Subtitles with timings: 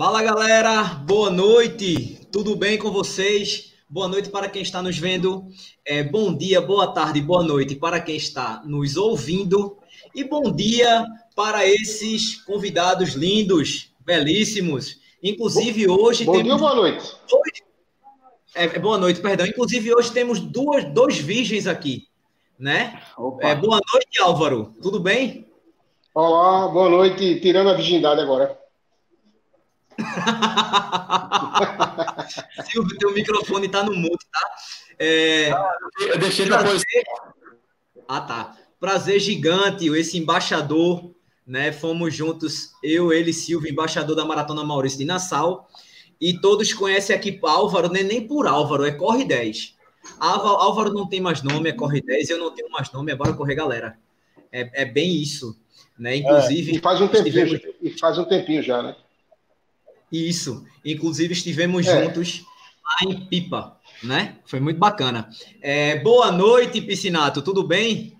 [0.00, 3.74] Fala galera, boa noite, tudo bem com vocês?
[3.86, 5.44] Boa noite para quem está nos vendo,
[5.84, 9.76] é, bom dia, boa tarde, boa noite para quem está nos ouvindo
[10.14, 11.04] e bom dia
[11.36, 14.98] para esses convidados lindos, belíssimos.
[15.22, 16.46] Inclusive hoje bom temos...
[16.46, 17.14] dia boa noite?
[18.54, 19.46] É, é, boa noite, perdão.
[19.46, 22.08] Inclusive hoje temos duas, dois virgens aqui,
[22.58, 23.02] né?
[23.40, 24.74] É, boa noite, Álvaro.
[24.80, 25.46] Tudo bem?
[26.14, 27.38] Olá, boa noite.
[27.40, 28.59] Tirando a virgindade agora.
[32.70, 34.40] Silvio, teu microfone está no mute, tá?
[34.98, 35.50] É...
[36.00, 36.78] Eu deixei prazer...
[36.78, 36.84] depois.
[38.08, 38.56] Ah, tá.
[38.78, 41.10] Prazer gigante, esse embaixador,
[41.46, 41.72] né?
[41.72, 45.68] Fomos juntos, eu, ele, Silvio, embaixador da Maratona Maurício de Nassau.
[46.20, 49.74] E todos conhecem aqui Álvaro, nem, nem por Álvaro, é Corre 10.
[50.18, 53.32] Álvaro não tem mais nome, é Corre 10, eu não tenho mais nome, é Bora
[53.32, 53.98] Correr Galera.
[54.52, 55.58] É, é bem isso.
[55.98, 56.16] Né?
[56.16, 56.72] Inclusive.
[56.72, 57.76] É, e faz um tempinho, estivemos...
[57.82, 58.96] e faz um tempinho já, né?
[60.12, 60.66] Isso.
[60.84, 62.04] Inclusive, estivemos é.
[62.04, 62.44] juntos
[62.84, 64.36] lá em Pipa, né?
[64.46, 65.28] Foi muito bacana.
[65.60, 68.16] É, boa noite, Piscinato, tudo bem?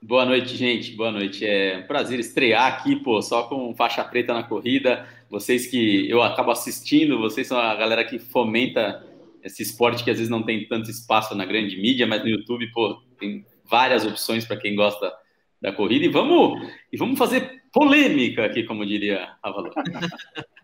[0.00, 0.92] Boa noite, gente.
[0.92, 1.44] Boa noite.
[1.44, 5.08] É um prazer estrear aqui, pô, só com faixa preta na corrida.
[5.28, 9.04] Vocês que eu acabo assistindo, vocês são a galera que fomenta
[9.42, 12.70] esse esporte que às vezes não tem tanto espaço na grande mídia, mas no YouTube,
[12.70, 15.12] pô, tem várias opções para quem gosta
[15.60, 16.04] da corrida.
[16.04, 19.72] E vamos, e vamos fazer polêmica aqui, como diria a Valor.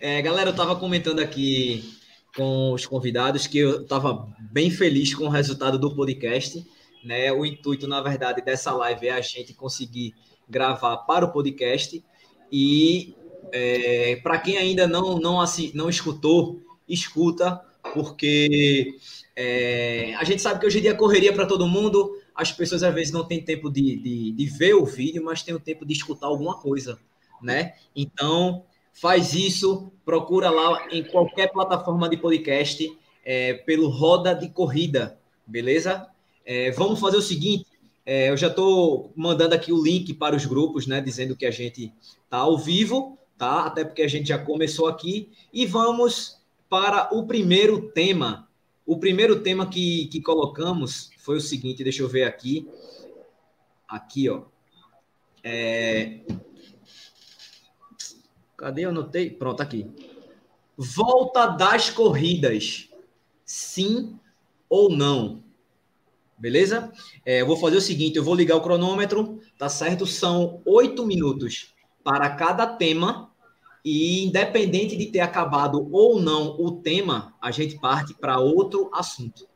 [0.00, 1.98] É, galera, eu estava comentando aqui
[2.34, 6.66] com os convidados que eu estava bem feliz com o resultado do podcast.
[7.04, 7.30] Né?
[7.30, 10.14] O intuito, na verdade, dessa live é a gente conseguir
[10.48, 12.02] gravar para o podcast.
[12.50, 13.14] E
[13.52, 17.60] é, para quem ainda não, não, assim, não escutou, escuta,
[17.92, 18.96] porque
[19.36, 22.18] é, a gente sabe que hoje em dia correria para todo mundo.
[22.34, 25.54] As pessoas às vezes não têm tempo de, de, de ver o vídeo, mas tem
[25.54, 26.98] o tempo de escutar alguma coisa,
[27.42, 27.74] né?
[27.94, 28.64] Então,
[29.00, 32.86] faz isso, procura lá em qualquer plataforma de podcast
[33.24, 36.06] é, pelo Roda de Corrida, beleza?
[36.44, 37.64] É, vamos fazer o seguinte,
[38.04, 41.50] é, eu já estou mandando aqui o link para os grupos, né, dizendo que a
[41.50, 41.90] gente
[42.24, 43.64] está ao vivo, tá?
[43.64, 48.48] Até porque a gente já começou aqui e vamos para o primeiro tema.
[48.84, 52.68] O primeiro tema que, que colocamos foi o seguinte, deixa eu ver aqui,
[53.88, 54.42] aqui, ó.
[55.42, 56.20] É,
[58.60, 58.84] Cadê?
[58.84, 59.30] Eu anotei.
[59.30, 59.86] Pronto, aqui.
[60.76, 62.90] Volta das corridas.
[63.42, 64.18] Sim
[64.68, 65.42] ou não?
[66.36, 66.92] Beleza?
[67.24, 70.06] É, eu vou fazer o seguinte: eu vou ligar o cronômetro, tá certo?
[70.06, 73.30] São oito minutos para cada tema.
[73.82, 79.48] E independente de ter acabado ou não o tema, a gente parte para outro assunto.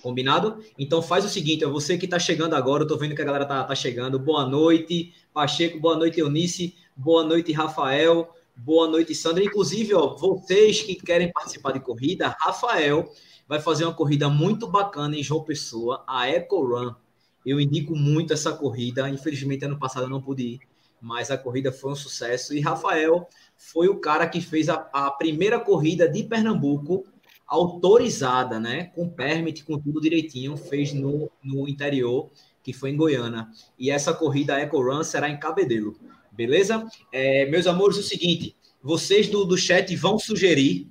[0.00, 0.62] Combinado?
[0.78, 3.24] Então faz o seguinte, é você que está chegando agora, eu estou vendo que a
[3.24, 4.20] galera tá, tá chegando.
[4.20, 9.42] Boa noite, Pacheco, boa noite, Eunice, boa noite, Rafael, Boa noite, Sandra.
[9.42, 13.10] Inclusive, ó, vocês que querem participar de corrida, Rafael
[13.48, 16.94] vai fazer uma corrida muito bacana em João Pessoa, a Eco Run.
[17.44, 19.08] Eu indico muito essa corrida.
[19.08, 20.60] Infelizmente, ano passado eu não pude ir,
[21.00, 22.54] mas a corrida foi um sucesso.
[22.54, 23.26] E Rafael
[23.56, 27.04] foi o cara que fez a, a primeira corrida de Pernambuco
[27.46, 28.84] autorizada, né?
[28.94, 32.30] Com permit, com tudo direitinho, fez no, no interior,
[32.62, 33.48] que foi em Goiânia.
[33.78, 35.96] E essa corrida Eco Run será em Cabedelo.
[36.32, 36.86] Beleza?
[37.12, 40.88] É, meus amores, é o seguinte: vocês do, do chat vão sugerir,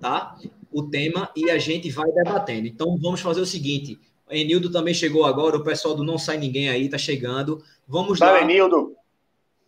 [0.00, 0.36] tá?
[0.72, 2.66] O tema e a gente vai debatendo.
[2.66, 3.98] Então vamos fazer o seguinte:
[4.30, 7.62] Enildo também chegou agora, o pessoal do Não Sai Ninguém aí tá chegando.
[7.86, 8.42] Vamos tá, lá.
[8.42, 8.94] Enildo.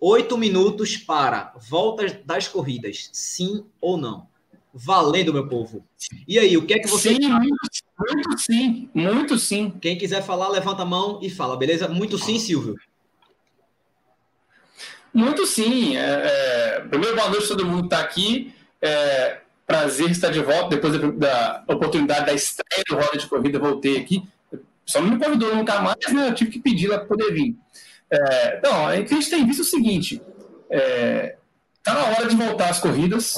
[0.01, 4.29] Oito minutos para voltas das corridas, sim ou não?
[4.73, 5.85] Valendo, meu povo.
[6.27, 7.15] E aí, o que é que você.
[7.15, 7.57] Sim, muito,
[7.99, 9.71] muito sim, muito sim.
[9.81, 11.89] Quem quiser falar, levanta a mão e fala, beleza?
[11.89, 12.77] Muito sim, Silvio.
[15.13, 15.97] Muito sim.
[15.97, 18.55] É, é, primeiro, boa noite a todo mundo que está aqui.
[18.81, 21.09] É, prazer estar de volta depois da,
[21.59, 23.59] da, oportunidade da estreia do Roda de Corrida.
[23.59, 24.23] Voltei aqui.
[24.85, 26.29] Só não me convidou nunca mais, né?
[26.29, 27.57] Eu tive que pedir lá para poder vir.
[28.11, 30.21] É, então, a gente tem visto o seguinte:
[30.69, 33.35] está é, na hora de voltar às corridas.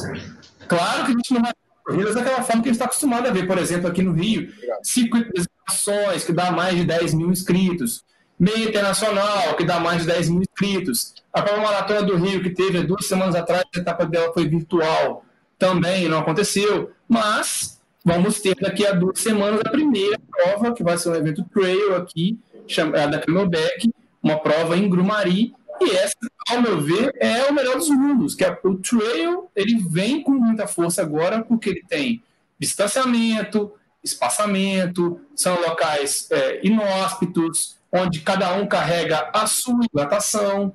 [0.67, 1.53] Claro que a gente não vai
[1.85, 4.53] corridas daquela forma que a gente está acostumado a ver, por exemplo, aqui no Rio,
[4.83, 8.05] circuito de ações que dá mais de 10 mil inscritos,
[8.43, 11.15] meia internacional, que dá mais de 10 mil inscritos.
[11.33, 15.25] A prova maratona do Rio, que teve duas semanas atrás, a etapa dela foi virtual,
[15.57, 16.91] também não aconteceu.
[17.09, 21.45] Mas vamos ter daqui a duas semanas a primeira prova, que vai ser um evento
[21.55, 22.37] trail aqui,
[22.67, 23.89] chamada Camelback,
[24.21, 25.55] uma prova em Grumari.
[25.81, 26.17] E essa,
[26.51, 30.33] ao meu ver, é o melhor dos mundos, que é o trail, ele vem com
[30.33, 32.21] muita força agora, porque ele tem
[32.59, 33.73] distanciamento,
[34.03, 40.73] espaçamento, são locais é, inóspitos, onde cada um carrega a sua hidratação.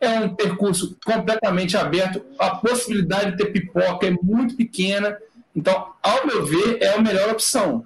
[0.00, 5.18] é um percurso completamente aberto, a possibilidade de ter pipoca é muito pequena.
[5.54, 7.84] Então, ao meu ver, é a melhor opção.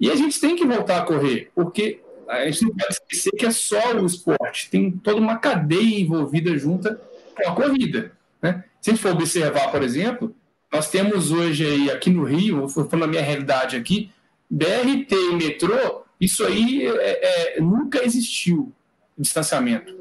[0.00, 3.46] E a gente tem que voltar a correr, porque a gente não pode esquecer que
[3.46, 7.00] é só o esporte, tem toda uma cadeia envolvida junta
[7.36, 8.10] com a corrida.
[8.42, 8.64] Né?
[8.80, 10.34] Se a gente for observar, por exemplo,
[10.72, 14.10] nós temos hoje aí aqui no Rio, falando na minha realidade aqui,
[14.50, 18.72] BRT e metrô, isso aí é, é, nunca existiu,
[19.16, 19.94] distanciamento.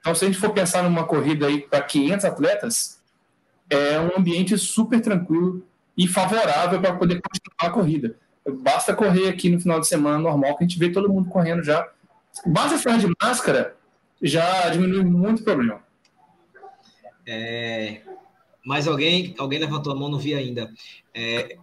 [0.00, 3.02] Então, se a gente for pensar numa corrida aí para 500 atletas,
[3.68, 5.62] é um ambiente super tranquilo
[5.96, 8.16] e favorável para poder continuar a corrida.
[8.60, 11.62] Basta correr aqui no final de semana normal, que a gente vê todo mundo correndo
[11.62, 11.86] já.
[12.46, 13.76] Basta ficar de máscara,
[14.22, 15.82] já diminui muito o problema.
[17.26, 18.00] É,
[18.64, 19.34] mais alguém?
[19.38, 20.72] Alguém levantou a mão, não vi ainda.
[21.12, 21.58] É,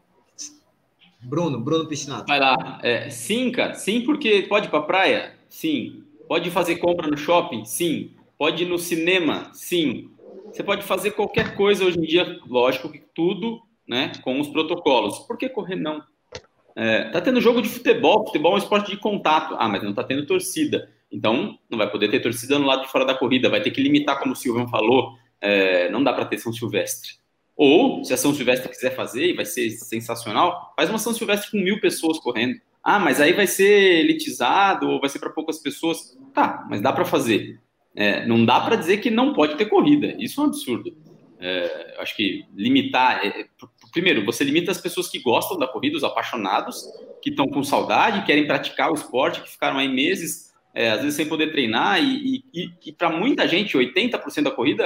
[1.26, 2.26] Bruno, Bruno Piscinato.
[2.28, 2.80] Vai lá.
[2.84, 3.74] É, sim, cara.
[3.74, 5.36] Sim, porque pode ir para praia?
[5.50, 6.04] Sim.
[6.28, 7.66] Pode fazer compra no shopping?
[7.66, 8.12] Sim.
[8.38, 9.50] Pode ir no cinema?
[9.54, 10.10] Sim.
[10.46, 15.20] Você pode fazer qualquer coisa hoje em dia, lógico que tudo né, com os protocolos.
[15.20, 16.02] Por que correr não?
[16.76, 19.56] É, tá tendo jogo de futebol, futebol é um esporte de contato.
[19.58, 20.90] Ah, mas não tá tendo torcida.
[21.12, 23.82] Então, não vai poder ter torcida no lado de fora da corrida, vai ter que
[23.82, 27.14] limitar, como o Silvio falou, é, não dá para ter São Silvestre.
[27.56, 31.52] Ou, se a São Silvestre quiser fazer, e vai ser sensacional, faz uma São Silvestre
[31.52, 32.60] com mil pessoas correndo.
[32.84, 36.18] Ah, mas aí vai ser elitizado, ou vai ser para poucas pessoas.
[36.34, 37.60] Tá, mas dá para fazer.
[37.96, 40.16] É, não dá para dizer que não pode ter corrida.
[40.20, 40.96] Isso é um absurdo.
[41.40, 43.26] É, acho que limitar.
[43.26, 43.46] É,
[43.92, 46.86] primeiro, você limita as pessoas que gostam da corrida, os apaixonados,
[47.22, 51.16] que estão com saudade, querem praticar o esporte, que ficaram aí meses, é, às vezes
[51.16, 54.86] sem poder treinar, e, e, e para muita gente, 80% da corrida,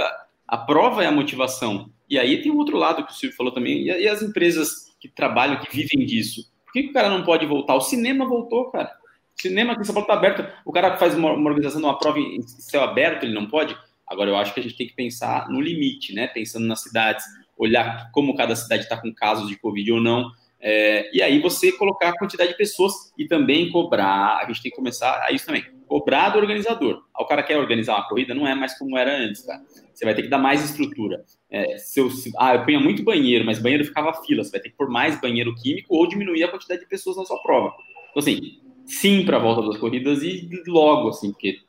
[0.49, 1.91] a prova é a motivação.
[2.09, 5.07] E aí tem um outro lado que o Silvio falou também, e, as empresas que
[5.07, 6.41] trabalham, que vivem disso.
[6.65, 7.75] Por que, que, o cara não pode voltar?
[7.75, 8.91] O cinema voltou, cara.
[9.37, 10.45] O cinema aqui em São Paulo está aberto.
[10.65, 13.77] O cara faz uma, uma organização de uma prova em céu aberto, ele não pode?
[14.07, 16.27] Agora, eu acho que a gente tem que pensar no limite, né?
[16.27, 17.23] Pensando nas cidades,
[17.55, 20.31] olhar como cada cidade está com casos de Covid ou não.
[20.59, 24.39] É, e aí você colocar a quantidade de pessoas e também cobrar.
[24.39, 25.63] A gente tem que começar a isso também.
[25.89, 27.03] Cobrar do organizador.
[27.19, 29.59] O cara quer organizar uma corrida, não é mais como era antes, cara.
[29.91, 31.25] Você vai ter que dar mais estrutura.
[31.49, 34.43] É, se eu, se, ah, eu punha muito banheiro, mas banheiro ficava fila.
[34.43, 37.25] Você vai ter que pôr mais banheiro químico ou diminuir a quantidade de pessoas na
[37.25, 37.73] sua prova.
[38.11, 41.59] Então, assim, sim para a volta das corridas e logo, assim, porque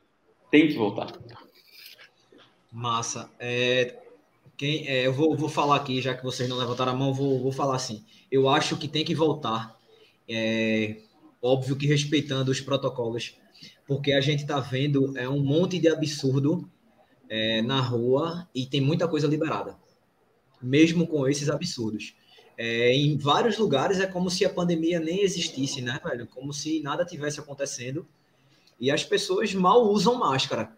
[0.51, 1.11] tem que voltar.
[2.71, 3.31] Massa.
[3.41, 3.97] É,
[4.59, 7.41] quem, é, eu vou, vou falar aqui, já que vocês não levantaram a mão, vou,
[7.41, 8.05] vou falar assim.
[8.31, 9.75] Eu acho que tem que voltar.
[10.29, 10.99] É,
[11.41, 13.35] óbvio que respeitando os protocolos,
[13.87, 16.69] porque a gente está vendo é, um monte de absurdo
[17.29, 19.77] é, na rua e tem muita coisa liberada,
[20.63, 22.15] mesmo com esses absurdos.
[22.57, 26.27] É, em vários lugares é como se a pandemia nem existisse, né, velho?
[26.27, 28.07] Como se nada tivesse acontecendo.
[28.79, 30.71] E as pessoas mal usam máscara.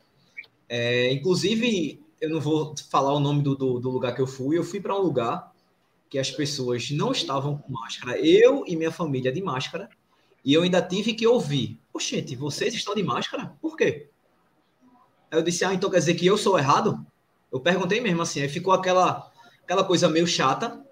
[0.69, 4.57] É, inclusive, eu não vou falar o nome do, do, do lugar que eu fui,
[4.57, 5.53] eu fui para um lugar
[6.09, 9.89] que as pessoas não estavam com máscara, eu e minha família de máscara,
[10.45, 13.55] e eu ainda tive que ouvir: Oxente, vocês estão de máscara?
[13.61, 14.09] Por quê?
[15.31, 17.05] Aí eu disse: Ah, então quer dizer que eu sou errado?
[17.51, 19.31] Eu perguntei mesmo assim, aí ficou aquela,
[19.63, 20.83] aquela coisa meio chata,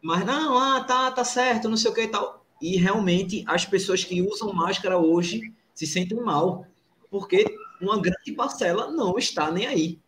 [0.00, 2.44] mas não, ah, tá, tá certo, não sei o que e tal.
[2.60, 6.66] E realmente as pessoas que usam máscara hoje se sentem mal,
[7.10, 7.44] porque
[7.80, 10.00] uma grande parcela não está nem aí.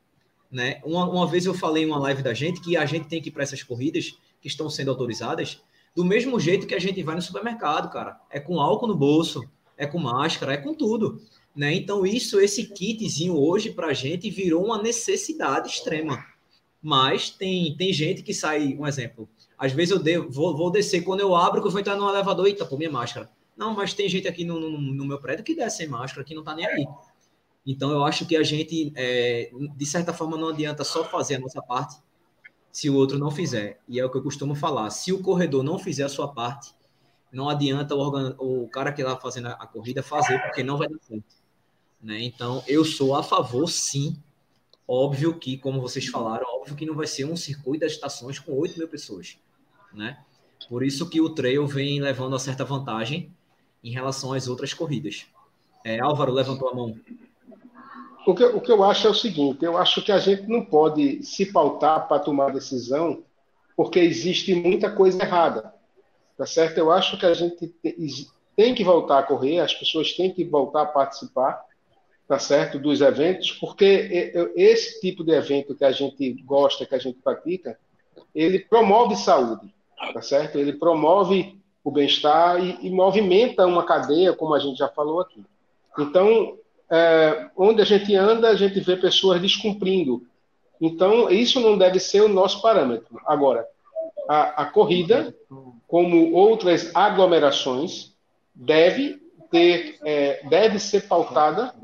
[0.50, 0.80] Né?
[0.82, 3.28] Uma, uma vez eu falei em uma live da gente que a gente tem que
[3.28, 5.62] ir para essas corridas que estão sendo autorizadas
[5.98, 8.20] do mesmo jeito que a gente vai no supermercado, cara.
[8.30, 9.42] É com álcool no bolso,
[9.76, 11.20] é com máscara, é com tudo.
[11.56, 11.74] Né?
[11.74, 16.24] Então, isso, esse kitzinho hoje para a gente virou uma necessidade extrema.
[16.80, 19.28] Mas tem, tem gente que sai, um exemplo,
[19.58, 22.08] às vezes eu devo, vou, vou descer, quando eu abro, que eu vou entrar no
[22.08, 23.28] elevador, eita, pô, minha máscara.
[23.56, 26.32] Não, mas tem gente aqui no, no, no meu prédio que desce sem máscara, que
[26.32, 26.86] não tá nem aí.
[27.66, 31.40] Então, eu acho que a gente, é, de certa forma, não adianta só fazer a
[31.40, 32.00] nossa parte
[32.72, 33.80] se o outro não fizer.
[33.88, 36.72] E é o que eu costumo falar: se o corredor não fizer a sua parte,
[37.32, 40.98] não adianta o, o cara que está fazendo a corrida fazer, porque não vai dar
[41.00, 41.36] certo.
[42.02, 42.22] Né?
[42.22, 44.16] Então, eu sou a favor, sim.
[44.86, 48.52] Óbvio que, como vocês falaram, óbvio que não vai ser um circuito das estações com
[48.52, 49.36] 8 mil pessoas.
[49.92, 50.18] Né?
[50.68, 53.30] Por isso que o trail vem levando a certa vantagem
[53.84, 55.26] em relação às outras corridas.
[55.84, 56.98] É, Álvaro levantou a mão.
[58.26, 60.64] O que, o que eu acho é o seguinte: eu acho que a gente não
[60.64, 63.22] pode se pautar para tomar decisão,
[63.76, 65.72] porque existe muita coisa errada.
[66.36, 66.78] Tá certo?
[66.78, 67.74] Eu acho que a gente
[68.54, 71.64] tem que voltar a correr, as pessoas têm que voltar a participar,
[72.28, 76.98] tá certo, dos eventos, porque esse tipo de evento que a gente gosta, que a
[76.98, 77.78] gente pratica,
[78.34, 79.72] ele promove saúde,
[80.12, 80.58] tá certo?
[80.58, 85.42] Ele promove o bem-estar e, e movimenta uma cadeia, como a gente já falou aqui.
[85.98, 86.58] Então,
[86.90, 90.26] é, onde a gente anda, a gente vê pessoas descumprindo
[90.80, 93.20] Então, isso não deve ser o nosso parâmetro.
[93.26, 93.66] Agora,
[94.28, 95.34] a, a corrida,
[95.86, 98.12] como outras aglomerações,
[98.54, 101.74] deve ter, é, deve ser pautada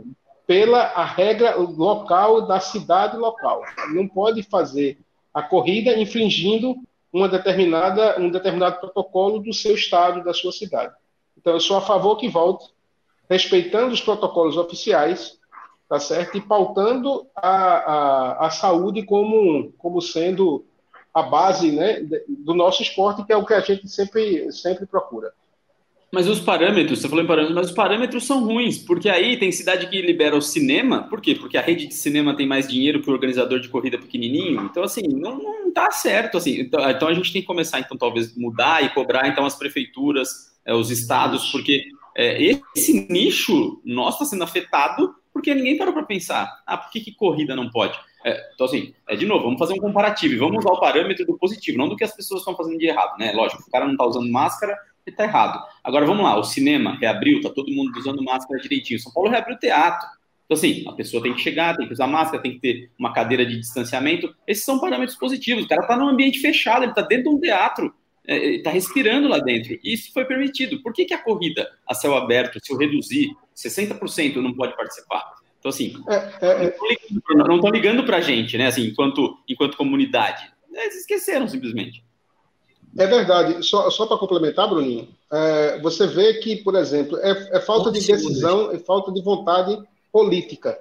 [0.46, 3.62] pela a regra local da cidade local.
[3.94, 4.98] Não pode fazer
[5.32, 6.76] a corrida infringindo
[7.12, 10.92] uma determinada, um determinado protocolo do seu estado, da sua cidade.
[11.38, 12.73] Então, eu sou a favor que volte,
[13.28, 15.38] respeitando os protocolos oficiais,
[15.88, 16.36] tá certo?
[16.36, 20.64] E pautando a, a, a saúde como, como sendo
[21.12, 25.32] a base né, do nosso esporte, que é o que a gente sempre, sempre procura.
[26.14, 29.50] Mas os parâmetros, você falou em parâmetros, mas os parâmetros são ruins, porque aí tem
[29.50, 31.34] cidade que libera o cinema, por quê?
[31.34, 34.84] Porque a rede de cinema tem mais dinheiro que o organizador de corrida pequenininho, então
[34.84, 38.36] assim, não, não tá certo, assim, então, então, a gente tem que começar, então, talvez
[38.36, 41.84] mudar e cobrar, então, as prefeituras, é, os estados, porque
[42.16, 42.42] é,
[42.74, 47.12] esse nicho nosso está sendo afetado porque ninguém parou para pensar, ah, por que, que
[47.12, 47.98] corrida não pode?
[48.24, 51.26] É, então, assim, é, de novo, vamos fazer um comparativo e vamos usar o parâmetro
[51.26, 53.32] do positivo, não do que as pessoas estão fazendo de errado, né?
[53.32, 54.72] Lógico, o cara não está usando máscara,
[55.04, 55.60] ele está errado.
[55.82, 59.00] Agora, vamos lá, o cinema reabriu, tá todo mundo usando máscara direitinho.
[59.00, 60.08] São Paulo reabriu o teatro.
[60.46, 63.12] Então, assim, a pessoa tem que chegar, tem que usar máscara, tem que ter uma
[63.12, 64.32] cadeira de distanciamento.
[64.46, 65.64] Esses são parâmetros positivos.
[65.64, 67.92] O cara está num ambiente fechado, ele está dentro de um teatro
[68.26, 69.78] está é, respirando lá dentro.
[69.82, 70.82] E isso foi permitido.
[70.82, 75.34] Por que, que a corrida a céu aberto, se eu reduzir, 60% não pode participar?
[75.58, 76.14] Então, assim, é,
[76.46, 76.76] é,
[77.34, 78.66] não estão ligando para a gente, né?
[78.66, 80.52] Assim, enquanto, enquanto comunidade.
[80.72, 82.04] Eles esqueceram, simplesmente.
[82.98, 83.62] É verdade.
[83.64, 88.06] Só, só para complementar, Bruninho, é, você vê que, por exemplo, é, é falta de
[88.06, 89.78] decisão, é falta de vontade
[90.12, 90.78] política.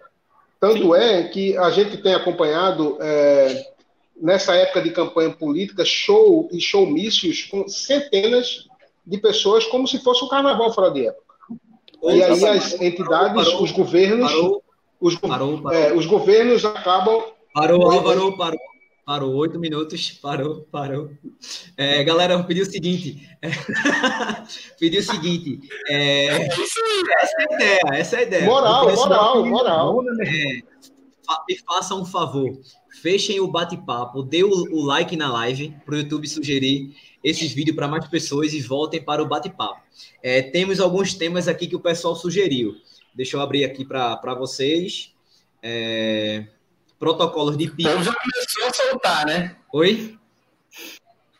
[0.60, 0.96] Tanto Sim.
[0.96, 3.73] é que a gente tem acompanhado é,
[4.20, 8.67] nessa época de campanha política, show e showmícios com centenas
[9.05, 11.36] de pessoas, como se fosse um carnaval fora de época.
[12.03, 14.63] e aí as entidades, parou, os governos, parou,
[15.00, 17.24] os, parou, é, os, governos acabam.
[17.53, 18.60] Parou, Álvaro, parou.
[19.05, 21.10] Parou, oito minutos, parou, parou.
[21.75, 23.27] É, galera, eu pedi o seguinte.
[23.41, 23.50] É,
[24.79, 25.60] pedi o seguinte.
[25.89, 28.46] É, essa é a ideia, essa é a ideia.
[28.46, 30.03] Moral, moral, moral.
[30.22, 30.73] É,
[31.48, 32.58] me façam um favor
[33.01, 37.75] fechem o bate-papo, dê o, o, like na live para o YouTube sugerir esses vídeos
[37.75, 39.82] para mais pessoas e voltem para o bate-papo.
[40.22, 42.75] É, temos alguns temas aqui que o pessoal sugeriu.
[43.13, 45.13] Deixa eu abrir aqui para vocês.
[45.62, 46.46] É,
[47.00, 48.03] protocolos de pico.
[48.03, 49.56] já começou a soltar, né?
[49.74, 50.18] Oi?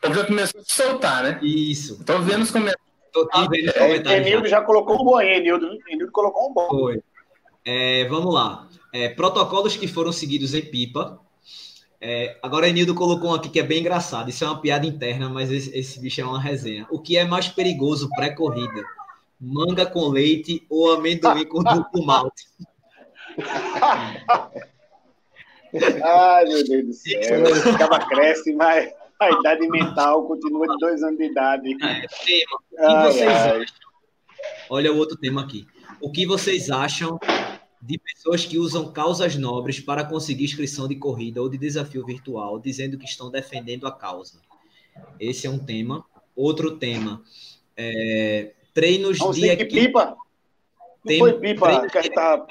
[0.02, 1.40] já começou a soltar, né?
[1.42, 2.00] Isso.
[2.00, 2.84] Estou vendo os comentários.
[3.06, 4.26] Estou vendo os comentários.
[4.26, 4.60] É, Enildo já.
[4.62, 6.68] colocou um bom aí, Enildo, Enildo colocou um bom.
[6.68, 7.02] Foi.
[7.64, 8.68] É, vamos lá.
[8.92, 11.20] É, protocolos que foram seguidos em pipa
[12.06, 14.28] é, agora, Enildo colocou um aqui que é bem engraçado.
[14.28, 16.86] Isso é uma piada interna, mas esse, esse bicho é uma resenha.
[16.90, 18.84] O que é mais perigoso pré-corrida?
[19.40, 22.44] Manga com leite ou amendoim com duplo malte?
[26.04, 27.56] Ai, meu Deus do céu.
[27.72, 31.74] Ficava cresce, mas a idade mental continua de dois anos de idade.
[31.82, 32.58] É, tema.
[32.70, 33.62] O que ai, vocês ai.
[33.62, 33.64] acham?
[34.68, 35.66] Olha o outro tema aqui.
[36.02, 37.18] O que vocês acham
[37.86, 42.58] de pessoas que usam causas nobres para conseguir inscrição de corrida ou de desafio virtual,
[42.58, 44.40] dizendo que estão defendendo a causa.
[45.20, 46.04] Esse é um tema.
[46.34, 47.22] Outro tema,
[47.76, 49.70] é, treinos Vamos de equipe.
[49.70, 50.06] Pipa.
[50.06, 50.16] Não
[51.06, 52.44] tem foi pipa que tá...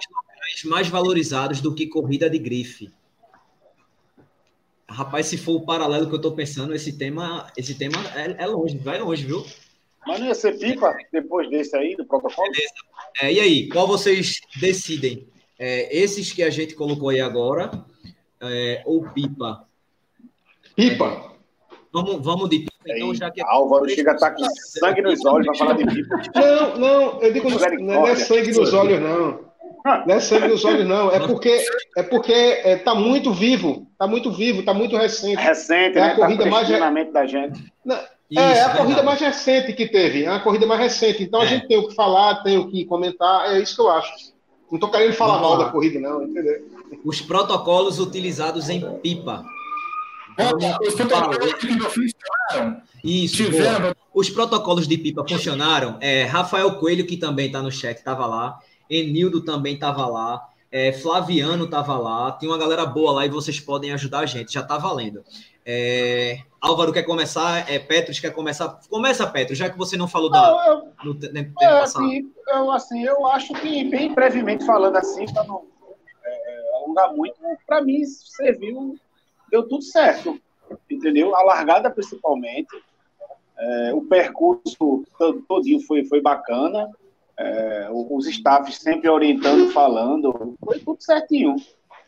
[0.66, 2.94] mais valorizados do que corrida de grife.
[4.88, 8.48] Rapaz, se for o paralelo que eu estou pensando, esse tema, esse tema é, é
[8.48, 9.44] longe, vai longe, viu?
[10.06, 12.50] Mas não ia ser pipa depois desse aí, do protocolo?
[12.52, 12.74] Beleza.
[13.22, 15.28] É, e aí, qual vocês decidem?
[15.60, 17.72] É, esses que a gente colocou aí agora,
[18.42, 19.66] é, ou pipa?
[20.76, 21.34] Pipa.
[21.94, 23.42] Vamos, vamos de pipa, então, já que...
[23.42, 26.22] Álvaro chega a estar tá com sangue nos olhos para falar de pipa.
[26.34, 27.50] Não, não, eu digo,
[27.82, 29.54] não é sangue nos olhos, não.
[29.86, 31.12] Não é sangue nos olhos, não.
[31.12, 31.64] É porque
[31.98, 35.36] é porque é, tá muito vivo, tá muito vivo, tá muito recente.
[35.36, 36.16] Recente, é a né?
[36.16, 37.72] corrida tá mais da gente.
[37.86, 38.00] Não,
[38.34, 41.22] isso, é, é a corrida mais recente que teve, é a corrida mais recente.
[41.22, 41.46] Então é.
[41.46, 44.34] a gente tem o que falar, tem o que comentar, é isso que eu acho.
[44.72, 45.66] Não estou querendo falar Vamos mal lá.
[45.66, 46.68] da corrida, não, entendeu?
[47.06, 49.46] Os protocolos utilizados em pipa.
[50.82, 52.82] os protocolos de pipa funcionaram.
[53.04, 53.44] Isso.
[54.14, 55.98] Os protocolos de pipa funcionaram.
[56.02, 58.58] É, Rafael Coelho, que também está no chat, estava lá.
[58.90, 60.42] Enildo também estava lá.
[60.72, 62.32] É, Flaviano estava lá.
[62.32, 64.54] Tem uma galera boa lá e vocês podem ajudar a gente.
[64.54, 65.24] Já está valendo.
[65.66, 68.80] É, Álvaro quer começar, é, Petros quer começar.
[68.90, 72.72] Começa, Petros, já que você não falou não, da, eu, no tempo é, Assim, eu,
[72.72, 75.66] assim, eu acho que, bem brevemente falando assim, para não
[76.26, 78.98] é, alongar muito, para mim serviu,
[79.50, 80.40] deu tudo certo,
[80.90, 81.36] entendeu?
[81.36, 82.76] A largada principalmente,
[83.58, 85.04] é, o percurso
[85.48, 86.90] todinho foi, foi bacana,
[87.38, 91.56] é, os staffs sempre orientando, falando, foi tudo certinho.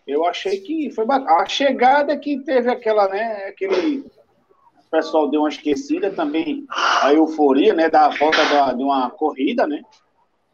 [0.07, 1.41] Eu achei que foi bacana.
[1.41, 3.47] A chegada que teve aquela, né?
[3.47, 4.00] Aquele.
[4.00, 7.89] O pessoal deu uma esquecida também, a euforia, né?
[7.89, 9.81] Da volta da, de uma corrida, né?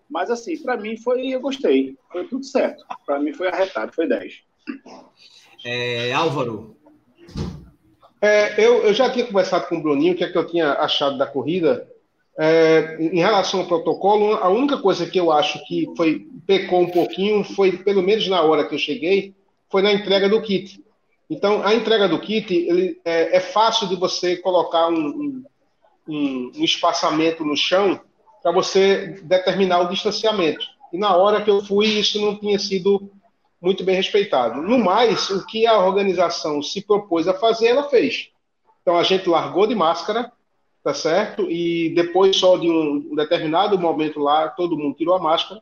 [0.10, 1.96] Mas assim, para mim foi, eu gostei.
[2.12, 2.84] Foi tudo certo.
[3.06, 4.42] Para mim foi arretado, foi 10.
[5.66, 6.76] É, Álvaro.
[8.22, 10.74] É, eu, eu já tinha conversado com o Bruninho o que é que eu tinha
[10.74, 11.88] achado da corrida.
[12.38, 16.90] É, em relação ao protocolo, a única coisa que eu acho que foi pecou um
[16.90, 19.36] pouquinho foi, pelo menos na hora que eu cheguei,
[19.72, 20.84] foi na entrega do kit.
[21.30, 25.44] Então, a entrega do kit ele, é, é fácil de você colocar um,
[26.08, 28.00] um, um espaçamento no chão
[28.44, 30.66] para você determinar o distanciamento.
[30.92, 33.10] E na hora que eu fui, isso não tinha sido
[33.62, 34.62] muito bem respeitado.
[34.62, 38.30] No mais, o que a organização se propôs a fazer, ela fez.
[38.82, 40.32] Então, a gente largou de máscara,
[40.84, 41.50] tá certo?
[41.50, 45.62] E depois, só de um determinado momento lá, todo mundo tirou a máscara.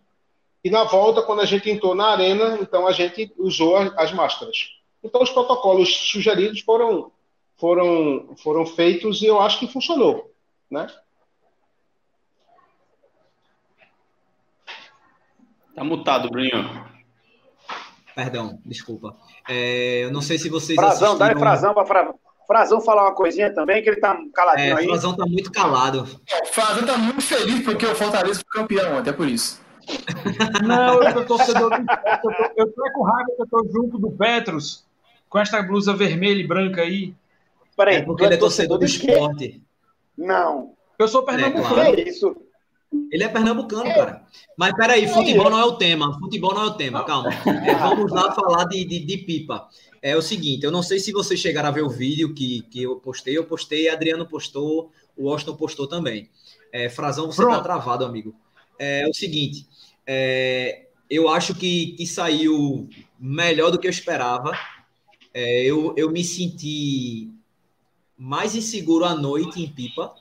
[0.63, 4.79] E na volta, quando a gente entrou na arena, então a gente usou as máscaras.
[5.03, 7.11] Então, os protocolos sugeridos foram,
[7.55, 10.33] foram, foram feitos e eu acho que funcionou,
[10.69, 10.87] né?
[15.73, 16.89] Tá mutado, Bruninho.
[18.13, 19.15] Perdão, desculpa.
[19.47, 20.75] É, eu não sei se vocês.
[20.75, 21.33] Frazão, assistiram...
[21.33, 22.13] dá Frazão para Fra...
[22.45, 24.85] Frazão falar uma coisinha também, que ele tá caladinho é, aí.
[24.85, 26.01] Frazão tá muito calado.
[26.43, 29.61] O Frazão tá muito feliz porque o Fortaleza foi campeão, até por isso.
[30.65, 33.97] Não, eu tô torcedor do eu tô, eu tô com raiva que eu tô junto
[33.97, 34.85] do Petros
[35.29, 37.13] com esta blusa vermelha e branca aí.
[37.77, 39.61] Peraí, é porque ele é torcedor do esporte.
[40.17, 40.73] Não.
[40.97, 41.79] Eu sou pernambucano.
[41.79, 42.35] É, é isso.
[43.11, 43.93] Ele é pernambucano, é.
[43.93, 44.23] cara.
[44.57, 46.19] Mas peraí, futebol não é o tema.
[46.19, 47.29] Futebol não é o tema, calma.
[47.65, 49.69] É, vamos lá falar de, de, de, pipa.
[50.01, 52.83] É o seguinte, eu não sei se vocês chegaram a ver o vídeo que, que
[52.83, 53.37] eu postei.
[53.37, 56.29] Eu postei, Adriano postou, o Washington postou também.
[56.73, 57.57] É, Frazão, você Pronto.
[57.57, 58.35] tá travado, amigo.
[58.77, 59.67] É, é o seguinte,
[60.11, 62.89] é, eu acho que, que saiu
[63.19, 64.57] melhor do que eu esperava.
[65.31, 67.29] É, eu, eu me senti
[68.17, 70.15] mais inseguro à noite em pipa,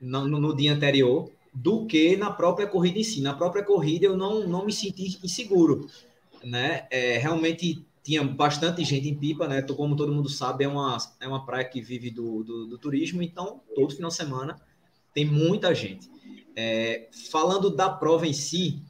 [0.00, 3.20] no, no dia anterior do que na própria corrida em si.
[3.20, 5.88] Na própria corrida eu não, não me senti inseguro,
[6.42, 6.88] né?
[6.90, 9.62] É, realmente tinha bastante gente em Pipa, né?
[9.62, 13.22] Como todo mundo sabe, é uma, é uma praia que vive do, do, do turismo,
[13.22, 14.60] então todo final de semana
[15.14, 16.10] tem muita gente.
[16.56, 18.82] É, falando da prova em si,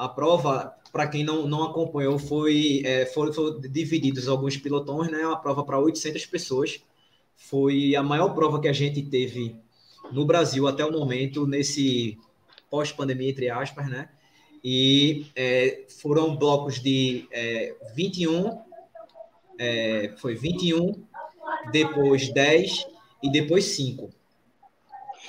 [0.00, 5.26] a prova, para quem não, não acompanhou, foi, é, foi, foi divididos alguns pilotões, né?
[5.26, 6.80] Uma prova para 800 pessoas.
[7.36, 9.54] Foi a maior prova que a gente teve
[10.10, 12.16] no Brasil até o momento, nesse
[12.70, 14.08] pós-pandemia, entre aspas, né?
[14.64, 18.58] E é, foram blocos de é, 21,
[19.58, 21.04] é, foi 21,
[21.70, 22.86] depois 10
[23.22, 24.10] e depois 5.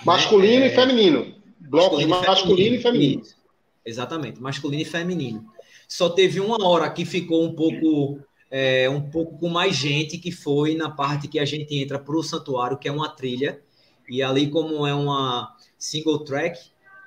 [0.05, 0.67] Masculino né?
[0.67, 1.35] e feminino.
[1.59, 3.21] Blocos masculino, masculino e feminino.
[3.21, 3.40] Isso.
[3.85, 5.45] Exatamente, masculino e feminino.
[5.87, 8.19] Só teve uma hora que ficou um pouco
[8.51, 12.15] é, um pouco com mais gente, que foi na parte que a gente entra para
[12.15, 13.61] o santuário, que é uma trilha,
[14.09, 16.59] e ali, como é uma single track,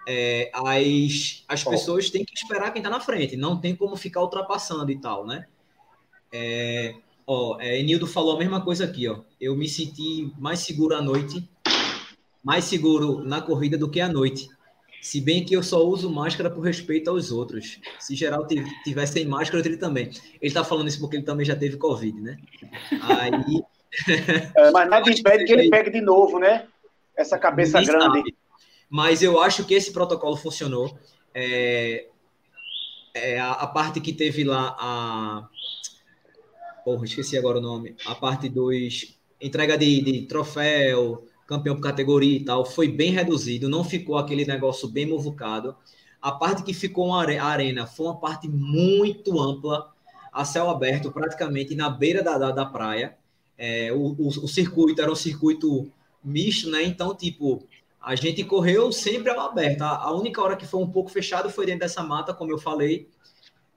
[0.08, 4.22] é, as, as pessoas têm que esperar quem está na frente, não tem como ficar
[4.22, 5.46] ultrapassando e tal, né?
[6.32, 6.94] É,
[7.26, 9.20] ó, é, Enildo falou a mesma coisa aqui, ó.
[9.38, 11.48] Eu me senti mais seguro à noite,
[12.42, 14.48] mais seguro na corrida do que à noite.
[15.04, 17.78] Se bem que eu só uso máscara por respeito aos outros.
[18.00, 18.46] Se geral
[18.82, 20.10] tivesse sem máscara, ele também.
[20.40, 22.38] Ele tá falando isso porque ele também já teve Covid, né?
[23.02, 23.62] Aí.
[24.56, 26.66] É, mas nada impede que ele pegue de novo, né?
[27.16, 28.18] essa cabeça Ninguém grande.
[28.18, 28.36] Sabe.
[28.90, 30.96] Mas eu acho que esse protocolo funcionou.
[31.32, 32.06] É,
[33.14, 35.48] é a, a, parte que teve lá a.
[36.84, 37.96] Porra, esqueci agora o nome.
[38.04, 39.16] A parte dos.
[39.40, 44.44] Entrega de, de troféu, campeão por categoria e tal, foi bem reduzido, não ficou aquele
[44.44, 45.76] negócio bem movucado.
[46.20, 49.92] A parte que ficou a arena foi uma parte muito ampla,
[50.32, 53.16] a céu aberto, praticamente na beira da, da, da praia.
[53.56, 55.92] É, o, o, o, circuito era um circuito
[56.24, 56.82] misto, né?
[56.82, 57.64] Então, tipo,
[58.00, 59.82] a gente correu sempre ao aberto.
[59.82, 62.58] A, a, única hora que foi um pouco fechado foi dentro dessa mata, como eu
[62.58, 63.08] falei.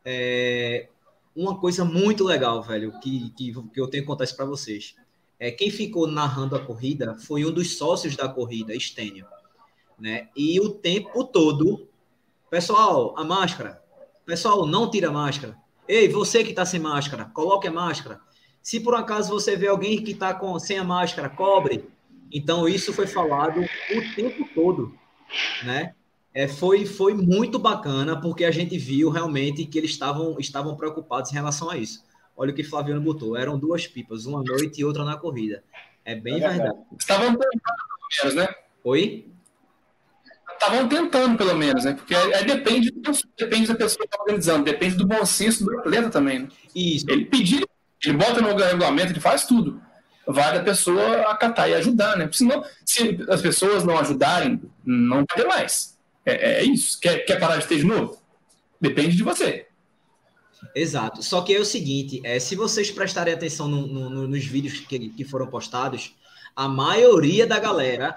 [0.03, 0.87] É,
[1.35, 4.95] uma coisa muito legal, velho, que, que, que eu tenho que contar isso para vocês.
[5.39, 9.25] É, quem ficou narrando a corrida foi um dos sócios da corrida, Estênio.
[9.99, 10.29] Né?
[10.35, 11.87] E o tempo todo,
[12.49, 13.81] pessoal, a máscara.
[14.25, 15.55] Pessoal, não tira a máscara.
[15.87, 18.19] Ei, você que está sem máscara, coloque a máscara.
[18.61, 21.87] Se por acaso você vê alguém que está sem a máscara, cobre.
[22.31, 24.93] Então, isso foi falado o tempo todo,
[25.63, 25.93] né?
[26.33, 31.31] É, foi, foi muito bacana, porque a gente viu realmente que eles estavam, estavam preocupados
[31.31, 32.03] em relação a isso.
[32.37, 35.63] Olha o que Flaviano botou, eram duas pipas, uma à noite e outra na corrida.
[36.05, 36.77] É bem é verdade.
[36.97, 38.47] Estavam menos, né?
[38.83, 39.27] Oi?
[40.57, 41.93] estavam tentando, pelo menos, né?
[41.93, 42.91] Porque aí, depende,
[43.37, 46.39] depende da pessoa que está organizando, depende do bom senso do atleta também.
[46.39, 46.47] Né?
[46.75, 47.05] Isso.
[47.09, 47.63] Ele pedir,
[48.03, 49.81] ele bota no regulamento, ele faz tudo.
[50.25, 52.25] Vai da pessoa acatar e ajudar, né?
[52.25, 55.97] Porque senão, se as pessoas não ajudarem, não vai ter mais.
[56.25, 56.99] É, é isso.
[56.99, 58.21] Quer, quer parar de ter de novo?
[58.81, 59.66] Depende de você.
[60.75, 61.21] Exato.
[61.23, 65.09] Só que é o seguinte: é, se vocês prestarem atenção no, no, nos vídeos que,
[65.09, 66.15] que foram postados,
[66.55, 68.15] a maioria da galera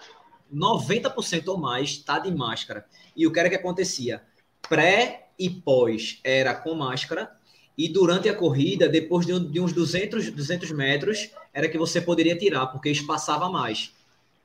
[0.53, 2.85] 90% ou mais está de máscara.
[3.17, 4.23] E o que era que acontecia?
[4.69, 7.31] Pré e pós era com máscara,
[7.77, 12.37] e durante a corrida, depois de, de, uns 200, 200 metros, era que você poderia
[12.37, 13.95] tirar, porque espaçava mais.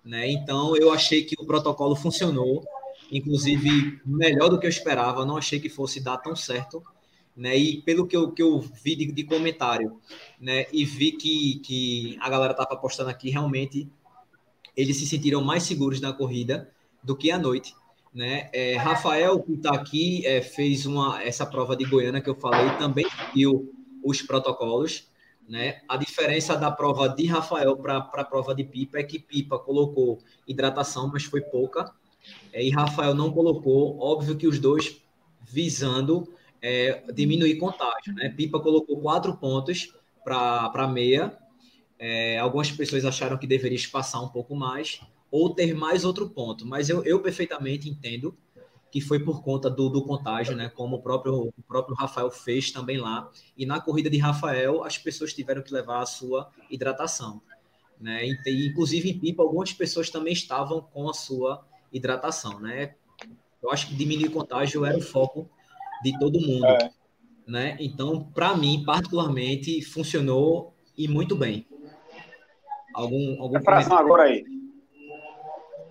[0.05, 0.31] Né?
[0.31, 2.63] Então, eu achei que o protocolo funcionou,
[3.11, 6.81] inclusive melhor do que eu esperava, não achei que fosse dar tão certo.
[7.35, 7.57] Né?
[7.57, 9.99] E pelo que eu, que eu vi de, de comentário,
[10.39, 10.65] né?
[10.71, 13.89] e vi que, que a galera estava postando aqui, realmente
[14.75, 16.69] eles se sentiram mais seguros na corrida
[17.03, 17.75] do que à noite.
[18.13, 18.49] Né?
[18.53, 22.77] É, Rafael, que está aqui, é, fez uma, essa prova de Goiânia que eu falei,
[22.77, 25.09] também viu os protocolos.
[25.47, 25.81] Né?
[25.87, 30.19] A diferença da prova de Rafael para a prova de Pipa é que Pipa colocou
[30.47, 31.93] hidratação, mas foi pouca,
[32.51, 33.99] é, e Rafael não colocou.
[33.99, 35.01] Óbvio que os dois
[35.41, 38.13] visando é, diminuir contágio.
[38.13, 38.29] Né?
[38.29, 41.37] Pipa colocou quatro pontos para meia
[41.97, 46.65] é, algumas pessoas acharam que deveria espaçar um pouco mais ou ter mais outro ponto,
[46.65, 48.37] mas eu, eu perfeitamente entendo
[48.91, 50.69] que foi por conta do, do contágio, né?
[50.69, 53.29] Como o próprio, o próprio Rafael fez também lá.
[53.57, 57.41] E na corrida de Rafael, as pessoas tiveram que levar a sua hidratação.
[57.99, 58.25] Né?
[58.25, 62.61] E, inclusive em Pipa, algumas pessoas também estavam com a sua hidratação.
[62.61, 62.95] Né?
[63.61, 65.49] Eu acho que diminuir contágio era o foco
[66.11, 66.65] de todo mundo.
[66.65, 66.89] É.
[67.47, 67.77] Né?
[67.79, 71.65] Então, para mim, particularmente, funcionou e muito bem.
[72.93, 74.45] Algum, algum Fração agora aí.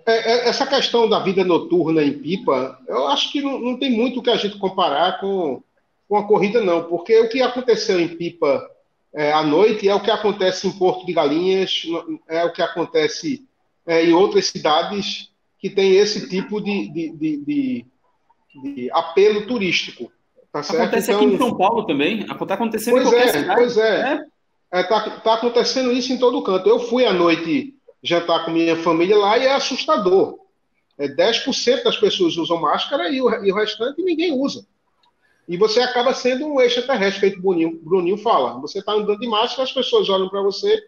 [0.06, 3.90] É, é, essa questão da vida noturna em Pipa, eu acho que não, não tem
[3.90, 5.62] muito que a gente comparar com,
[6.08, 8.70] com a corrida, não, porque o que aconteceu em Pipa
[9.14, 11.82] é, à noite é o que acontece em Porto de Galinhas,
[12.28, 13.46] é o que acontece
[13.86, 17.86] é, em outras cidades que tem esse tipo de, de, de, de,
[18.62, 20.10] de apelo turístico.
[20.52, 22.20] Tá Acontece então, aqui em São Paulo também.
[22.20, 23.60] Está acontecendo pois em qualquer é, cidade.
[23.60, 24.26] Pois é.
[24.72, 24.80] é.
[24.80, 26.68] Está é, tá acontecendo isso em todo canto.
[26.68, 30.38] Eu fui à noite jantar com minha família lá e é assustador.
[30.96, 34.64] É 10% das pessoas usam máscara e o, e o, restante ninguém usa.
[35.48, 38.60] E você acaba sendo um extraterrestre, feito o Bruninho, Bruninho fala.
[38.60, 40.86] Você está andando de máscara, as pessoas olham para você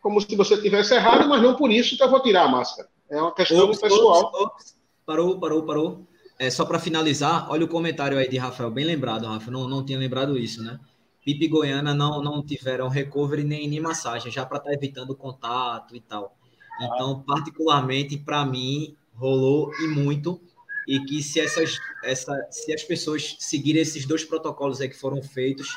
[0.00, 2.88] como se você tivesse errado, mas não por isso que eu vou tirar a máscara.
[3.10, 4.24] É uma questão ops, pessoal.
[4.24, 4.76] Ops, ops.
[5.06, 6.00] Parou, parou, parou.
[6.38, 9.50] É, só para finalizar, olha o comentário aí de Rafael, bem lembrado, Rafa.
[9.50, 10.78] Não, não tinha lembrado isso, né?
[11.24, 15.16] Pipe e Goiânia não, não tiveram recovery nem, nem massagem, já para estar tá evitando
[15.16, 16.36] contato e tal.
[16.80, 20.40] Então, particularmente, para mim, rolou e muito.
[20.86, 25.20] E que se, essas, essa, se as pessoas seguirem esses dois protocolos aí que foram
[25.20, 25.68] feitos,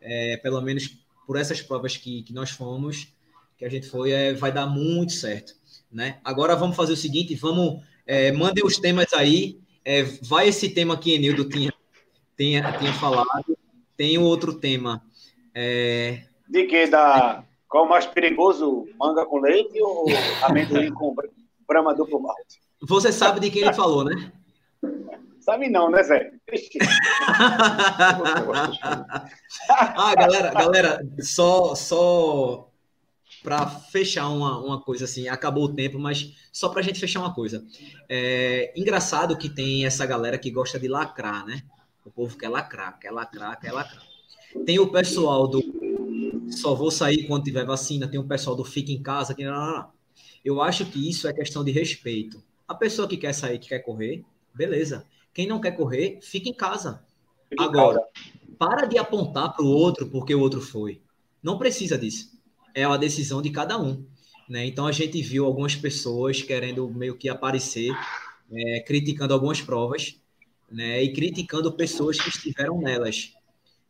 [0.00, 3.12] é, pelo menos por essas provas que, que nós fomos,
[3.58, 5.54] que a gente foi, é, vai dar muito certo.
[5.92, 6.18] Né?
[6.24, 9.60] Agora vamos fazer o seguinte, vamos é, mandem os temas aí.
[9.90, 11.72] É, vai esse tema que Enildo tinha,
[12.36, 13.56] tinha, tinha falado
[13.96, 15.02] tem outro tema.
[15.54, 16.24] É...
[16.46, 16.86] De que?
[16.88, 17.42] Da...
[17.66, 18.86] Qual o mais perigoso?
[19.00, 20.04] Manga com leite ou
[20.44, 21.16] amendoim com
[21.66, 22.60] brama duplo malte?
[22.82, 24.30] Você sabe de quem ele falou, né?
[25.40, 26.32] Sabe não, né, Zé?
[29.70, 32.67] ah, galera, galera, só, só
[33.48, 37.20] para fechar uma, uma coisa assim, acabou o tempo, mas só para a gente fechar
[37.20, 37.64] uma coisa.
[38.06, 41.62] É engraçado que tem essa galera que gosta de lacrar, né?
[42.04, 44.02] O povo quer lacrar, quer lacrar, quer lacrar.
[44.66, 45.62] Tem o pessoal do
[46.50, 49.44] só vou sair quando tiver vacina, tem o pessoal do fica em casa, que
[50.44, 52.44] eu acho que isso é questão de respeito.
[52.66, 55.06] A pessoa que quer sair, que quer correr, beleza.
[55.32, 57.02] Quem não quer correr, fica em casa.
[57.58, 57.98] Agora,
[58.58, 61.00] para de apontar para o outro porque o outro foi.
[61.42, 62.37] Não precisa disso.
[62.78, 64.04] É a decisão de cada um.
[64.48, 64.66] Né?
[64.66, 67.90] Então a gente viu algumas pessoas querendo meio que aparecer,
[68.50, 70.16] é, criticando algumas provas
[70.70, 73.32] né, e criticando pessoas que estiveram nelas.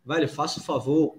[0.05, 1.19] Velho, faça o favor,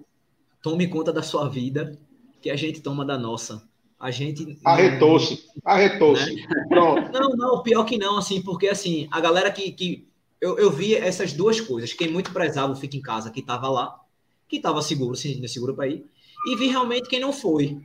[0.62, 1.98] tome conta da sua vida,
[2.40, 3.68] que a gente toma da nossa.
[3.98, 4.58] A gente.
[4.64, 6.34] Arretou-se, arretou-se.
[6.34, 6.66] Né?
[6.68, 7.12] Pronto.
[7.12, 9.70] Não, não, pior que não, assim, porque assim, a galera que.
[9.72, 10.08] que
[10.40, 11.92] eu, eu vi essas duas coisas.
[11.92, 14.00] Quem muito prezava o Fica em Casa, que estava lá,
[14.48, 16.06] que estava seguro, sim, seguro para ir,
[16.46, 17.80] e vi realmente quem não foi.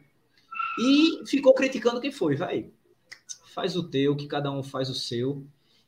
[0.80, 2.70] E ficou criticando quem foi, vai.
[3.54, 5.46] Faz o teu, que cada um faz o seu,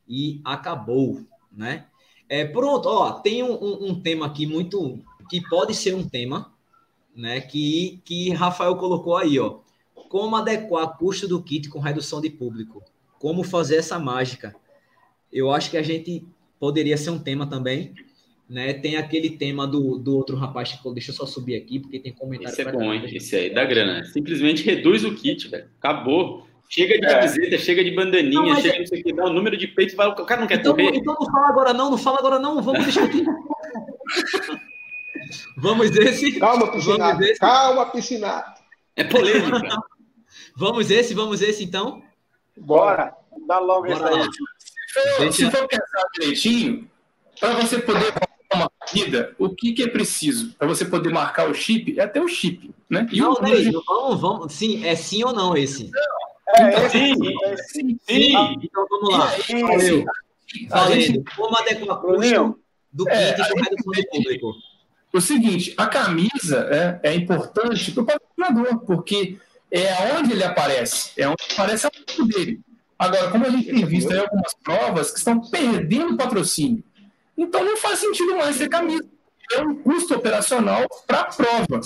[0.08, 1.86] e acabou né?
[2.28, 6.52] É, pronto, ó, tem um, um, tema aqui muito que pode ser um tema,
[7.14, 7.40] né?
[7.40, 9.60] Que, que Rafael colocou aí, ó.
[10.08, 12.82] Como adequar custo do kit com redução de público?
[13.18, 14.54] Como fazer essa mágica?
[15.30, 16.26] eu acho que a gente
[16.58, 17.94] poderia ser um tema também.
[18.48, 18.72] Né?
[18.72, 22.12] Tem aquele tema do, do outro rapaz que deixa eu só subir aqui, porque tem
[22.12, 22.52] comentário.
[22.52, 23.04] Esse é bom, hein?
[23.12, 24.04] Esse aí dá grana.
[24.04, 25.68] Simplesmente reduz o kit, velho.
[25.78, 26.46] Acabou.
[26.70, 27.08] Chega de é.
[27.08, 28.78] camiseta, chega de bandaninha, não, chega é...
[28.80, 30.74] não sei o que, dá o número de peito, vai, o cara não quer então,
[30.74, 30.94] correr.
[30.94, 33.24] Então não fala agora não, não fala agora não, vamos discutir.
[35.56, 36.38] vamos esse.
[36.38, 37.22] Calma, piscinato.
[37.22, 37.40] Esse.
[37.40, 38.62] Calma, piscinato.
[38.96, 39.62] É polêmica.
[40.54, 42.02] vamos esse, vamos esse então.
[42.54, 43.14] Bora,
[43.46, 44.28] dá logo esse aí.
[45.18, 45.32] Deixa...
[45.32, 46.90] Se for pensar direitinho,
[47.40, 48.12] para você poder
[48.56, 51.98] uma corrida, o que, que é preciso para você poder marcar o chip?
[51.98, 53.06] É até o chip, né?
[53.12, 53.42] E não, o...
[53.42, 55.90] Ney, vamos, vamos, sim, é sim ou não esse?
[55.90, 56.18] Não.
[56.56, 57.34] É, então, sim, sim,
[57.66, 58.32] sim, sim.
[58.62, 59.26] Então vamos lá.
[59.66, 60.04] Valeu.
[60.70, 61.24] Valeu.
[61.36, 62.58] Como adequar custo
[62.90, 64.54] do é, kit com redução de público?
[65.12, 69.38] O seguinte, a camisa é, é importante para o patrocinador, porque
[69.70, 72.60] é onde ele aparece, é onde aparece a foto dele.
[72.98, 76.82] Agora, como a gente tem visto aí algumas provas que estão perdendo patrocínio,
[77.38, 79.04] então não faz sentido mais ter camisa.
[79.54, 81.80] É um custo operacional para a prova.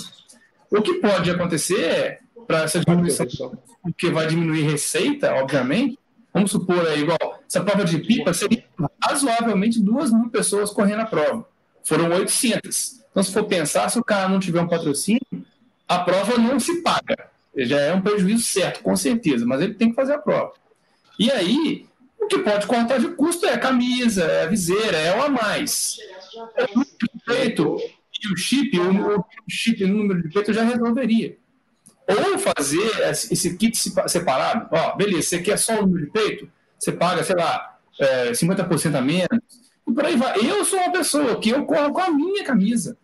[0.69, 3.27] O que pode acontecer é, para essa diminuição,
[3.81, 5.97] porque vai diminuir receita, obviamente,
[6.33, 8.63] vamos supor aí, igual, essa prova de pipa seria
[9.01, 11.47] razoavelmente duas mil pessoas correndo a prova.
[11.83, 13.03] Foram 800.
[13.11, 15.21] Então, se for pensar, se o cara não tiver um patrocínio,
[15.87, 17.29] a prova não se paga.
[17.55, 20.53] Já é um prejuízo certo, com certeza, mas ele tem que fazer a prova.
[21.19, 21.85] E aí,
[22.23, 25.29] o que pode cortar de custo é a camisa, é a viseira, é o a
[25.29, 25.97] mais.
[26.55, 27.77] É o de peito
[28.23, 31.37] e o chip, o, chip no número de peito já resolveria.
[32.07, 34.67] Ou fazer esse kit separado.
[34.71, 36.49] Ó, beleza, você quer só o número de peito?
[36.79, 39.43] Você paga, sei lá, é, 50% a menos.
[39.87, 40.37] E por aí vai.
[40.39, 42.97] Eu sou uma pessoa que eu corro com a minha camisa.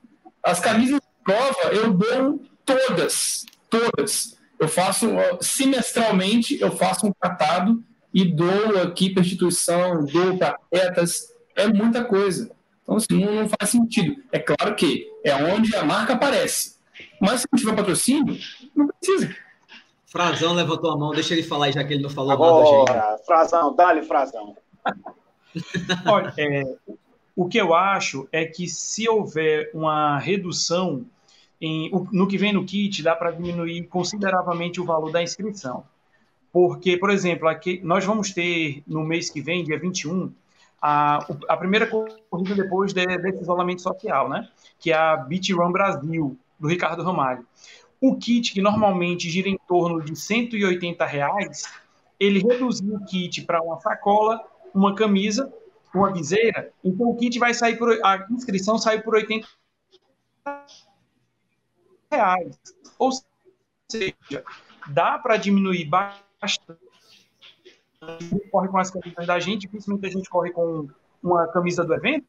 [0.43, 3.45] As camisas de prova eu dou todas.
[3.69, 4.37] Todas.
[4.59, 5.07] Eu faço,
[5.39, 7.81] semestralmente, eu faço um tratado
[8.13, 12.51] e dou aqui para instituição, dou para atletas, é muita coisa.
[12.83, 14.23] Então, assim, não, faz sentido.
[14.31, 16.77] É claro que é onde a marca aparece.
[17.21, 18.37] Mas se não tiver patrocínio,
[18.75, 19.35] não precisa.
[20.07, 23.11] Frazão levantou a mão, deixa ele falar aí, já que ele não falou Agora, nada.
[23.11, 23.25] Gente.
[23.25, 24.57] Frazão, dá-lhe Frazão.
[26.07, 26.63] Olha, é,
[27.35, 31.05] o que eu acho é que se houver uma redução
[31.61, 35.83] em, no que vem no kit, dá para diminuir consideravelmente o valor da inscrição.
[36.51, 40.33] Porque, por exemplo, aqui nós vamos ter no mês que vem, dia 21,
[40.81, 44.47] a, a primeira corrida depois de, desse isolamento social, né?
[44.79, 47.45] Que é a Beach Run Brasil, do Ricardo Ramalho.
[48.01, 51.63] O kit, que normalmente gira em torno de 180 reais,
[52.19, 54.41] ele reduziu o kit para uma sacola,
[54.73, 55.51] uma camisa,
[55.93, 56.71] uma viseira.
[56.83, 57.91] Então o kit vai sair por.
[58.03, 59.47] A inscrição sai por 80
[62.11, 62.57] reais.
[62.97, 63.11] Ou
[63.91, 64.43] seja,
[64.87, 66.28] dá para diminuir bastante.
[68.51, 70.87] Corre com as camisas da gente, principalmente a gente corre com
[71.21, 72.25] uma camisa do evento.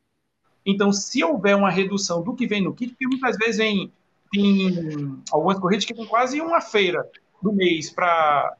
[0.66, 3.92] Então, se houver uma redução do que vem no kit, porque muitas vezes vem
[4.33, 7.09] tem algumas corridas que tem quase uma feira
[7.42, 8.57] do mês para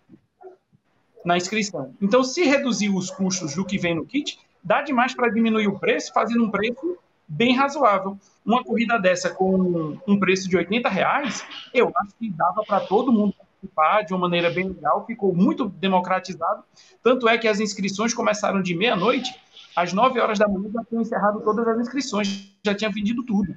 [1.24, 1.94] na inscrição.
[2.00, 5.78] Então, se reduzir os custos do que vem no kit, dá demais para diminuir o
[5.78, 8.18] preço, fazendo um preço bem razoável.
[8.44, 13.12] Uma corrida dessa com um preço de 80 reais, eu acho que dava para todo
[13.12, 16.64] mundo participar de uma maneira bem legal, ficou muito democratizado.
[17.03, 19.35] Tanto é que as inscrições começaram de meia-noite,
[19.77, 23.57] às 9 horas da manhã já tinham encerrado todas as inscrições, já tinha vendido tudo.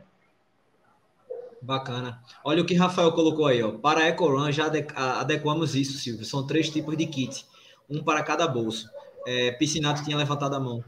[1.61, 2.21] Bacana.
[2.43, 3.71] Olha o que Rafael colocou aí, ó.
[3.71, 4.69] Para a EcoRun já
[5.19, 6.25] adequamos isso, Silvio.
[6.25, 7.45] São três tipos de kit,
[7.89, 8.89] um para cada bolso.
[9.25, 10.83] É, Piscinato tinha levantado a mão.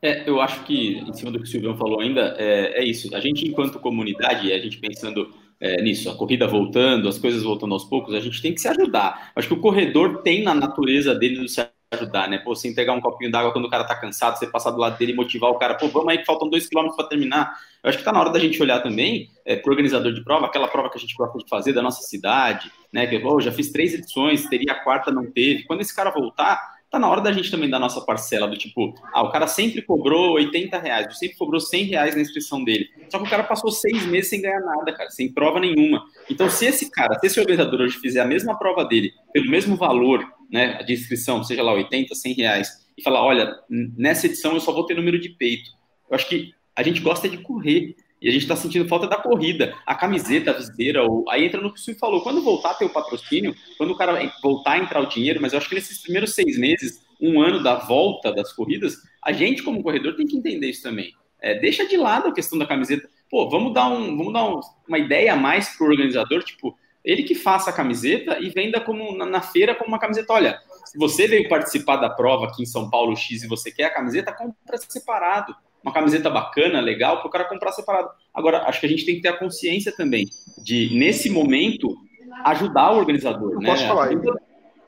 [0.00, 3.14] É, eu acho que, em cima do que o Silvio falou ainda, é, é isso.
[3.14, 5.28] A gente, enquanto comunidade, a gente pensando
[5.60, 8.68] é, nisso, a corrida voltando, as coisas voltando aos poucos, a gente tem que se
[8.68, 9.32] ajudar.
[9.34, 12.38] Acho que o corredor tem na natureza dele de se ajudar, né?
[12.38, 14.98] Pô, você entregar um copinho d'água quando o cara tá cansado, você passar do lado
[14.98, 17.58] dele e motivar o cara, pô, vamos aí que faltam dois quilômetros para terminar.
[17.82, 20.46] Eu acho que tá na hora da gente olhar também é, pro organizador de prova,
[20.46, 23.06] aquela prova que a gente gosta de fazer da nossa cidade, né?
[23.06, 25.64] Que, pô, já fiz três edições, teria a quarta, não teve.
[25.64, 28.94] Quando esse cara voltar, tá na hora da gente também dar nossa parcela, do tipo,
[29.12, 32.88] ah, o cara sempre cobrou 80 reais, sempre cobrou 100 reais na inscrição dele.
[33.10, 36.04] Só que o cara passou seis meses sem ganhar nada, cara, sem prova nenhuma.
[36.30, 39.76] Então, se esse cara, se esse organizador hoje fizer a mesma prova dele, pelo mesmo
[39.76, 44.60] valor, né, de inscrição, seja lá 80, 100 reais, e falar, olha, nessa edição eu
[44.60, 45.70] só vou ter número de peito.
[46.10, 47.94] Eu acho que a gente gosta de correr.
[48.20, 51.24] E a gente está sentindo falta da corrida, a camiseta, a viseira, ou...
[51.30, 53.96] aí entra no que o Silvio falou, quando voltar a ter o patrocínio, quando o
[53.96, 57.40] cara voltar a entrar o dinheiro, mas eu acho que nesses primeiros seis meses, um
[57.40, 61.12] ano da volta das corridas, a gente como corredor tem que entender isso também.
[61.40, 63.08] É, deixa de lado a questão da camiseta.
[63.30, 66.76] Pô, vamos dar, um, vamos dar um, uma ideia a mais para o organizador, tipo,
[67.04, 70.32] ele que faça a camiseta e venda como na, na, feira como uma camiseta.
[70.32, 73.84] Olha, Se você veio participar da prova aqui em São Paulo X e você quer
[73.84, 75.54] a camiseta, compra separado.
[75.82, 78.10] Uma camiseta bacana, legal, para o cara comprar separado.
[78.34, 80.26] Agora, acho que a gente tem que ter a consciência também
[80.62, 81.96] de, nesse momento,
[82.44, 83.52] ajudar o organizador.
[83.52, 83.70] Eu né?
[83.70, 84.16] Posso falar aí.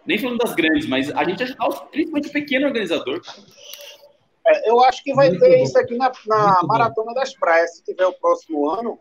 [0.04, 3.20] Nem falando das grandes, mas a gente ajudar os, principalmente o pequeno organizador.
[4.46, 5.64] É, eu acho que vai Muito ter bom.
[5.64, 7.76] isso aqui na, na Maratona das Praias.
[7.76, 8.98] Se tiver o próximo ano,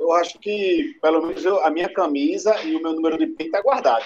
[0.00, 3.56] eu acho que, pelo menos, eu, a minha camisa e o meu número de peito
[3.56, 4.04] é guardado.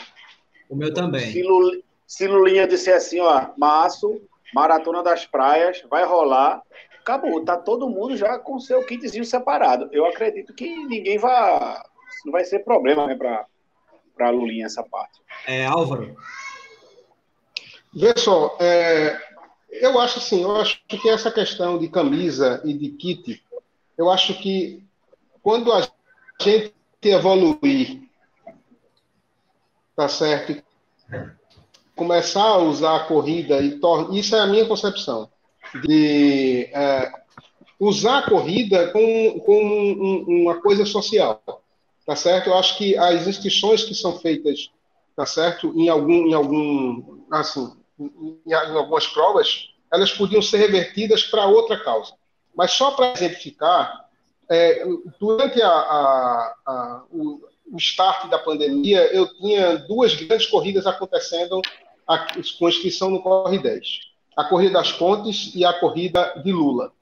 [0.69, 1.33] O meu também.
[1.33, 4.21] Se, Lul, se Lulinha disser assim, ó, Março,
[4.55, 6.63] Maratona das Praias, vai rolar,
[7.07, 7.45] acabou.
[7.45, 9.89] Tá todo mundo já com seu kitzinho separado.
[9.93, 11.81] Eu acredito que ninguém vai.
[12.25, 13.47] Não vai ser problema, né, para
[14.17, 15.21] para Lulinha essa parte.
[15.47, 16.17] É, Álvaro.
[17.95, 19.15] Vê só, é,
[19.71, 23.45] eu acho assim, eu acho que essa questão de camisa e de kit,
[23.97, 24.83] eu acho que
[25.43, 25.87] quando a
[26.41, 28.09] gente evoluir,
[29.95, 30.63] tá certo?
[31.95, 33.79] Começar a usar a corrida e
[34.19, 35.31] isso é a minha concepção
[35.75, 37.13] de é,
[37.79, 41.43] usar a corrida como, como um, uma coisa social,
[42.07, 42.49] tá certo?
[42.49, 44.71] Eu acho que as inscrições que são feitas,
[45.15, 45.73] tá certo?
[45.79, 51.83] Em algum, em algum, assim, em, em algumas provas, elas podiam ser revertidas para outra
[51.83, 52.15] causa.
[52.55, 54.07] Mas só para exemplificar,
[54.49, 54.85] é,
[55.21, 57.41] durante a, a, a, o,
[57.73, 61.61] o start da pandemia, eu tinha duas grandes corridas acontecendo
[62.59, 64.06] com inscrição no Corre 10.
[64.37, 66.93] A Corrida das Pontes e a Corrida de Lula.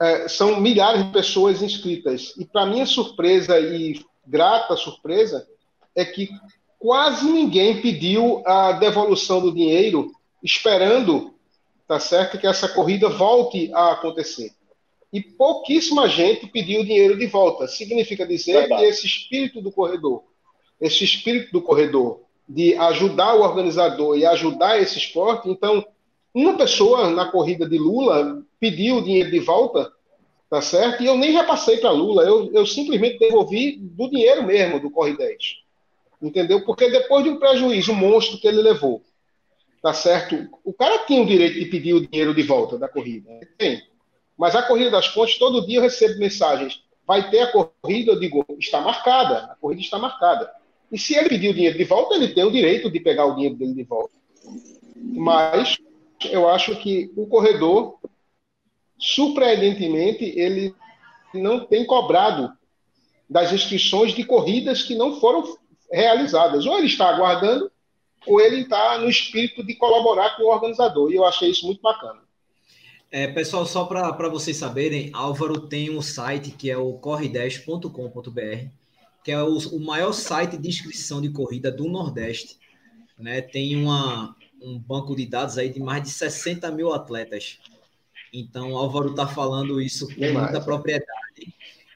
[0.00, 2.34] É, são milhares de pessoas inscritas.
[2.38, 5.46] E, para minha surpresa e grata surpresa,
[5.94, 6.30] é que
[6.78, 10.10] quase ninguém pediu a devolução do dinheiro
[10.42, 11.34] esperando,
[11.86, 14.52] tá certo, que essa corrida volte a acontecer
[15.12, 17.68] e pouquíssima gente pediu o dinheiro de volta.
[17.68, 18.82] Significa dizer Verdade.
[18.82, 20.24] que esse espírito do corredor,
[20.80, 25.84] esse espírito do corredor de ajudar o organizador e ajudar esse esporte, então
[26.34, 29.92] uma pessoa na corrida de Lula pediu o dinheiro de volta,
[30.48, 31.02] tá certo?
[31.02, 35.16] E eu nem repassei para Lula, eu, eu simplesmente devolvi do dinheiro mesmo do Corre
[35.16, 35.36] 10.
[36.22, 36.64] Entendeu?
[36.64, 39.02] Porque depois de um prejuízo, um monstro que ele levou,
[39.82, 40.48] tá certo?
[40.64, 43.28] O cara tinha o direito de pedir o dinheiro de volta da corrida.
[43.58, 43.82] Tem.
[44.38, 46.82] Mas a corrida das pontes, todo dia eu recebo mensagens.
[47.06, 48.12] Vai ter a corrida?
[48.12, 49.50] Eu digo, está marcada.
[49.52, 50.50] A corrida está marcada.
[50.90, 53.34] E se ele pedir o dinheiro de volta, ele tem o direito de pegar o
[53.34, 54.14] dinheiro dele de volta.
[54.94, 55.76] Mas
[56.30, 57.98] eu acho que o corredor,
[58.98, 60.74] surpreendentemente, ele
[61.34, 62.52] não tem cobrado
[63.28, 65.56] das inscrições de corridas que não foram
[65.90, 66.66] realizadas.
[66.66, 67.70] Ou ele está aguardando,
[68.26, 71.10] ou ele está no espírito de colaborar com o organizador.
[71.10, 72.20] E eu achei isso muito bacana.
[73.10, 78.70] É, pessoal, só para vocês saberem, Álvaro tem um site que é o corre10.com.br,
[79.22, 82.58] que é o, o, maior site de inscrição de corrida do Nordeste.
[83.18, 83.42] Né?
[83.42, 87.58] Tem uma, um banco de dados aí de mais de 60 mil atletas.
[88.32, 91.08] Então, Álvaro está falando isso com muita propriedade.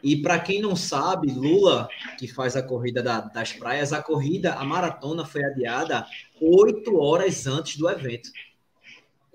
[0.02, 4.54] E para quem não sabe, Lula, que faz a corrida da, das praias, a corrida,
[4.54, 6.06] a maratona foi adiada
[6.40, 8.30] oito horas antes do evento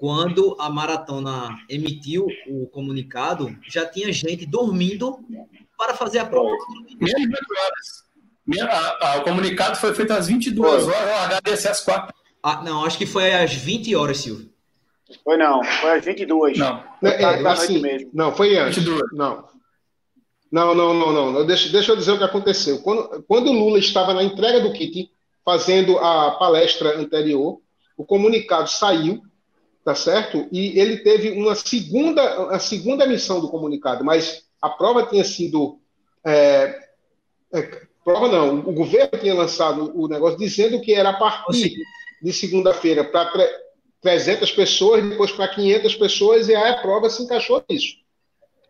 [0.02, 5.20] quando a maratona emitiu o comunicado, já tinha gente dormindo
[5.78, 6.50] para fazer a prova.
[7.00, 7.40] Menos
[8.58, 9.20] horas.
[9.20, 10.92] o comunicado foi feito às 22 foi.
[10.92, 12.16] horas, o HDC às 4.
[12.44, 14.50] Ah, não, acho que foi às 20 horas, Silvio.
[15.24, 16.58] Foi não, foi às 22.
[16.58, 18.10] Não, é, é, assim, mesmo.
[18.14, 18.78] não foi antes.
[18.78, 19.02] 22.
[19.14, 19.46] Não.
[20.52, 21.46] Não, não, não, não.
[21.46, 22.82] Deixa, deixa eu dizer o que aconteceu.
[22.82, 25.12] Quando, quando o Lula estava na entrega do kit,
[25.46, 27.60] fazendo a palestra anterior,
[27.98, 29.22] o comunicado saiu
[29.84, 30.48] tá certo?
[30.52, 35.80] E ele teve uma segunda, a segunda emissão do comunicado, mas a prova tinha sido
[36.24, 36.88] é,
[37.54, 41.76] é, prova não, o governo tinha lançado o negócio dizendo que era a partir
[42.22, 43.32] de segunda-feira para
[44.02, 47.96] 300 pessoas, depois para 500 pessoas, e aí a prova se encaixou nisso.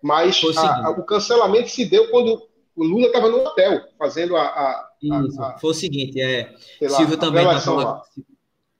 [0.01, 2.41] Mas a, a, o cancelamento se deu quando
[2.75, 4.43] o Lula estava no hotel, fazendo a.
[4.43, 6.53] a, Isso, foi o seguinte, é.
[6.89, 8.03] Silvio também estava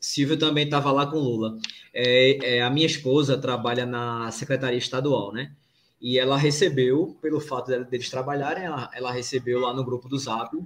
[0.02, 1.60] Silvio também estava lá com Lula.
[1.94, 5.52] É, é, a minha esposa trabalha na Secretaria Estadual, né?
[6.02, 10.58] E ela recebeu, pelo fato deles trabalharem, ela, ela recebeu lá no grupo do Zap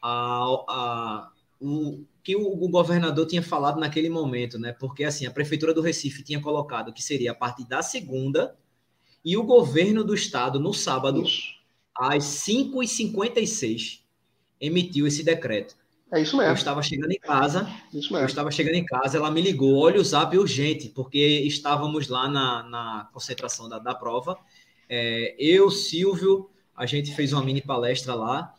[0.00, 1.30] a, a,
[1.60, 4.72] o que o, o, governador tinha falado naquele momento, né?
[4.72, 8.56] Porque assim, a prefeitura do Recife tinha colocado que seria a partir da segunda
[9.24, 11.22] e o governo do estado no sábado
[11.94, 14.00] às 5h56
[14.60, 15.76] emitiu esse decreto.
[16.12, 16.50] É isso mesmo.
[16.50, 17.70] Eu estava chegando em casa.
[17.92, 18.24] Isso mesmo.
[18.24, 22.28] Eu estava chegando em casa, ela me ligou, olha o zap urgente, porque estávamos lá
[22.28, 24.36] na, na concentração da, da prova.
[24.88, 28.52] É, eu, Silvio, a gente fez uma mini palestra lá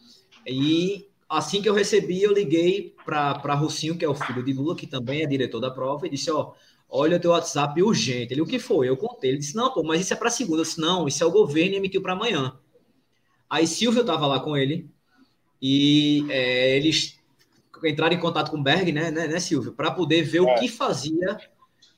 [0.48, 4.76] e assim que eu recebi, eu liguei para Rocinho, que é o filho de Lula,
[4.76, 6.54] que também é diretor da prova, e disse: Ó,
[6.90, 8.34] olha o teu WhatsApp urgente.
[8.34, 8.90] Ele, o que foi?
[8.90, 9.32] Eu contei.
[9.32, 10.60] Ele disse: Não, pô, mas isso é para segunda.
[10.60, 12.60] Eu disse: Não, isso é o governo e emitiu para amanhã.
[13.50, 14.90] Aí Silvio estava lá com ele
[15.62, 17.20] e é, eles
[17.84, 20.42] entraram em contato com o Berg, né, né, né Silvio, para poder ver é.
[20.42, 21.38] o que fazia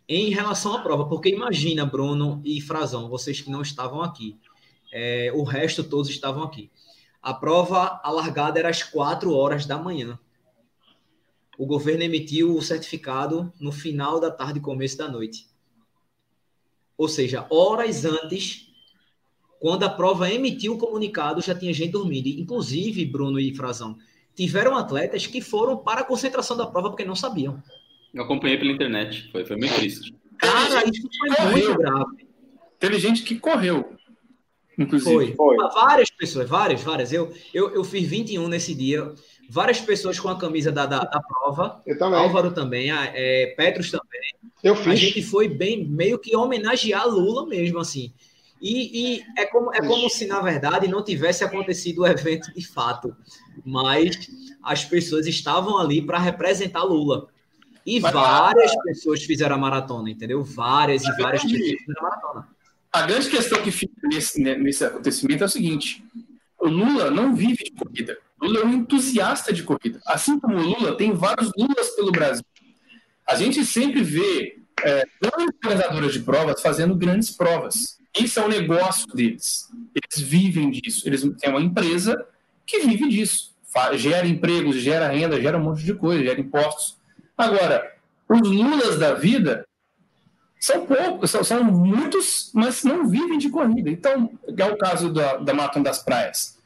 [0.08, 1.06] em relação à prova.
[1.06, 4.38] Porque imagina, Bruno e Frazão, vocês que não estavam aqui,
[4.92, 6.70] é, o resto todos estavam aqui.
[7.24, 10.20] A prova alargada era às quatro horas da manhã.
[11.58, 15.48] O governo emitiu o certificado no final da tarde, começo da noite.
[16.98, 18.74] Ou seja, horas antes
[19.64, 22.28] quando a prova emitiu o comunicado, já tinha gente dormindo.
[22.28, 23.98] Inclusive, Bruno e Frazão,
[24.36, 27.64] tiveram atletas que foram para a concentração da prova porque não sabiam.
[28.14, 30.14] Eu acompanhei pela internet, foi, foi muito triste.
[30.38, 31.52] Cara, isso foi correu.
[31.52, 32.28] muito grave.
[32.78, 33.96] Teve gente que correu.
[34.78, 35.36] Inclusive.
[35.36, 35.36] Foi.
[35.36, 35.58] foi.
[35.58, 37.14] Várias pessoas, várias, várias.
[37.14, 39.14] Eu, eu, eu fiz 21 nesse dia.
[39.50, 41.82] Várias pessoas com a camisa da, da, da prova.
[41.86, 42.20] Eu também.
[42.20, 44.34] Álvaro também, a, é, Petros também.
[44.64, 44.88] Eu fiz.
[44.88, 48.14] A gente foi bem, meio que homenagear Lula mesmo, assim.
[48.62, 52.66] E, e, é, como, é como se, na verdade, não tivesse acontecido o evento de
[52.66, 53.14] fato,
[53.66, 54.30] mas
[54.64, 57.28] as pessoas estavam ali para representar Lula.
[57.86, 60.42] E mas, várias pessoas fizeram a maratona, entendeu?
[60.42, 62.48] Várias e várias pessoas fizeram a maratona.
[62.94, 66.06] A grande questão que fica nesse, né, nesse acontecimento é o seguinte:
[66.60, 68.16] o Lula não vive de corrida.
[68.40, 70.00] Lula é um entusiasta de corrida.
[70.06, 72.46] Assim como o Lula, tem vários Lulas pelo Brasil.
[73.28, 77.98] A gente sempre vê é, grandes organizadores de provas fazendo grandes provas.
[78.20, 79.70] Isso é o negócio deles.
[79.96, 81.08] Eles vivem disso.
[81.08, 82.16] Eles têm uma empresa
[82.66, 83.54] que vive disso.
[83.96, 86.96] Gera empregos, gera renda, gera um monte de coisa, gera impostos.
[87.36, 87.92] Agora,
[88.30, 89.66] os Lulas da vida
[90.64, 93.90] são poucos, são, são muitos, mas não vivem de corrida.
[93.90, 96.58] Então, é o caso da, da Maratona das Praias.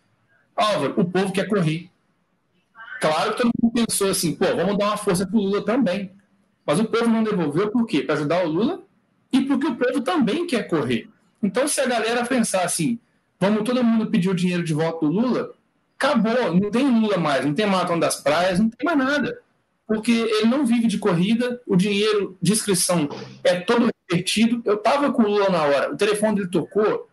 [0.56, 1.90] Álvaro, o povo quer correr.
[3.02, 6.12] Claro que todo mundo pensou assim, pô, vamos dar uma força pro Lula também.
[6.64, 8.04] Mas o povo não devolveu por quê?
[8.04, 8.84] Para ajudar o Lula
[9.34, 11.10] e porque o povo também quer correr.
[11.42, 13.00] Então, se a galera pensar assim,
[13.40, 15.56] vamos todo mundo pedir o dinheiro de volta do Lula,
[15.96, 19.42] acabou, não tem Lula mais, não tem Maratona das Praias, não tem mais nada.
[19.88, 23.08] Porque ele não vive de corrida, o dinheiro de inscrição
[23.44, 24.62] é todo revertido.
[24.66, 27.08] Eu estava com o Lula na hora, o telefone dele tocou,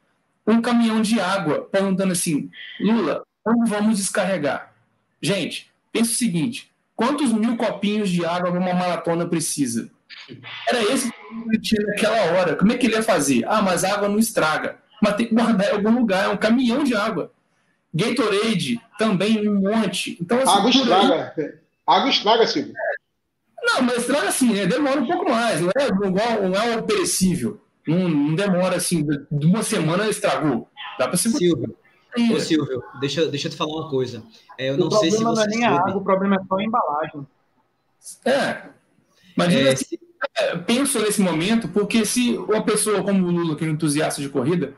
[0.46, 2.50] um caminhão de água, perguntando assim:
[2.80, 4.74] Lula, como vamos descarregar?
[5.22, 9.88] Gente, pensa o seguinte: quantos mil copinhos de água uma maratona precisa?
[10.68, 11.18] Era esse que
[11.48, 12.56] ele tinha naquela hora.
[12.56, 13.44] Como é que ele ia fazer?
[13.46, 14.78] Ah, mas a água não estraga.
[15.02, 16.24] Mas tem que guardar em algum lugar.
[16.24, 17.32] É um caminhão de água.
[17.92, 20.16] Gatorade também um monte.
[20.20, 21.60] Então, assim, água estraga.
[21.86, 22.72] Água estraga, Silvio.
[23.62, 24.66] Não, mas estraga assim, né?
[24.66, 25.60] demora um pouco mais.
[25.60, 27.60] Não é, não é um perecível.
[27.86, 30.68] Não, não, demora assim, de uma semana estragou.
[30.98, 31.76] Dá para se Silvio,
[32.32, 34.22] Ô, Silvio, deixa, deixa eu te falar uma coisa.
[34.56, 35.24] É, eu não sei se você.
[35.24, 37.26] não é nem a água, o problema é só a embalagem.
[38.24, 38.62] É.
[39.36, 39.98] Mas é, assim,
[40.38, 44.22] é, penso nesse momento, porque se uma pessoa como o Lula, que é um entusiasta
[44.22, 44.74] de corrida,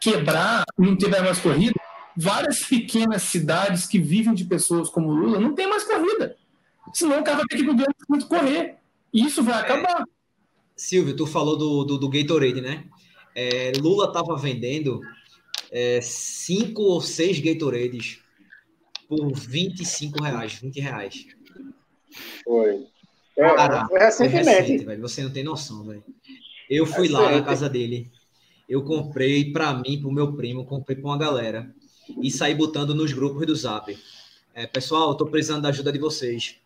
[0.00, 1.78] quebrar, não tiver mais corrida,
[2.16, 6.36] várias pequenas cidades que vivem de pessoas como o Lula não tem mais corrida.
[6.92, 8.76] Senão o cara vai ter que ir pro grande correr.
[9.12, 10.02] E isso vai acabar.
[10.02, 10.04] É,
[10.76, 12.84] Silvio, tu falou do, do, do Gatorade, né?
[13.34, 15.00] É, Lula estava vendendo
[15.70, 18.20] é, cinco ou seis Gatorades
[19.08, 21.26] por 25 reais, 20 reais.
[22.44, 22.86] Foi.
[23.36, 24.48] É, Cara, foi recentemente.
[24.48, 25.02] Recente, velho.
[25.02, 26.04] Você não tem noção, velho.
[26.68, 28.10] Eu fui lá na casa dele.
[28.68, 31.74] Eu comprei para mim, para o meu primo, comprei para uma galera.
[32.20, 33.96] E saí botando nos grupos do Zap.
[34.54, 36.56] É, pessoal, tô precisando da ajuda de vocês.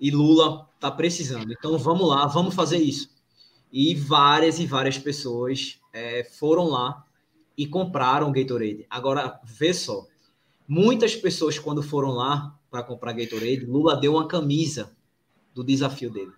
[0.00, 1.52] E Lula tá precisando.
[1.52, 3.10] Então vamos lá, vamos fazer isso.
[3.72, 7.04] E várias e várias pessoas é, foram lá
[7.56, 8.86] e compraram Gatorade.
[8.88, 10.06] Agora, vê só.
[10.66, 14.92] Muitas pessoas, quando foram lá para comprar Gatorade, Lula deu uma camisa
[15.54, 16.32] do desafio dele.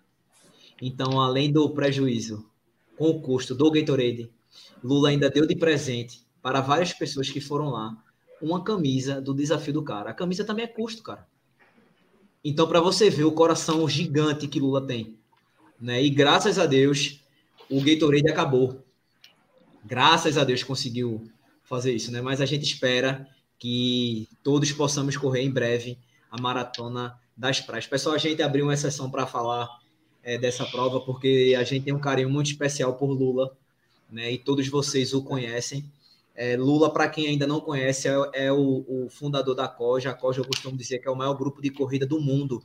[0.80, 2.48] Então, além do prejuízo
[2.96, 4.30] com o custo do Gatorade,
[4.82, 7.96] Lula ainda deu de presente para várias pessoas que foram lá
[8.40, 10.10] uma camisa do desafio do cara.
[10.10, 11.26] A camisa também é custo, cara.
[12.44, 15.18] Então, para você ver o coração gigante que Lula tem,
[15.78, 16.02] né?
[16.02, 17.20] E graças a Deus,
[17.68, 18.82] o Gatorade acabou.
[19.84, 21.30] Graças a Deus conseguiu
[21.62, 22.20] fazer isso, né?
[22.20, 23.28] Mas a gente espera
[23.58, 25.98] que todos possamos correr em breve
[26.30, 27.86] a maratona das praias.
[27.86, 29.68] Pessoal, a gente abriu uma sessão para falar
[30.22, 33.56] é, dessa prova, porque a gente tem um carinho muito especial por Lula,
[34.10, 34.32] né?
[34.32, 35.84] E todos vocês o conhecem.
[36.34, 40.10] É, Lula, para quem ainda não conhece, é, é o, o, fundador da COJA.
[40.10, 42.62] A COJA, eu costumo dizer que é o maior grupo de corrida do mundo,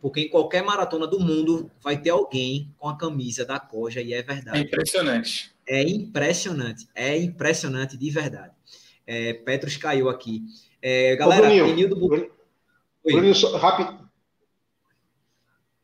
[0.00, 4.12] porque em qualquer maratona do mundo vai ter alguém com a camisa da COJA, e
[4.12, 4.58] é verdade.
[4.58, 5.54] É impressionante.
[5.66, 8.52] É impressionante, é impressionante de verdade.
[9.06, 10.42] É, Petros caiu aqui.
[10.82, 11.96] É, galera, Ô, Enildo...
[13.04, 14.04] Bruninho, só, rápido.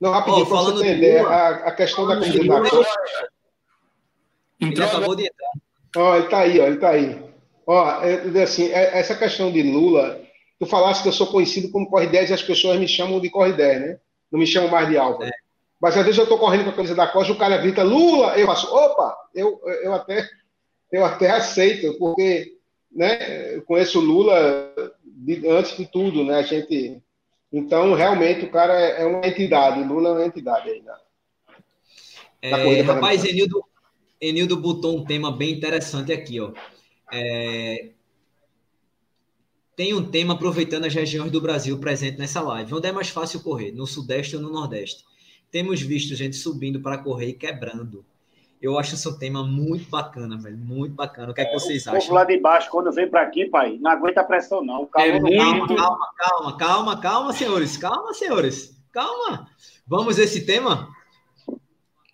[0.00, 2.86] Não, rapidinho, oh, para você entender, a, a, questão da corrida da Copa.
[4.58, 5.50] Ele acabou de entrar.
[5.96, 7.22] Ó, ele está aí, ó, ele está aí.
[7.66, 10.20] Ó, é, assim, é, essa questão de Lula,
[10.58, 13.30] tu falaste que eu sou conhecido como Corre 10 e as pessoas me chamam de
[13.30, 13.98] Corre 10, né?
[14.30, 15.24] Não me chamam mais de Álvaro.
[15.24, 15.30] É.
[15.80, 18.38] Mas às vezes eu estou correndo com a camisa da Costa, o cara grita Lula,
[18.38, 20.28] eu faço, opa, eu, eu, até,
[20.92, 22.52] eu até aceito, porque
[22.92, 24.74] né, eu conheço o Lula
[25.04, 26.36] de, antes de tudo, né?
[26.36, 27.00] A gente.
[27.52, 30.82] Então, realmente, o cara é, é uma entidade, o Lula é uma entidade aí.
[30.82, 30.94] Né?
[32.42, 33.64] É, rapaz, Enildo,
[34.20, 36.52] Enildo botou um tema bem interessante aqui, ó.
[37.12, 37.90] É,
[39.80, 42.74] tem um tema aproveitando as regiões do Brasil presente nessa live.
[42.74, 45.06] Onde é mais fácil correr, no Sudeste ou no Nordeste?
[45.50, 48.04] Temos visto gente subindo para correr e quebrando.
[48.60, 50.58] Eu acho esse um tema muito bacana, velho.
[50.58, 51.30] Muito bacana.
[51.30, 51.98] O que é, que vocês acham?
[51.98, 54.86] O povo lá de baixo, quando vem para aqui, pai, não aguenta a pressão, não.
[54.96, 55.74] é muito...
[55.74, 57.78] Calma, calma, calma, calma, senhores.
[57.78, 58.78] Calma, senhores.
[58.92, 59.48] Calma.
[59.86, 60.90] Vamos esse tema?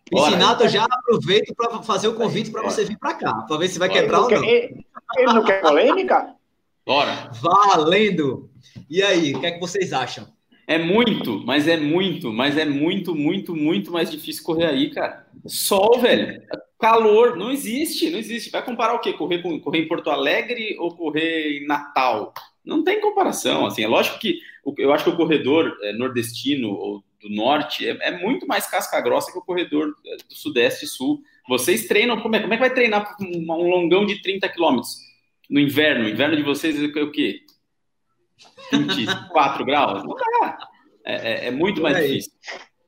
[0.08, 3.68] Piscinato, eu já aproveito para fazer o convite para você vir para cá, para ver
[3.68, 4.44] se vai quebrar ou não.
[4.44, 4.86] Ele,
[5.16, 6.34] ele não quer polêmica?
[6.86, 7.30] Bora.
[7.42, 8.48] Valendo!
[8.88, 10.28] E aí, o que é que vocês acham?
[10.68, 15.26] É muito, mas é muito, mas é muito, muito, muito mais difícil correr aí, cara.
[15.46, 16.40] Sol, velho.
[16.78, 18.50] Calor, não existe, não existe.
[18.50, 19.12] Vai comparar o quê?
[19.12, 22.32] Correr, com, correr em Porto Alegre ou correr em Natal?
[22.64, 23.82] Não tem comparação, assim.
[23.82, 24.38] É lógico que
[24.78, 29.00] eu acho que o corredor é, nordestino ou do norte é, é, muito mais casca
[29.00, 31.22] grossa que o corredor é, do sudeste e sul.
[31.48, 34.98] Vocês treinam, como é, como é que vai treinar um, um longão de 30 quilômetros
[35.48, 36.04] no inverno?
[36.04, 37.40] O inverno de vocês é o quê?
[38.72, 40.02] 24 graus?
[40.04, 40.58] Não dá.
[41.04, 42.32] É, é, é muito mais difícil.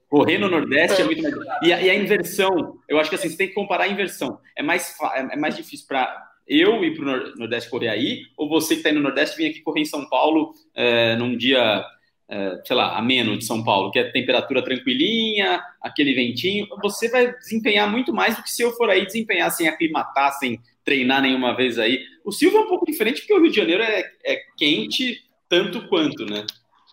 [0.09, 1.59] Correr no Nordeste é muito mais difícil.
[1.62, 4.41] E a, e a, inversão, eu acho que assim, você tem que comparar a inversão.
[4.57, 8.49] É mais, é, é mais difícil para eu ir para o Nordeste correr aí, ou
[8.49, 11.85] você que está no Nordeste vir aqui correr em São Paulo é, num dia,
[12.29, 16.66] é, sei lá, ameno de São Paulo, que é temperatura tranquilinha, aquele ventinho.
[16.83, 20.61] Você vai desempenhar muito mais do que se eu for aí desempenhar sem aclimatar, sem
[20.85, 22.05] treinar nenhuma vez aí.
[22.24, 25.89] O Silvio é um pouco diferente, porque o Rio de Janeiro é, é quente tanto
[25.89, 26.45] quanto, né?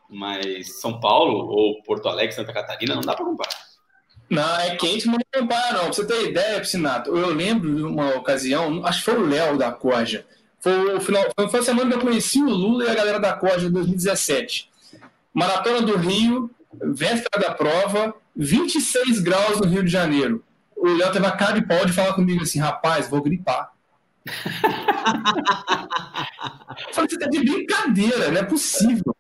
[0.10, 3.66] Mas São Paulo ou Porto Alegre, Santa Catarina, não dá para comparar.
[4.30, 5.84] Não, é quente, mas não compara, não.
[5.86, 9.58] Pra você ter ideia, Piscinato, eu lembro de uma ocasião, acho que foi o Léo
[9.58, 10.26] da Corja.
[10.60, 13.34] Foi, o final, foi a semana que eu conheci o Lula e a galera da
[13.34, 14.70] Corja em 2017.
[15.36, 16.50] Maratona do Rio,
[16.82, 20.42] véspera da prova, 26 graus no Rio de Janeiro.
[20.78, 23.74] O Léo teve a cara de pau de falar comigo assim, rapaz, vou gripar.
[26.94, 29.14] falei, você tá de brincadeira, não é possível.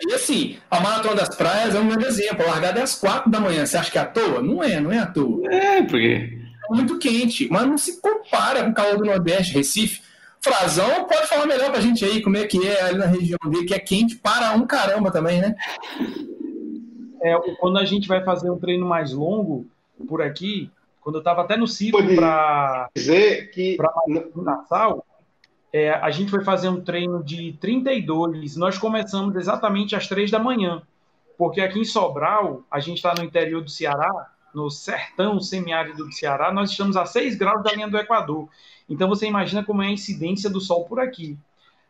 [0.00, 2.44] E assim, a Maratona das Praias é um grande exemplo.
[2.44, 3.64] A largada é às quatro da manhã.
[3.64, 4.42] Você acha que é à toa?
[4.42, 5.52] Não é, não é à toa.
[5.52, 6.38] É, porque.
[6.70, 10.02] É muito quente, mas não se compara com o calor do Nordeste, Recife.
[10.40, 13.64] Frazão pode falar melhor pra gente aí como é que é ali na região dele,
[13.64, 15.54] que é quente para um caramba também, né?
[17.22, 19.66] É, quando a gente vai fazer um treino mais longo
[20.06, 20.70] por aqui,
[21.00, 23.92] quando eu estava até no ciclo para dizer que para
[24.36, 25.04] Natal,
[25.72, 28.56] é, a gente foi fazer um treino de 32.
[28.56, 30.82] Nós começamos exatamente às 3 da manhã,
[31.36, 36.12] porque aqui em Sobral, a gente está no interior do Ceará, no sertão semiárido do
[36.12, 38.48] Ceará, nós estamos a 6 graus da linha do Equador.
[38.88, 41.36] Então você imagina como é a incidência do sol por aqui.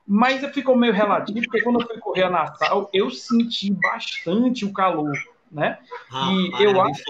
[0.06, 4.72] Mas ficou meio relativo, porque quando eu fui correr a Natal, eu senti bastante o
[4.72, 5.12] calor,
[5.52, 5.78] né?
[6.10, 7.02] Ah, e eu acho.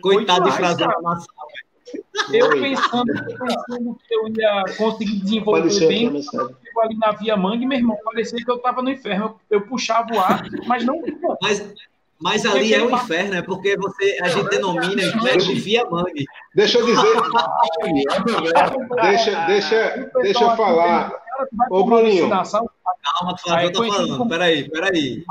[0.00, 1.26] Coitado de Frazão Natal,
[2.32, 7.78] eu pensando, pensando que eu ia conseguir desenvolver bem, eu ali na Via Mangue, meu
[7.78, 9.38] irmão, parecia que eu estava no inferno.
[9.48, 11.00] Eu, eu, puxava o ar, mas não.
[11.40, 11.74] Mas,
[12.18, 16.24] mas ali é o inferno, é porque você, a gente denomina inferno de Via Mangue.
[16.54, 17.02] Deixa eu dizer.
[19.02, 21.12] deixa, deixa, deixa eu falar.
[21.70, 22.30] Ô, Bruninho.
[22.30, 24.28] Calma, Flávio, eu tô falando.
[24.28, 25.24] Peraí, peraí.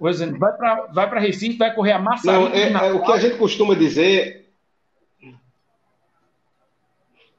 [0.00, 2.30] Vai para vai Recife, vai correr a massa.
[2.30, 4.46] Não, é, é, o que a gente costuma dizer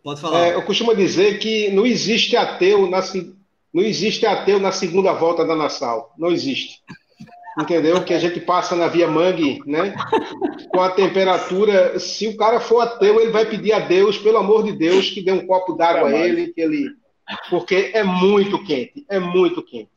[0.08, 0.48] Pode falar.
[0.48, 3.02] É, eu costumo dizer que não existe ateu na,
[3.74, 6.14] não existe ateu na segunda volta da Nassau.
[6.18, 6.82] Não existe.
[7.60, 8.03] Entendeu?
[8.03, 9.95] Que a gente passa na Via Mangue, né?
[10.72, 11.99] Com a temperatura.
[11.99, 15.22] Se o cara for ateu, ele vai pedir a Deus, pelo amor de Deus, que
[15.22, 16.89] dê um copo d'água a ele, que ele.
[17.49, 19.05] Porque é muito quente.
[19.10, 19.89] É muito quente.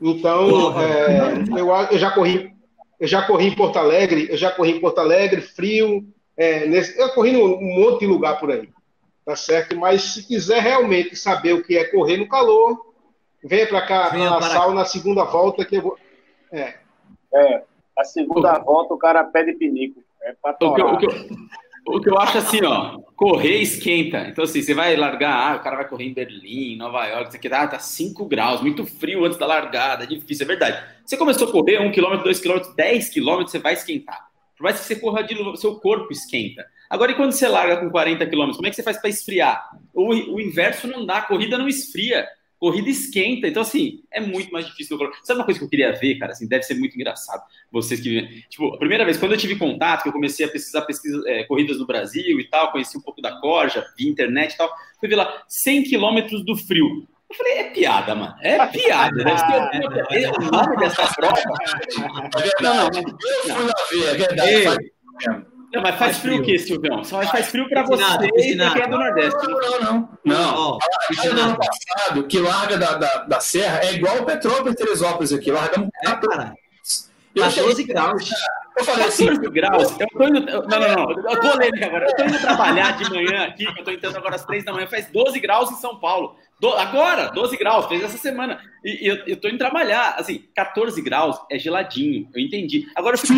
[0.00, 2.52] Então, é, eu, eu, já corri,
[2.98, 6.04] eu já corri em Porto Alegre, eu já corri em Porto Alegre, frio.
[6.36, 8.68] É, nesse, eu corri num um monte de lugar por aí
[9.24, 9.76] tá certo?
[9.76, 12.92] Mas se quiser realmente saber o que é correr no calor,
[13.42, 15.98] venha para cá venha na sala na segunda volta que eu vou.
[16.50, 16.74] É.
[17.34, 17.62] É,
[17.98, 20.02] a segunda volta o cara pede pinico.
[20.22, 21.12] É para o que, o, que eu,
[21.86, 24.28] o que eu acho assim, ó, correr esquenta.
[24.28, 27.36] Então, assim, você vai largar, ah, o cara vai correr em Berlim, Nova York, isso
[27.36, 30.84] aqui, ah, tá 5 graus, muito frio antes da largada, é difícil, é verdade.
[31.04, 34.30] Você começou a correr 1 um km, 2 km, 10 km, você vai esquentar.
[34.56, 36.64] Por mais que você corra de novo, seu corpo esquenta.
[36.88, 39.70] Agora, e quando você larga com 40 km, como é que você faz para esfriar?
[39.92, 42.28] O, o inverso não dá, a corrida não esfria
[42.62, 43.48] corrida esquenta.
[43.48, 44.96] Então, assim, é muito mais difícil.
[45.24, 46.30] Sabe uma coisa que eu queria ver, cara?
[46.30, 47.42] Assim, deve ser muito engraçado.
[47.72, 48.44] Vocês que.
[48.48, 51.42] Tipo, a primeira vez, quando eu tive contato, que eu comecei a pesquisar pesquisa, é,
[51.42, 55.08] corridas no Brasil e tal, conheci um pouco da Corja, vi internet e tal, fui
[55.08, 57.04] ver lá 100 quilômetros do frio.
[57.28, 58.34] Eu falei, é piada, mano.
[58.40, 59.24] É piada.
[59.24, 61.42] Deve ser o nome dessa prova.
[62.60, 63.00] Não, não, não.
[63.00, 64.92] Eu fui lá ver, é verdade.
[65.72, 67.02] Não, mas faz, faz frio, frio o quê, Silvão?
[67.04, 69.46] Só faz frio para você e pra quem é do Nordeste.
[69.46, 70.18] Não, não, não.
[70.24, 70.78] Não.
[70.78, 71.34] não.
[71.34, 75.50] no ano passado, que larga da, da, da Serra, é igual o Petrópolis Teresópolis aqui.
[75.50, 76.54] Largamos é, cara.
[77.34, 78.30] 14 graus.
[78.76, 80.00] Eu falei assim, 14 graus.
[80.00, 80.40] Eu tô indo.
[80.40, 81.10] Não, não, não.
[81.10, 82.06] Eu tô lendo agora.
[82.06, 84.86] Eu tô indo trabalhar de manhã aqui, eu tô entrando agora às 3 da manhã.
[84.86, 86.36] Faz 12 graus em São Paulo.
[86.62, 88.60] Do, agora, 12 graus, fez essa semana.
[88.84, 90.14] E, e eu, eu tô indo trabalhar.
[90.16, 92.86] Assim, 14 graus é geladinho, eu entendi.
[92.94, 93.34] Agora eu fico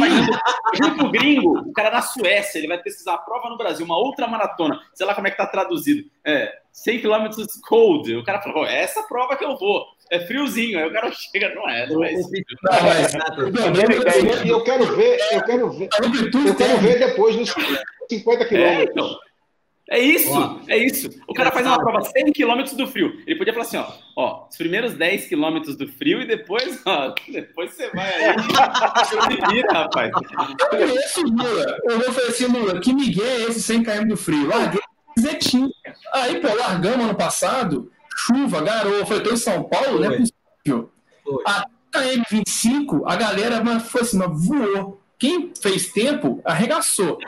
[0.75, 4.27] junto gringo, o cara na Suécia, ele vai pesquisar a prova no Brasil, uma outra
[4.27, 4.79] maratona.
[4.93, 6.07] Sei lá como é que tá traduzido.
[6.23, 7.31] É, 100 km
[7.67, 8.15] cold.
[8.15, 9.87] O cara falou, é essa prova que eu vou.
[10.11, 10.79] É friozinho.
[10.79, 12.31] Aí o cara chega, não é, não é isso.
[14.45, 15.89] Eu quero ver, eu quero ver,
[16.47, 17.55] eu quero ver depois dos
[18.09, 18.79] 50 quilômetros.
[18.79, 19.19] É, então.
[19.91, 21.11] É isso, ó, é isso.
[21.29, 23.21] O cara faz uma prova 100 km do frio.
[23.27, 23.87] Ele podia falar assim, ó,
[24.17, 28.35] ó, os primeiros 10 km do frio e depois, ó, depois você vai aí.
[28.35, 30.11] você vira, rapaz.
[30.59, 31.79] Eu conheço Lula.
[31.85, 34.49] Eu vou falar assim, Lula, que Miguel é esse 100 km do frio?
[34.49, 34.81] Larguei
[35.21, 35.71] Zetinho.
[36.13, 40.11] Aí, pô, largamos ano passado, chuva, garoa, foi tô em São Paulo, né?
[40.11, 40.91] Possível.
[41.47, 45.01] A KM25, a galera foi assim, mas voou.
[45.19, 47.19] Quem fez tempo, arregaçou.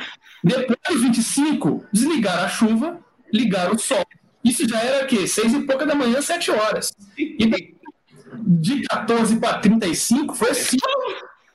[0.42, 3.00] Depois dos 25, desligaram a chuva,
[3.32, 4.04] ligaram o sol.
[4.44, 5.26] Isso já era o quê?
[5.26, 6.92] Seis e pouca da manhã, sete horas.
[7.16, 7.46] E
[8.38, 10.76] de 14 para 35 foi assim.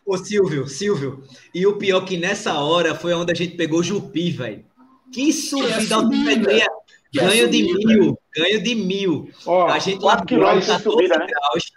[0.06, 1.24] Ô Silvio, Silvio,
[1.54, 4.66] e o pior que nessa hora foi onde a gente pegou Jupi, velho.
[5.12, 6.66] Que subida altimetria.
[7.14, 9.30] Ganho de mil, ganho de mil.
[9.46, 11.28] Oh, a gente largou com 14 subida, né?
[11.28, 11.72] graus.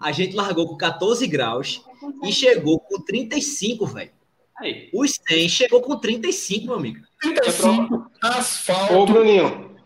[0.00, 1.84] A gente largou com 14 graus
[2.24, 4.10] e chegou com 35, velho.
[4.92, 7.00] Os 100 chegou com 35, meu amigo.
[7.20, 8.94] 35, asfalto.
[8.94, 9.76] Ô, Bruninho.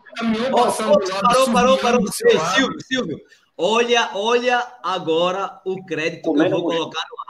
[0.52, 2.12] Oh, parou, parou, parou.
[2.12, 3.20] Silvio, Silvio.
[3.58, 7.25] Olha, olha agora o crédito que eu vou colocar no ar.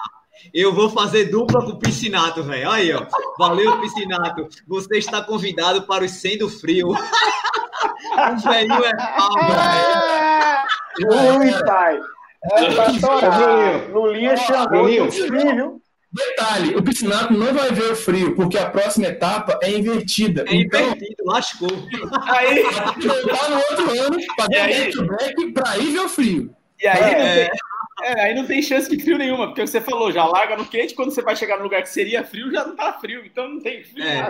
[0.53, 2.70] Eu vou fazer dupla com o Piscinato, velho.
[2.70, 3.07] Aí, ó.
[3.38, 4.49] Valeu, Piscinato.
[4.66, 6.88] Você está convidado para os 100 do frio.
[6.90, 6.97] o
[8.49, 9.30] velhinho é pau,
[11.38, 12.01] Ui, pai.
[12.53, 12.74] É
[13.11, 13.92] pra.
[13.92, 15.80] Lulinha chamou o filho.
[16.12, 20.44] Detalhe, o Piscinato não vai ver o frio, porque a próxima etapa é invertida.
[20.49, 21.68] É então, invertido, lascou.
[22.22, 26.51] Aí, voltar no outro ano, fazer o back para ir ver o frio.
[26.80, 27.51] E aí, é,
[28.03, 30.94] é, aí não tem chance de frio nenhuma, porque você falou, já larga no quente,
[30.94, 33.61] quando você vai chegar no lugar que seria frio, já não tá frio, então não
[33.61, 34.05] tem frio.
[34.05, 34.28] É,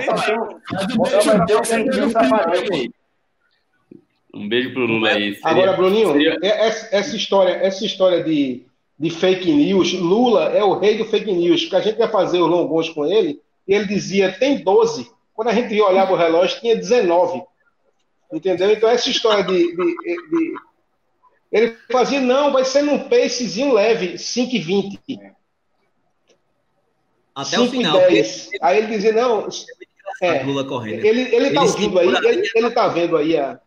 [4.34, 5.34] um beijo pro Lula aí.
[5.34, 6.38] Seria, Agora, Bruninho, seria...
[6.42, 8.66] essa, história, essa história de
[8.98, 9.92] de fake news.
[9.92, 13.04] Lula é o rei do fake news, porque a gente ia fazer os longos com
[13.04, 15.10] ele, e ele dizia, tem 12.
[15.34, 17.42] Quando a gente olhava o relógio, tinha 19.
[18.32, 18.70] Entendeu?
[18.70, 20.54] Então, essa história de, de, de
[21.56, 25.32] ele fazia, não, vai ser num pacezinho leve, 5,20.
[27.34, 27.98] Até 5 o final.
[27.98, 28.50] 10.
[28.60, 29.48] Aí ele dizia, não.
[30.20, 31.04] É, Lula correndo.
[31.04, 33.58] Ele, ele tá ouvindo aí, ele, ele tá vendo aí a.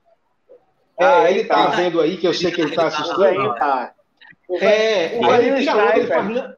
[1.00, 3.24] É, ah, ele tá, tá vendo aí, que eu sei que ele tá assistindo.
[3.24, 3.94] Aí, tá.
[4.62, 6.56] É, aí ele, tira ele faz, não,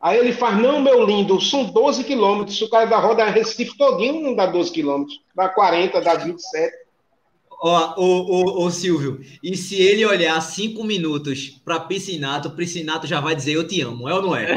[0.00, 2.60] aí ele faz, não, meu lindo, são 12 quilômetros.
[2.62, 6.85] O cara da roda Recife todinho não dá 12 quilômetros, dá 40, dá 27.
[7.58, 13.06] Ó, o, o, o Silvio, e se ele olhar cinco minutos para Piscinato, o Piscinato
[13.06, 14.52] já vai dizer eu te amo, é ou não é?
[14.52, 14.56] é, é,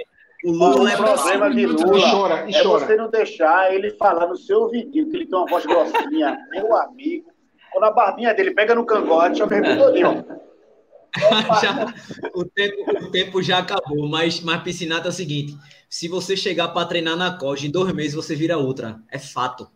[0.00, 0.10] é.
[0.44, 2.86] O Lula é problema de Lula e chora, e é chora.
[2.86, 6.74] você não deixar ele falar no seu ouvidinho, que ele tem uma voz grossinha, meu
[6.76, 7.30] amigo.
[7.72, 9.92] Quando a barbinha dele pega no cangote, já perguntou
[11.60, 11.92] já,
[12.34, 15.56] o, tempo, o tempo já acabou, mas, mas piscinato é o seguinte:
[15.88, 19.00] se você chegar para treinar na COG, em dois meses você vira outra.
[19.10, 19.68] É fato.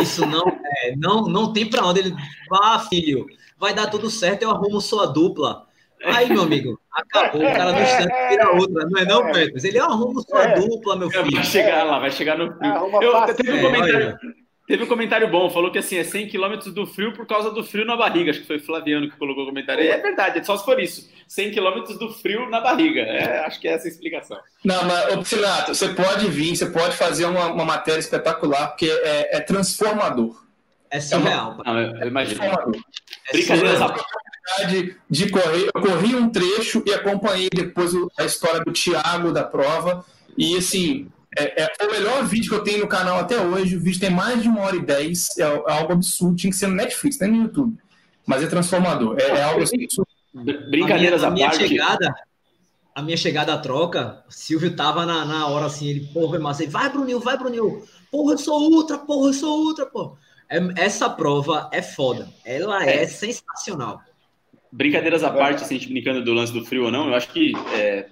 [0.00, 2.14] Isso não é, não, não tem para onde ele.
[2.48, 3.26] Vá, filho,
[3.58, 5.66] vai dar tudo certo, eu arrumo sua dupla.
[6.02, 7.42] Aí, meu amigo, acabou.
[7.42, 9.32] O cara no instante vira outra, não é não, é.
[9.32, 9.66] Pedro?
[9.66, 10.58] Ele arruma sua é.
[10.58, 11.30] dupla, meu filho.
[11.30, 13.02] Vai chegar lá, vai chegar no frio.
[13.02, 14.18] Eu, teve um comentário.
[14.70, 17.64] Teve um comentário bom, falou que assim, é 100 km do frio por causa do
[17.64, 18.30] frio na barriga.
[18.30, 19.82] Acho que foi o Flaviano que colocou o comentário.
[19.82, 21.10] É verdade, é só se for isso.
[21.26, 23.00] 100 km do frio na barriga.
[23.00, 24.38] É, acho que é essa a explicação.
[24.64, 29.38] Não, mas, Obstinato, você pode vir, você pode fazer uma, uma matéria espetacular, porque é,
[29.38, 30.40] é transformador.
[30.88, 31.60] É surreal.
[31.66, 32.40] É uma, não, eu imagino.
[32.40, 35.68] É Brincadeiras à de, de correr.
[35.74, 40.04] Eu corri um trecho e acompanhei depois a história do Thiago da prova.
[40.38, 43.76] E assim, é, é, o melhor vídeo que eu tenho no canal até hoje.
[43.76, 45.28] O vídeo tem mais de uma hora e dez.
[45.38, 46.36] É, é algo absurdo.
[46.36, 47.76] Tinha que ser no Netflix, nem no YouTube.
[48.26, 49.16] Mas é transformador.
[49.18, 50.06] É, é algo absurdo.
[50.70, 51.68] Brincadeiras a minha, à parte.
[51.68, 52.14] Chegada,
[52.94, 56.90] a minha chegada à troca, Silvio tava na, na hora assim, ele, porra, mas vai,
[56.90, 57.84] Brunil, vai, Brunil.
[58.10, 60.18] Porra, eu sou ultra, porra, eu sou ultra, porra.
[60.48, 62.28] É, essa prova é foda.
[62.44, 64.00] Ela é, é sensacional.
[64.72, 67.28] Brincadeiras à parte, assim, a gente brincando do lance do frio ou não, eu acho
[67.28, 68.08] que é,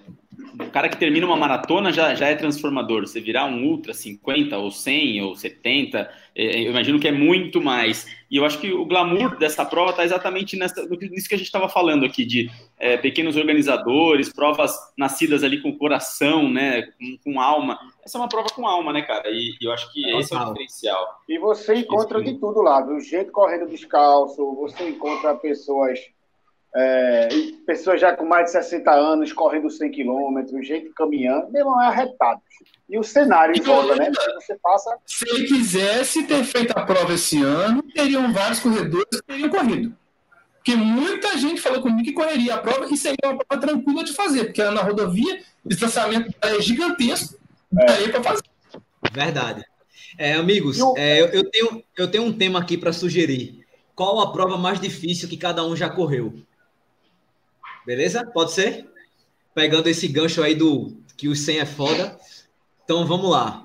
[0.53, 3.01] o cara que termina uma maratona já, já é transformador.
[3.01, 7.61] Você virar um ultra 50 ou 100 ou 70, é, eu imagino que é muito
[7.61, 8.07] mais.
[8.31, 11.47] E eu acho que o glamour dessa prova está exatamente nessa, nisso que a gente
[11.47, 17.41] estava falando aqui, de é, pequenos organizadores, provas nascidas ali com coração, né, com, com,
[17.41, 17.79] alma.
[18.03, 19.29] Essa é uma prova com alma, né, cara?
[19.29, 21.07] E, e eu acho que é esse é o diferencial.
[21.27, 25.99] E você encontra de tudo lá, do jeito correndo descalço, você encontra pessoas
[26.75, 27.29] é,
[27.65, 31.87] pessoas já com mais de 60 anos correndo 100 km, gente caminhando, meu irmão, é
[31.87, 32.41] arretado.
[32.87, 34.11] E o cenário em volta, né?
[34.35, 34.97] Você passa.
[35.05, 39.95] Se ele quisesse ter feito a prova esse ano, teriam vários corredores que teriam corrido.
[40.55, 44.13] Porque muita gente falou comigo que correria a prova e seria uma prova tranquila de
[44.13, 47.39] fazer, porque na rodovia, o distanciamento é gigantesco,
[47.77, 48.07] é.
[48.09, 48.43] para fazer.
[49.11, 49.63] Verdade.
[50.17, 53.65] É, amigos, é, eu, eu, tenho, eu tenho um tema aqui para sugerir.
[53.95, 56.33] Qual a prova mais difícil que cada um já correu?
[57.89, 58.23] Beleza?
[58.23, 58.87] Pode ser?
[59.51, 62.19] Pegando esse gancho aí do que o 100 é foda.
[62.83, 63.63] Então vamos lá.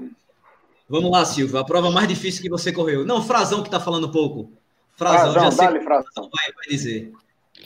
[0.89, 1.59] Vamos lá, Silvio.
[1.59, 3.05] A prova mais difícil que você correu.
[3.05, 4.51] Não, Frazão que tá falando pouco.
[4.97, 5.81] Frazão, Frazão já sei.
[5.83, 6.31] Frazão.
[6.35, 7.13] Vai, vai dizer.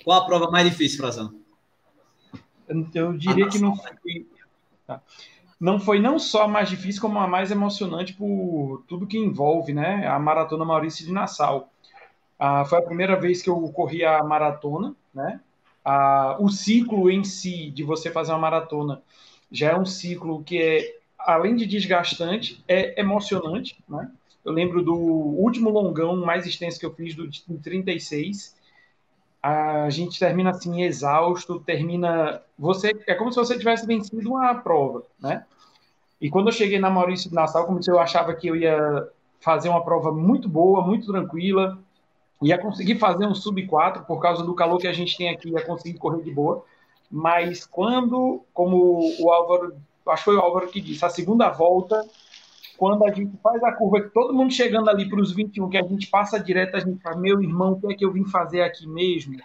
[0.03, 1.33] Qual a prova mais difícil, Frazão?
[2.93, 4.27] Eu diria que não foi,
[4.85, 5.01] tá.
[5.61, 9.73] não foi não só a mais difícil, como a mais emocionante por tudo que envolve,
[9.73, 10.09] né?
[10.09, 11.71] A Maratona Maurício de Nassau.
[12.37, 15.41] Ah, foi a primeira vez que eu corri a maratona, né?
[16.39, 19.03] O ciclo em si de você fazer uma maratona
[19.51, 24.11] já é um ciclo que é, além de desgastante, é emocionante, né?
[24.45, 27.29] Eu lembro do último longão mais extenso que eu fiz, do
[27.59, 28.57] 36.
[29.43, 32.43] A gente termina assim exausto, termina.
[32.59, 35.45] Você é como se você tivesse vencido uma prova, né?
[36.21, 39.09] E quando eu cheguei na Maurício de Nassau, como eu achava que eu ia
[39.41, 41.79] fazer uma prova muito boa, muito tranquila,
[42.43, 45.51] ia conseguir fazer um sub 4 por causa do calor que a gente tem aqui,
[45.51, 46.65] ia conseguir correr de boa.
[47.11, 49.75] Mas quando, como o Álvaro,
[50.09, 52.05] acho que foi o Álvaro que disse, a segunda volta,
[52.77, 55.83] quando a gente faz a curva, todo mundo chegando ali para os 21, que a
[55.83, 58.63] gente passa direto, a gente fala, meu irmão, o que é que eu vim fazer
[58.63, 59.37] aqui mesmo?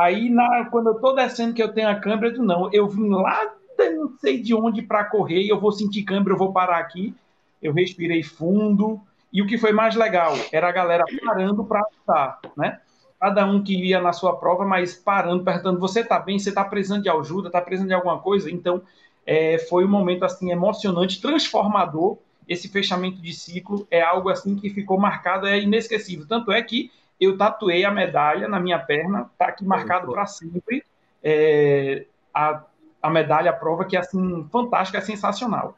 [0.00, 2.88] Aí, na, quando eu tô descendo, que eu tenho a câmera, eu digo, não, eu
[2.88, 6.78] vim lá, não sei de onde para correr, eu vou sentir câmera, eu vou parar
[6.78, 7.14] aqui.
[7.62, 9.00] Eu respirei fundo,
[9.32, 12.80] e o que foi mais legal era a galera parando para ajudar, né?
[13.18, 16.38] Cada um que ia na sua prova, mas parando, perguntando: você está bem?
[16.38, 17.48] Você está precisando de ajuda?
[17.48, 18.50] Está precisando de alguma coisa?
[18.50, 18.82] Então,
[19.24, 22.18] é, foi um momento assim emocionante, transformador.
[22.48, 26.26] Esse fechamento de ciclo é algo assim que ficou marcado, é inesquecível.
[26.26, 30.84] Tanto é que eu tatuei a medalha na minha perna, tá aqui marcado para sempre.
[31.22, 32.04] É,
[32.34, 32.64] a,
[33.00, 35.76] a medalha, a prova que é assim fantástica, é sensacional.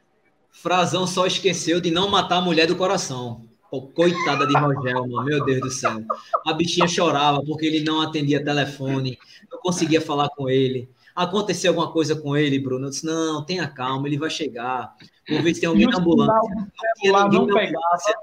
[0.55, 3.43] Frazão só esqueceu de não matar a mulher do coração.
[3.71, 6.01] Pô, coitada de Rogelma, meu Deus do céu.
[6.47, 9.19] A bichinha chorava porque ele não atendia telefone,
[9.51, 10.89] não conseguia falar com ele.
[11.15, 12.87] Aconteceu alguma coisa com ele, Bruno?
[12.87, 14.95] Eu disse, não, tenha calma, ele vai chegar.
[15.29, 16.55] Vou ver se tem alguém na ambulância.
[16.55, 16.69] Não
[17.01, 18.15] tinha ninguém na ambulância.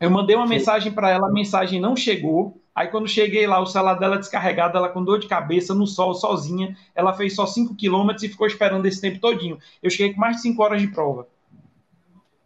[0.00, 2.60] Eu mandei uma mensagem para ela, a mensagem não chegou.
[2.74, 6.12] Aí quando cheguei lá, o celular dela descarregado, ela com dor de cabeça, no sol,
[6.12, 6.76] sozinha.
[6.94, 9.58] Ela fez só 5 quilômetros e ficou esperando esse tempo todinho.
[9.80, 11.28] Eu cheguei com mais de 5 horas de prova.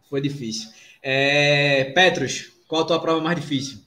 [0.07, 0.69] Foi difícil.
[1.01, 1.85] É...
[1.95, 3.79] Petros, qual a tua prova mais difícil?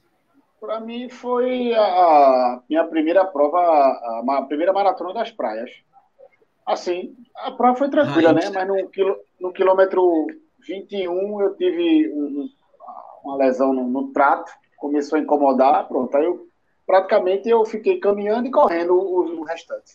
[0.59, 5.71] Para mim foi a minha primeira prova, a primeira maratona das praias.
[6.65, 8.49] Assim, a prova foi tranquila, ah, né?
[8.53, 10.27] Mas no, quilô, no quilômetro
[10.65, 12.49] 21 eu tive um,
[13.23, 14.51] uma lesão no, no trato
[14.83, 16.13] começou a incomodar, pronto.
[16.17, 16.45] Aí eu
[16.85, 19.93] praticamente eu fiquei caminhando e correndo o, o restante.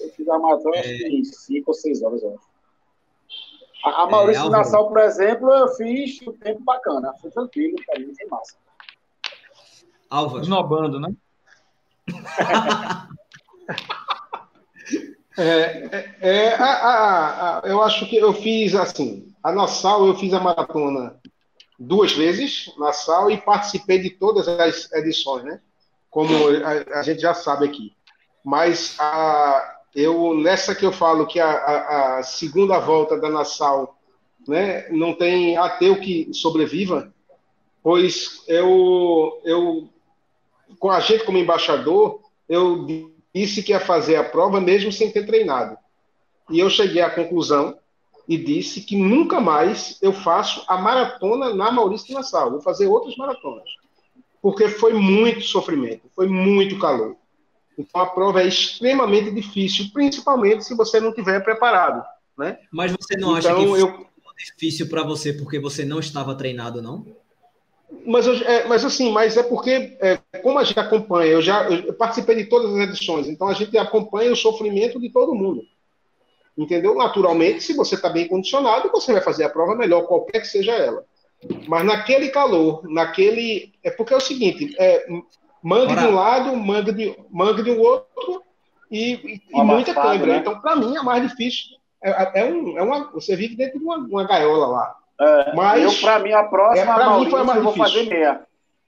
[0.00, 1.08] Eu fiz a maratona é...
[1.08, 2.46] em 5 ou 6 horas, eu acho.
[3.84, 8.14] A, a Maurício é, Nassau, por exemplo, eu fiz o tempo bacana, foi tranquilo, mim,
[8.14, 8.56] sem massa.
[10.08, 10.42] Álvaro.
[10.42, 11.14] Esnobando, né?
[15.36, 20.14] é, é, é a, a, a, eu acho que eu fiz assim, a Nassau eu
[20.14, 21.20] fiz a maratona
[21.78, 25.60] duas vezes na sala e participei de todas as edições, né?
[26.10, 26.30] Como
[26.64, 27.94] a, a gente já sabe aqui.
[28.44, 33.98] Mas a, eu nessa que eu falo que a, a, segunda volta da Nassau,
[34.46, 37.12] né, não tem ateu que sobreviva,
[37.82, 39.88] pois eu eu
[40.78, 42.86] com a gente como embaixador, eu
[43.34, 45.76] disse que ia fazer a prova mesmo sem ter treinado.
[46.50, 47.78] E eu cheguei à conclusão
[48.28, 52.50] e disse que nunca mais eu faço a maratona na Maurício Nassau.
[52.50, 53.68] Vou fazer outras maratonas.
[54.42, 57.16] Porque foi muito sofrimento, foi muito calor.
[57.78, 62.02] Então a prova é extremamente difícil, principalmente se você não tiver preparado,
[62.36, 62.58] né?
[62.72, 63.90] Mas você não então, acha que eu...
[63.90, 67.04] foi difícil para você porque você não estava treinado, não?
[68.04, 71.94] Mas, é, mas assim, mas é porque, é, como a gente acompanha, eu já eu
[71.94, 75.62] participei de todas as edições, então a gente acompanha o sofrimento de todo mundo.
[76.56, 76.94] Entendeu?
[76.94, 80.72] Naturalmente, se você está bem condicionado, você vai fazer a prova melhor, qualquer que seja
[80.72, 81.04] ela.
[81.68, 83.74] Mas naquele calor, naquele.
[83.84, 85.06] É porque é o seguinte: é,
[85.62, 86.00] mangue Ora.
[86.00, 88.42] de um lado, mangue de, mangue de um outro
[88.90, 90.32] e, e muita câimbra.
[90.32, 90.38] Né?
[90.38, 91.76] Então, para mim, é mais difícil.
[92.02, 94.96] É, é, um, é uma, você vive dentro de uma, uma gaiola lá.
[95.20, 97.98] É, Mas, eu, para mim, a próxima, é, Maurício, mim foi mais eu vou difícil.
[97.98, 98.40] fazer meia.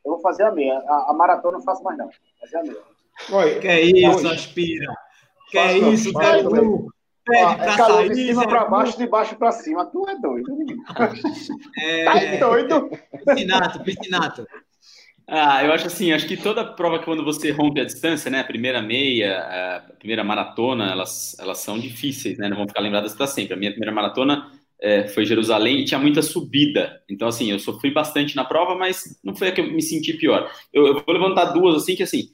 [0.05, 0.79] Eu vou fazer a meia.
[0.87, 2.07] A, a maratona eu não faço mais, não.
[2.07, 2.83] Vou fazer a meia.
[3.31, 4.95] Oi, que é isso, Aspira?
[5.51, 6.43] Que é isso, Zé
[7.29, 9.85] Pede ah, pra é sair, de cima para baixo, de baixo para cima.
[9.87, 10.83] Tu é doido, menino.
[11.79, 12.05] É...
[12.05, 12.91] Tá doido.
[13.27, 14.47] Piscinato, piscinato.
[15.31, 18.41] Ah, eu acho assim, acho que toda prova que quando você rompe a distância, né,
[18.41, 19.39] a primeira meia,
[19.77, 23.53] a primeira maratona, elas, elas são difíceis, né, não vão ficar lembradas para sempre.
[23.53, 24.51] A minha primeira maratona
[24.81, 27.03] é, foi Jerusalém e tinha muita subida.
[27.11, 30.15] Então, assim, eu sofri bastante na prova, mas não foi a que eu me senti
[30.15, 30.51] pior.
[30.73, 32.31] Eu, eu vou levantar duas, assim, que assim,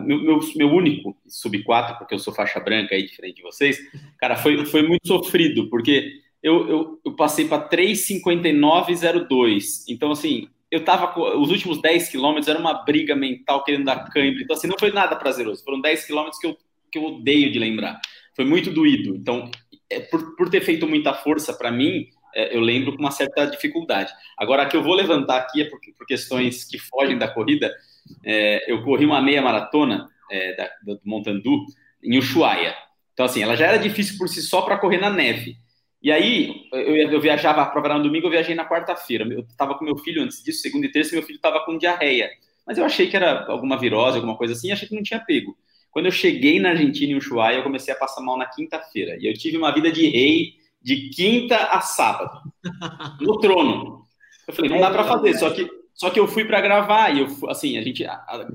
[0.00, 3.78] meu, meu, meu, único sub 4, porque eu sou faixa branca aí, diferente de vocês,
[4.18, 9.84] cara, foi, foi muito sofrido, porque eu, eu, eu passei para 3,59,02.
[9.88, 11.18] Então, assim, eu tava.
[11.36, 14.42] Os últimos 10 quilômetros era uma briga mental querendo dar câimbra.
[14.42, 15.62] Então, assim, não foi nada prazeroso.
[15.62, 16.56] Foram 10 quilômetros que eu,
[16.90, 18.00] que eu odeio de lembrar.
[18.34, 19.14] Foi muito doído.
[19.14, 19.50] Então,
[19.88, 23.44] é, por, por ter feito muita força para mim, é, eu lembro com uma certa
[23.44, 24.12] dificuldade.
[24.38, 27.72] Agora, a que eu vou levantar aqui é por, por questões que fogem da corrida.
[28.24, 31.64] É, eu corri uma meia maratona é, da, do Montandu
[32.02, 32.74] em Ushuaia.
[33.12, 35.56] Então, assim, ela já era difícil por si só para correr na neve.
[36.02, 39.24] E aí, eu, eu viajava para no domingo, eu viajei na quarta-feira.
[39.32, 42.30] Eu estava com meu filho antes disso, segunda e terça, meu filho estava com diarreia.
[42.66, 45.20] Mas eu achei que era alguma virose, alguma coisa assim, e achei que não tinha
[45.20, 45.56] pego.
[45.90, 49.16] Quando eu cheguei na Argentina, em Ushuaia, eu comecei a passar mal na quinta-feira.
[49.20, 52.40] E eu tive uma vida de rei de quinta a sábado,
[53.20, 54.02] no trono.
[54.48, 57.20] Eu falei, não dá para fazer, só que, só que eu fui para gravar, e
[57.20, 58.46] eu, assim, a gente, a, a,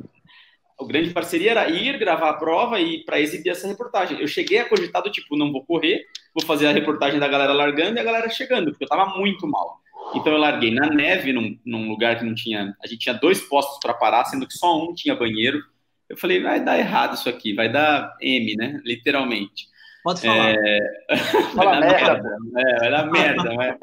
[0.79, 4.19] a grande parceria era ir gravar a prova e para exibir essa reportagem.
[4.19, 7.53] Eu cheguei a cogitar do tipo, não vou correr, vou fazer a reportagem da galera
[7.53, 9.79] largando e a galera chegando, porque eu tava muito mal.
[10.15, 12.75] Então eu larguei na neve, num, num lugar que não tinha.
[12.81, 15.61] A gente tinha dois postos para parar, sendo que só um tinha banheiro.
[16.07, 18.79] Eu falei, vai dar errado isso aqui, vai dar M, né?
[18.85, 19.67] Literalmente.
[20.03, 20.51] Pode falar.
[20.51, 21.17] É...
[21.53, 22.13] Fala vai merda.
[22.13, 22.37] merda.
[22.57, 23.53] É, vai dar merda.
[23.53, 23.77] mas...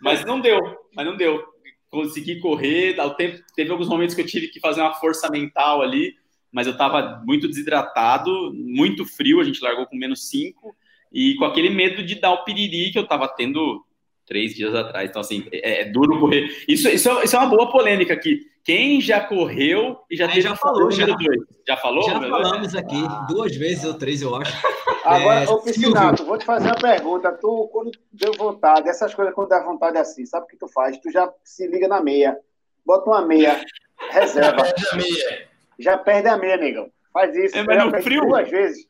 [0.00, 0.60] mas não deu,
[0.94, 1.42] mas não deu.
[1.90, 6.14] Consegui correr, tempo, teve alguns momentos que eu tive que fazer uma força mental ali,
[6.52, 10.76] mas eu estava muito desidratado, muito frio, a gente largou com menos 5,
[11.12, 13.84] e com aquele medo de dar o piriri que eu estava tendo
[14.26, 15.08] três dias atrás.
[15.08, 16.64] Então, assim, é, é duro correr.
[16.68, 18.40] Isso, isso, é, isso é uma boa polêmica aqui.
[18.68, 21.06] Quem já correu e já Aí já falou, já.
[21.06, 21.40] Dois?
[21.66, 22.02] Já falou?
[22.02, 24.52] Já falamos aqui, duas vezes ou três, eu acho.
[25.06, 27.32] Agora, é, ô Piscinato, vou te fazer uma pergunta.
[27.32, 30.98] Tu, quando deu vontade, essas coisas quando dá vontade assim, sabe o que tu faz?
[30.98, 32.36] Tu já se liga na meia,
[32.84, 33.58] bota uma meia,
[34.12, 34.58] reserva.
[34.58, 35.48] Já perde a meia.
[35.78, 36.90] Já perde a meia, negão.
[37.10, 37.56] Faz isso.
[37.56, 38.26] É, mas no frio?
[38.26, 38.86] Duas vezes.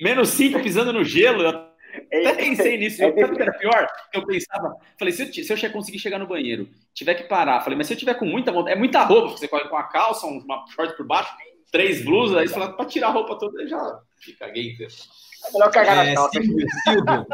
[0.00, 1.69] Menos cinco pisando no gelo, eu
[2.06, 3.86] até pensei nisso, eu, sabe que era pior?
[4.12, 7.76] Eu pensava, falei, se eu, se eu conseguir chegar no banheiro, tiver que parar, falei,
[7.76, 10.26] mas se eu tiver com muita vontade, é muita roupa, você corre com a calça,
[10.26, 11.32] uma short por baixo,
[11.70, 14.76] três blusas, aí você fala, pra tirar a roupa toda, já fica gay.
[14.80, 16.30] É melhor cagar na é, calça.
[16.32, 17.26] Silvio, Silvio.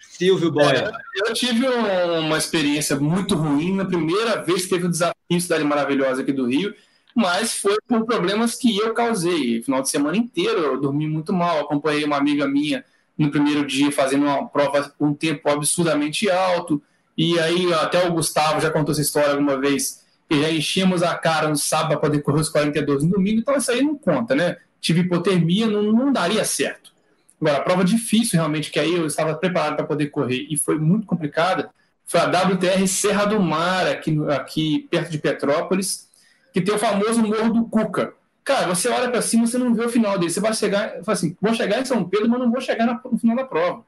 [0.00, 0.92] Silvio Boia.
[0.92, 5.64] É, eu tive uma experiência muito ruim na primeira vez que teve o desafio Cidade
[5.64, 6.74] Maravilhosa aqui do Rio,
[7.14, 9.62] mas foi por problemas que eu causei.
[9.62, 12.84] Final de semana inteiro eu dormi muito mal, acompanhei uma amiga minha
[13.22, 16.82] no primeiro dia fazendo uma prova com um tempo absurdamente alto.
[17.16, 21.14] E aí até o Gustavo já contou essa história alguma vez, que já enchemos a
[21.14, 24.34] cara no sábado para poder correr os 42 no domingo, então isso aí não conta,
[24.34, 24.56] né?
[24.80, 26.92] Tive hipotermia, não, não daria certo.
[27.40, 30.78] Agora, a prova difícil realmente, que aí eu estava preparado para poder correr e foi
[30.78, 31.70] muito complicada,
[32.06, 36.08] foi a WTR Serra do Mar, aqui, aqui perto de Petrópolis,
[36.52, 38.14] que tem o famoso Morro do Cuca.
[38.44, 40.30] Cara, você olha para cima, você não vê o final dele.
[40.30, 43.18] Você vai chegar, fala assim, vou chegar em São Pedro, mas não vou chegar no
[43.18, 43.84] final da prova.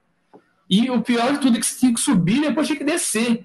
[0.70, 2.84] E o pior de tudo é que você tinha que subir e depois tinha que
[2.84, 3.44] descer.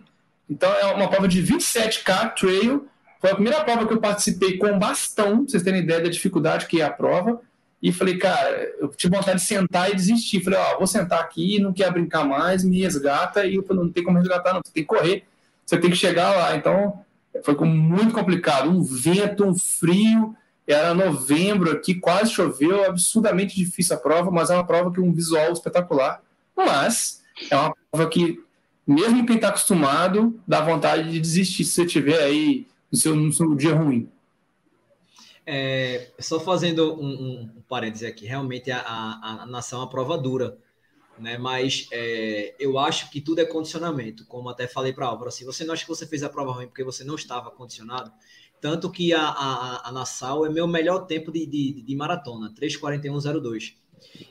[0.49, 2.88] Então é uma prova de 27K Trail.
[3.20, 6.68] Foi a primeira prova que eu participei com bastão, pra vocês terem ideia da dificuldade
[6.68, 7.41] que é a prova.
[7.82, 10.43] E falei, cara, eu tive vontade de sentar e desistir.
[10.43, 13.45] Falei, ó, vou sentar aqui, não quer brincar mais, me resgata.
[13.45, 15.24] E eu falei, não tem como resgatar, não, você tem que correr,
[15.66, 16.55] você tem que chegar lá.
[16.55, 17.03] Então,
[17.43, 18.70] foi muito complicado.
[18.70, 20.36] Um vento, um frio.
[20.72, 25.12] Era novembro aqui, quase choveu, absurdamente difícil a prova, mas é uma prova que um
[25.12, 26.22] visual espetacular.
[26.56, 28.40] Mas é uma prova que,
[28.86, 33.34] mesmo quem está acostumado, dá vontade de desistir se você tiver aí no seu, no
[33.34, 34.08] seu dia ruim.
[35.44, 40.16] É, só fazendo um, um, parêntese aqui, realmente a, a, a, nação é uma prova
[40.16, 40.56] dura,
[41.18, 41.40] né?
[41.40, 45.44] Mas é, eu acho que tudo é condicionamento, como até falei para a Álvaro, se
[45.44, 48.12] você não acha que você fez a prova ruim porque você não estava condicionado,
[48.62, 53.74] tanto que a, a, a Nassau é meu melhor tempo de, de, de maratona, 3,41,02.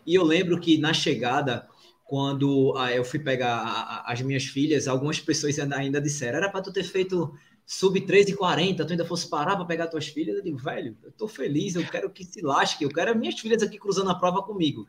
[0.06, 1.66] E eu lembro que na chegada,
[2.04, 6.72] quando ah, eu fui pegar as minhas filhas, algumas pessoas ainda disseram, era para tu
[6.72, 7.34] ter feito
[7.66, 10.96] sub 3 e 40, tu ainda fosse parar para pegar tuas filhas, eu digo, velho,
[11.02, 14.14] eu tô feliz, eu quero que se lasque, eu quero minhas filhas aqui cruzando a
[14.14, 14.88] prova comigo.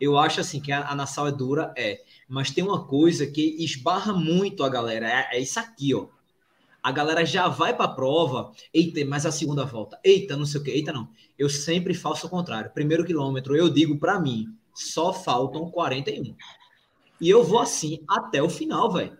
[0.00, 3.64] Eu acho assim que a, a Nassau é dura, é, mas tem uma coisa que
[3.64, 6.08] esbarra muito a galera, é, é isso aqui, ó.
[6.86, 10.60] A galera já vai para a prova, eita, mas a segunda volta, eita, não sei
[10.60, 11.08] o que, eita, não.
[11.36, 12.70] Eu sempre faço o contrário.
[12.70, 16.36] Primeiro quilômetro, eu digo para mim, só faltam 41.
[17.20, 19.18] E eu vou assim até o final, velho.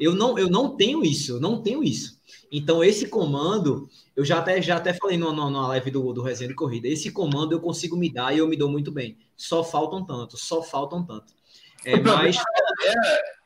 [0.00, 2.18] Eu não, eu não tenho isso, eu não tenho isso.
[2.50, 6.22] Então, esse comando, eu já até, já até falei no, no, na live do, do
[6.22, 9.18] Resenha de Corrida, esse comando eu consigo me dar e eu me dou muito bem.
[9.36, 11.34] Só faltam tanto, só faltam tanto.
[11.84, 12.38] É, mas...
[12.38, 13.41] É,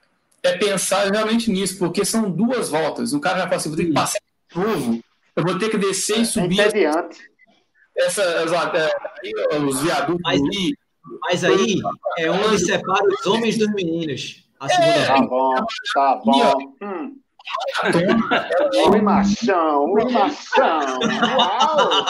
[0.46, 3.12] é, pensar realmente nisso, porque são duas voltas.
[3.12, 4.18] O cara já fala assim, vou ter que passar
[4.50, 5.00] de novo,
[5.34, 6.60] eu vou ter que descer e é subir.
[6.60, 6.92] É
[7.98, 8.44] essa, é,
[9.58, 10.40] os viadutos mas,
[11.22, 11.78] mas aí
[12.18, 14.44] é onde separa os homens dos meninos.
[14.60, 15.54] A segunda é, tá bom,
[15.94, 16.74] tá bom.
[16.82, 17.16] Hum.
[18.90, 20.98] Oi, machão, oi, machão.
[21.38, 22.06] Uau!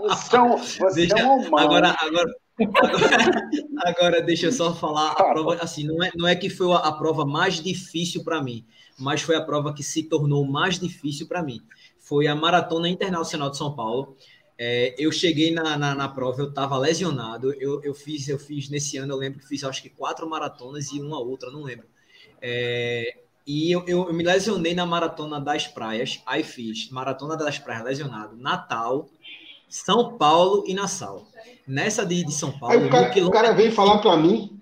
[0.00, 1.66] Você, é você deixa, é um humano.
[1.66, 3.48] Agora, agora, agora,
[3.84, 6.76] agora, deixa eu só falar a prova, assim, não é, não é que foi a,
[6.76, 8.64] a prova mais difícil para mim,
[8.98, 11.60] mas foi a prova que se tornou mais difícil para mim.
[11.98, 14.16] Foi a Maratona Internacional de São Paulo.
[14.56, 17.52] É, eu cheguei na, na, na, prova, eu estava lesionado.
[17.54, 20.92] Eu, eu fiz, eu fiz nesse ano, eu lembro que fiz acho que quatro maratonas
[20.92, 21.86] e uma outra, não lembro.
[22.40, 26.20] É, e eu, eu, me lesionei na Maratona das Praias.
[26.24, 29.08] Aí fiz Maratona das Praias lesionado, Natal,
[29.68, 31.26] São Paulo e Nassau.
[31.66, 32.74] Nessa de, de São Paulo.
[32.74, 34.60] Aí o cara, o cara vem falar para mim.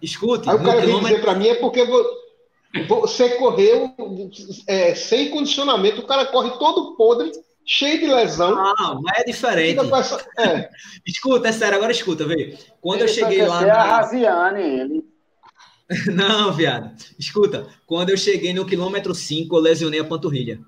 [0.00, 0.48] Escute.
[0.48, 1.86] Aí o cara vem dizer para mim é porque
[2.88, 3.94] você correu
[4.66, 6.00] é, sem condicionamento.
[6.00, 7.32] O cara corre todo podre
[7.64, 8.54] cheio de lesão.
[8.58, 9.80] Ah, mas é diferente.
[9.94, 10.68] Essa, é.
[11.06, 12.56] escuta, é sério, agora escuta, vê.
[12.80, 13.62] Quando ele eu cheguei lá.
[13.62, 13.74] Na...
[13.74, 15.14] a Raziane, ele
[16.12, 16.94] Não, viado.
[17.18, 20.60] Escuta, quando eu cheguei no quilômetro 5, eu lesionei a panturrilha.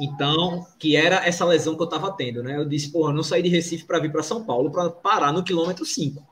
[0.00, 2.56] Então, que era essa lesão que eu tava tendo, né?
[2.56, 5.44] Eu disse, porra, não saí de Recife para vir para São Paulo para parar no
[5.44, 6.26] quilômetro 5.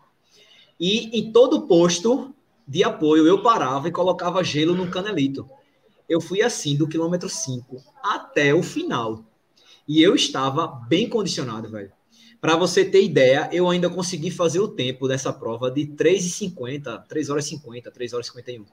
[0.78, 2.34] E em todo posto
[2.66, 5.48] de apoio eu parava e colocava gelo no canelito.
[6.08, 9.24] Eu fui assim do quilômetro 5 até o final.
[9.86, 11.92] E eu estava bem condicionado, velho.
[12.40, 17.28] Para você ter ideia, eu ainda consegui fazer o tempo dessa prova de 3,50, 3
[17.28, 18.64] horas 50, 3 horas 51.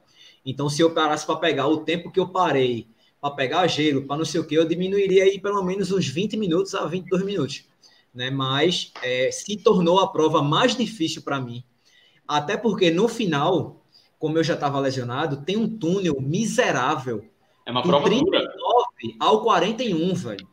[0.46, 2.88] Então, se eu parasse para pegar o tempo que eu parei
[3.20, 6.38] para pegar gelo, para não sei o que, eu diminuiria aí pelo menos uns 20
[6.38, 7.66] minutos a 22 minutos.
[8.14, 8.30] Né?
[8.30, 11.64] Mas é, se tornou a prova mais difícil para mim.
[12.28, 13.84] Até porque no final,
[14.20, 17.26] como eu já estava lesionado, tem um túnel miserável.
[17.66, 19.16] É uma prova 39 dura.
[19.20, 20.48] ao 41, velho.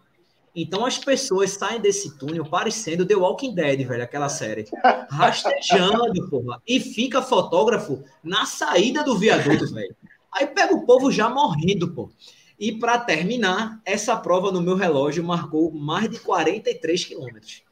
[0.55, 4.67] Então as pessoas saem desse túnel parecendo The Walking Dead, velho, aquela série.
[5.11, 6.63] Rastejando, porra.
[6.67, 9.97] E fica fotógrafo na saída do viaduto, velho.
[10.33, 12.11] Aí pega o povo já morrendo, pô.
[12.59, 17.63] E para terminar, essa prova no meu relógio marcou mais de 43 quilômetros.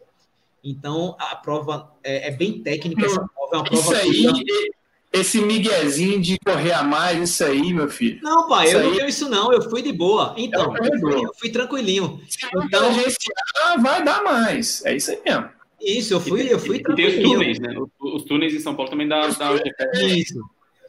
[0.64, 3.07] Então a prova é, é, bem técnica.
[3.07, 4.70] Essa prova é uma prova Isso aí,
[5.12, 8.18] esse miguezinho de correr a mais, isso aí, meu filho.
[8.22, 8.87] Não, pai, isso eu aí...
[8.87, 10.35] não tenho isso não, eu fui de boa.
[10.39, 12.20] Então, eu fui, eu fui tranquilinho.
[12.28, 14.83] Se então, gerenciar, vai dar mais.
[14.87, 15.51] É isso aí mesmo.
[15.80, 17.11] Isso, eu fui, eu fui tranquilo.
[17.11, 17.74] E tem os túneis, né?
[18.01, 19.53] Os, túneis em São Paulo também dá, dá
[19.95, 20.39] Isso.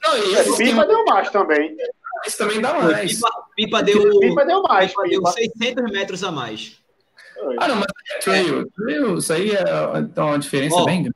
[0.03, 1.75] Não, e pipa deu mais também.
[2.25, 3.13] Esse também dá mais.
[3.13, 4.91] Pipa, pipa deu, pipa deu mais.
[4.91, 5.33] Pipa, pipa.
[5.35, 6.79] deu 600 metros a mais.
[7.59, 8.71] Ah, não, mas é trail.
[8.71, 9.63] trail isso aí é
[9.99, 11.15] então, uma diferença oh, bem grande.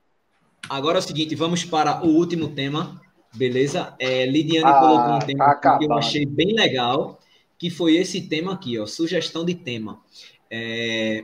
[0.70, 2.99] Agora é o seguinte, vamos para o último tema,
[3.34, 3.95] beleza?
[3.99, 7.20] É, Lidiane ah, colocou um tema que eu achei bem legal,
[7.58, 9.99] que foi esse tema aqui, ó, sugestão de tema.
[10.51, 11.24] É,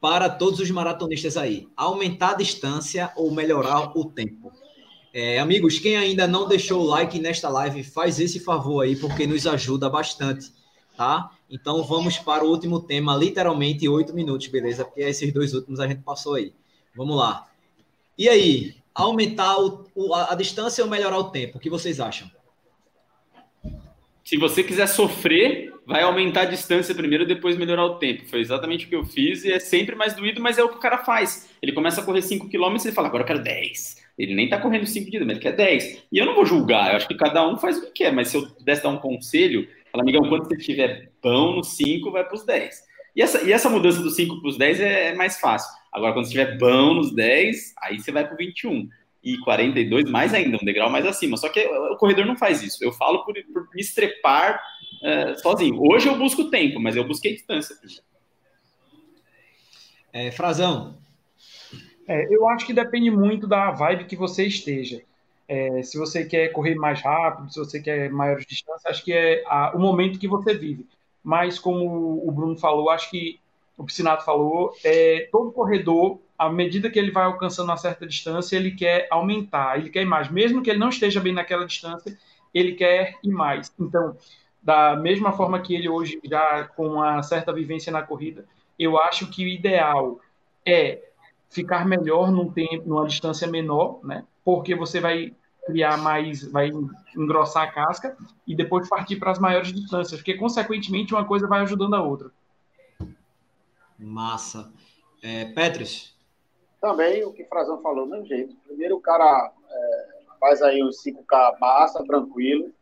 [0.00, 4.52] para todos os maratonistas aí, aumentar a distância ou melhorar o tempo?
[5.20, 9.26] É, amigos, quem ainda não deixou o like nesta live, faz esse favor aí, porque
[9.26, 10.52] nos ajuda bastante,
[10.96, 11.32] tá?
[11.50, 14.84] Então vamos para o último tema, literalmente oito minutos, beleza?
[14.84, 16.52] Porque esses dois últimos a gente passou aí.
[16.94, 17.48] Vamos lá.
[18.16, 21.58] E aí, aumentar o, o, a, a distância ou melhorar o tempo?
[21.58, 22.30] O que vocês acham?
[24.24, 28.24] Se você quiser sofrer, vai aumentar a distância primeiro, depois melhorar o tempo.
[28.28, 30.76] Foi exatamente o que eu fiz e é sempre mais doído, mas é o que
[30.76, 31.48] o cara faz.
[31.60, 33.97] Ele começa a correr 5 km e fala, agora eu quero 10.
[34.18, 36.06] Ele nem tá correndo 5 km, ele quer 10.
[36.10, 38.28] E eu não vou julgar, eu acho que cada um faz o que quer, mas
[38.28, 42.24] se eu pudesse dar um conselho, fala, amigão, quando você tiver pão no 5, vai
[42.24, 42.88] para os 10.
[43.14, 45.70] E essa, e essa mudança do 5 para os 10 é, é, mais fácil.
[45.92, 48.88] Agora, quando você tiver bom nos 10, aí você vai para o 21
[49.22, 51.36] e 42, mais ainda, um degrau mais acima.
[51.36, 52.82] Só que o corredor não faz isso.
[52.82, 54.60] Eu falo por, por me estrepar
[55.02, 55.80] uh, sozinho.
[55.80, 57.76] Hoje eu busco tempo, mas eu busquei distância.
[60.12, 60.96] É, Frazão.
[62.08, 65.02] É, eu acho que depende muito da vibe que você esteja.
[65.46, 69.44] É, se você quer correr mais rápido, se você quer maiores distâncias, acho que é
[69.46, 70.86] a, o momento que você vive.
[71.22, 73.38] Mas, como o Bruno falou, acho que
[73.76, 78.56] o Piscinato falou, é, todo corredor à medida que ele vai alcançando uma certa distância,
[78.56, 80.30] ele quer aumentar, ele quer ir mais.
[80.30, 82.16] Mesmo que ele não esteja bem naquela distância,
[82.54, 83.72] ele quer ir mais.
[83.78, 84.16] Então,
[84.62, 88.46] da mesma forma que ele hoje, já com uma certa vivência na corrida,
[88.78, 90.20] eu acho que o ideal
[90.64, 91.07] é
[91.48, 94.24] ficar melhor num tempo, numa distância menor, né?
[94.44, 95.34] Porque você vai
[95.66, 96.70] criar mais, vai
[97.16, 101.60] engrossar a casca e depois partir para as maiores distâncias, porque consequentemente uma coisa vai
[101.60, 102.30] ajudando a outra.
[103.98, 104.72] Massa.
[105.22, 106.16] É, Petros,
[106.80, 108.54] também o que o Frazão falou, mesmo jeito.
[108.64, 112.72] Primeiro o cara é, faz aí os 5K massa, tranquilo,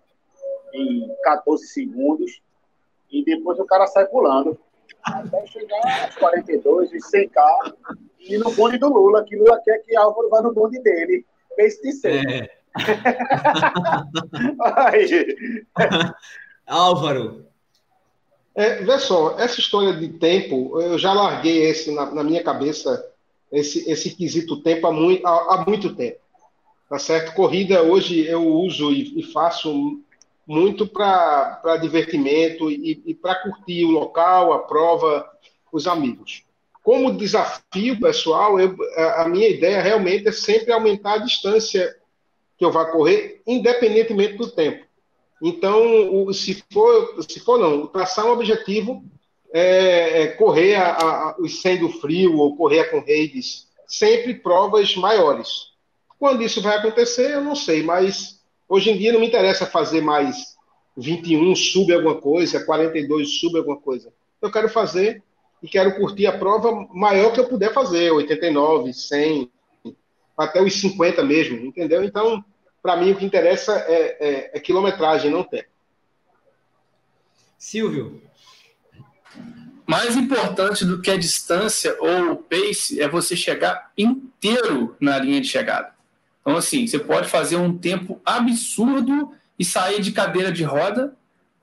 [0.72, 2.42] em 14 segundos,
[3.10, 4.58] e depois o cara sai pulando.
[5.02, 7.74] Até chegar aos 42, os 100K,
[8.28, 11.24] e no bonde do Lula, que Lula quer que Álvaro vá no bonde dele.
[11.56, 12.28] Pense de ser.
[12.28, 12.56] É.
[16.66, 17.46] Álvaro.
[18.54, 23.12] É, vê só, essa história de tempo, eu já larguei esse na, na minha cabeça
[23.52, 26.18] esse, esse quesito tempo há muito, há, há muito tempo.
[26.88, 27.34] Tá certo?
[27.34, 30.00] Corrida hoje eu uso e, e faço
[30.46, 35.28] muito para divertimento e, e para curtir o local, a prova,
[35.72, 36.44] os amigos.
[36.86, 38.76] Como desafio pessoal, eu,
[39.16, 41.96] a minha ideia realmente é sempre aumentar a distância
[42.56, 44.86] que eu vá correr, independentemente do tempo.
[45.42, 49.02] Então, se for, se for não, traçar um objetivo
[49.52, 54.94] é, é, correr a, a, os 100 do frio ou correr com redes, sempre provas
[54.94, 55.72] maiores.
[56.20, 60.02] Quando isso vai acontecer, eu não sei, mas hoje em dia não me interessa fazer
[60.02, 60.54] mais
[60.96, 64.12] 21 sub alguma coisa, 42 sub alguma coisa.
[64.40, 65.20] Eu quero fazer
[65.62, 69.50] e quero curtir a prova maior que eu puder fazer, 89, 100,
[70.36, 72.04] até os 50 mesmo, entendeu?
[72.04, 72.44] Então,
[72.82, 75.68] para mim, o que interessa é, é, é quilometragem, não tempo.
[77.58, 78.22] Silvio,
[79.86, 85.40] mais importante do que a distância ou o pace é você chegar inteiro na linha
[85.40, 85.94] de chegada.
[86.40, 91.16] Então, assim, você pode fazer um tempo absurdo e sair de cadeira de roda,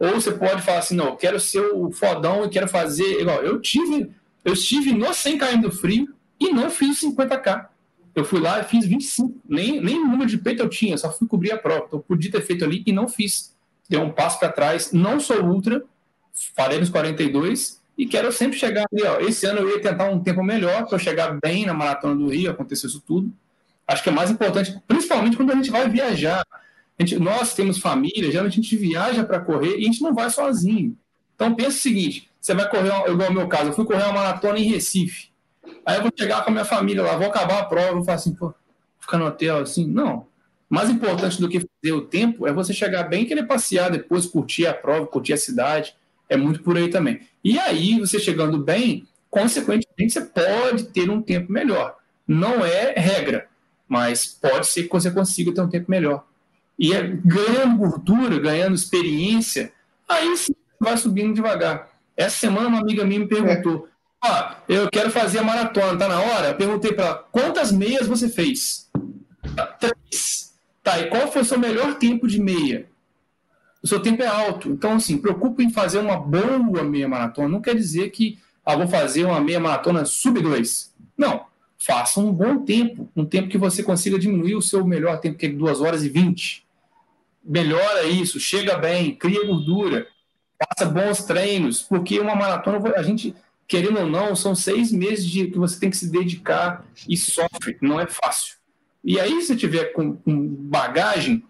[0.04, 3.22] ou você pode falar assim, não, eu quero ser o fodão e quero fazer.
[3.22, 4.12] Igual, eu tive,
[4.44, 7.68] eu estive no 100 km do frio e não fiz 50k.
[8.14, 9.34] Eu fui lá e fiz 25.
[9.48, 11.86] Nem, nem número de peito eu tinha, só fui cobrir a prova.
[11.88, 13.56] Então, eu podia ter feito ali e não fiz.
[13.88, 14.92] Deu um passo para trás.
[14.92, 15.82] Não sou ultra,
[16.54, 19.04] farei nos 42 e quero sempre chegar ali.
[19.04, 19.22] Ó.
[19.22, 22.52] Esse ano eu ia tentar um tempo melhor para chegar bem na maratona do Rio,
[22.52, 23.32] acontecer isso tudo.
[23.88, 26.46] Acho que é mais importante, principalmente quando a gente vai viajar.
[27.00, 30.30] Gente, nós temos família, geralmente a gente viaja para correr e a gente não vai
[30.30, 30.98] sozinho.
[31.36, 34.14] Então pensa o seguinte: você vai correr, igual no meu caso, eu fui correr uma
[34.14, 35.30] maratona em Recife.
[35.86, 38.16] Aí eu vou chegar com a minha família lá, vou acabar a prova, vou falar
[38.16, 38.54] assim, pô,
[39.00, 39.88] ficar no hotel assim.
[39.88, 40.28] Não.
[40.70, 44.66] Mais importante do que fazer o tempo é você chegar bem querer passear depois, curtir
[44.66, 45.96] a prova, curtir a cidade
[46.30, 47.22] é muito por aí também.
[47.44, 51.96] E aí, você chegando bem, consequentemente, você pode ter um tempo melhor.
[52.28, 53.48] Não é regra,
[53.88, 56.26] mas pode ser que você consiga ter um tempo melhor.
[56.78, 59.72] E é, ganhando gordura, ganhando experiência,
[60.08, 61.90] aí sim vai subindo devagar.
[62.16, 63.88] Essa semana, uma amiga minha me perguntou:
[64.22, 66.50] ah, eu quero fazer a maratona, tá na hora?
[66.50, 68.90] Eu perguntei para quantas meias você fez?
[69.80, 70.54] Três.
[70.84, 72.88] Tá, e qual foi o seu melhor tempo de meia?
[73.84, 74.70] o seu tempo é alto.
[74.70, 77.50] Então, assim, preocupe em fazer uma boa meia maratona.
[77.50, 80.94] Não quer dizer que ah, vou fazer uma meia maratona sub 2.
[81.18, 81.46] Não.
[81.78, 85.48] Faça um bom tempo, um tempo que você consiga diminuir o seu melhor tempo, que
[85.48, 86.63] é 2 horas e 20.
[87.44, 90.08] Melhora isso, chega bem, cria gordura,
[90.58, 93.36] faça bons treinos, porque uma maratona, a gente,
[93.68, 97.78] querendo ou não, são seis meses de que você tem que se dedicar e sofre,
[97.82, 98.56] não é fácil.
[99.04, 101.44] E aí, se tiver com, com bagagem,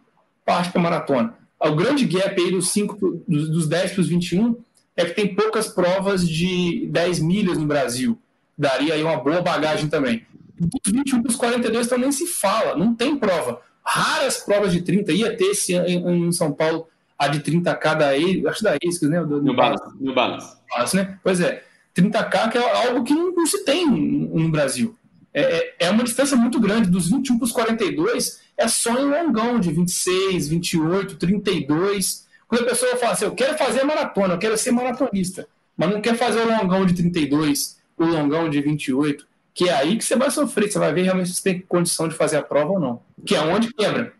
[0.44, 1.36] parte para maratona.
[1.60, 4.58] O grande gap aí dos, 5, dos 10 para os 21
[4.96, 8.20] é que tem poucas provas de 10 milhas no Brasil.
[8.58, 10.26] Daria aí uma boa bagagem também.
[10.60, 13.62] Dos 21 para os 42 então nem se fala, não tem prova.
[13.86, 16.88] Raras provas de 30, ia ter esse ano em São Paulo
[17.18, 19.24] a de 30k da acho da ASICS, né?
[19.24, 19.84] Do, no Balance.
[20.00, 20.58] No Balance.
[20.96, 21.18] né?
[21.24, 21.64] Pois é,
[21.96, 24.96] 30k que é algo que não, não se tem no Brasil.
[25.34, 29.06] É, é, é uma distância muito grande, dos 21 para os 42, é só em
[29.06, 32.28] longão de 26, 28, 32.
[32.48, 36.02] Quando a pessoa fala assim, eu quero fazer maratona, eu quero ser maratonista, mas não
[36.02, 40.16] quer fazer o longão de 32, o longão de 28, que é aí que você
[40.16, 42.80] vai sofrer, você vai ver realmente se você tem condição de fazer a prova ou
[42.80, 43.02] não.
[43.26, 44.14] Que é onde quebra.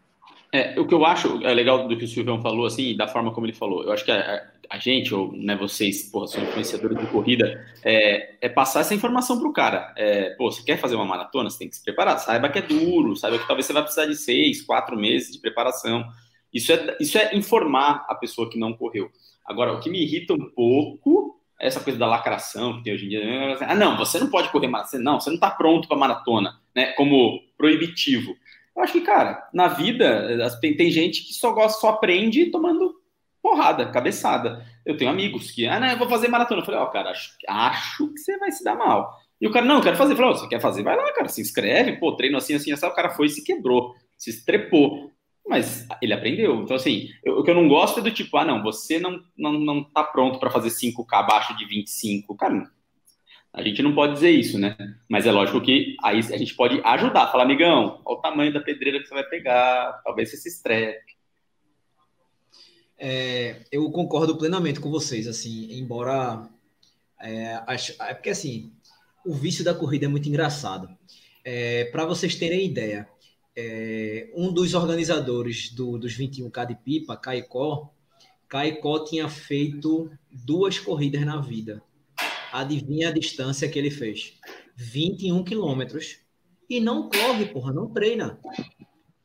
[0.52, 3.34] É, o que eu acho é legal do que o Silvão falou, assim, da forma
[3.34, 3.84] como ele falou.
[3.84, 8.36] Eu acho que a, a gente, ou né, vocês, porra, são influenciadores de corrida, é,
[8.40, 9.92] é passar essa informação pro cara.
[9.98, 12.20] É, pô, você quer fazer uma maratona, você tem que se preparar.
[12.20, 15.40] Saiba que é duro, saiba que talvez você vai precisar de seis, quatro meses de
[15.40, 16.06] preparação.
[16.54, 19.10] Isso é, isso é informar a pessoa que não correu.
[19.44, 23.10] Agora, o que me irrita um pouco essa coisa da lacração que tem hoje em
[23.10, 23.58] dia.
[23.62, 25.04] Ah, não, você não pode correr maratona.
[25.04, 26.88] Não, você não está pronto para maratona, né?
[26.94, 28.36] Como proibitivo.
[28.76, 32.96] Eu acho que, cara, na vida tem, tem gente que só gosta, só aprende tomando
[33.42, 34.66] porrada, cabeçada.
[34.86, 36.62] Eu tenho amigos que, ah, não, eu vou fazer maratona.
[36.62, 39.18] Eu falei, ó, oh, cara, acho, acho que você vai se dar mal.
[39.40, 40.14] E o cara, não, eu quero fazer.
[40.14, 40.84] Eu falei, oh, você quer fazer?
[40.84, 42.86] Vai lá, cara, se inscreve, pô, treino assim, assim, assim.
[42.86, 45.12] O cara foi e se quebrou, se estrepou.
[45.46, 46.62] Mas ele aprendeu.
[46.62, 49.22] Então, assim, eu, o que eu não gosto é do tipo, ah, não, você não,
[49.38, 52.36] não, não tá pronto para fazer 5K abaixo de 25.
[52.36, 52.72] Cara,
[53.52, 54.76] a gente não pode dizer isso, né?
[55.08, 58.62] Mas é lógico que aí a gente pode ajudar, falar, amigão, olha o tamanho da
[58.62, 61.14] pedreira que você vai pegar, talvez você se estrepe.
[62.98, 66.50] É, eu concordo plenamente com vocês, assim, embora
[67.20, 68.74] é, acho, é porque assim,
[69.26, 70.90] o vício da corrida é muito engraçado.
[71.44, 73.08] É, Para vocês terem ideia,
[73.56, 77.94] é, um dos organizadores do, dos 21K de pipa, Caicó,
[78.48, 81.84] Caicó tinha feito duas corridas na vida
[82.54, 84.36] Adivinha a distância que ele fez?
[84.76, 86.20] 21 quilômetros.
[86.70, 88.40] E não corre, porra, não treina.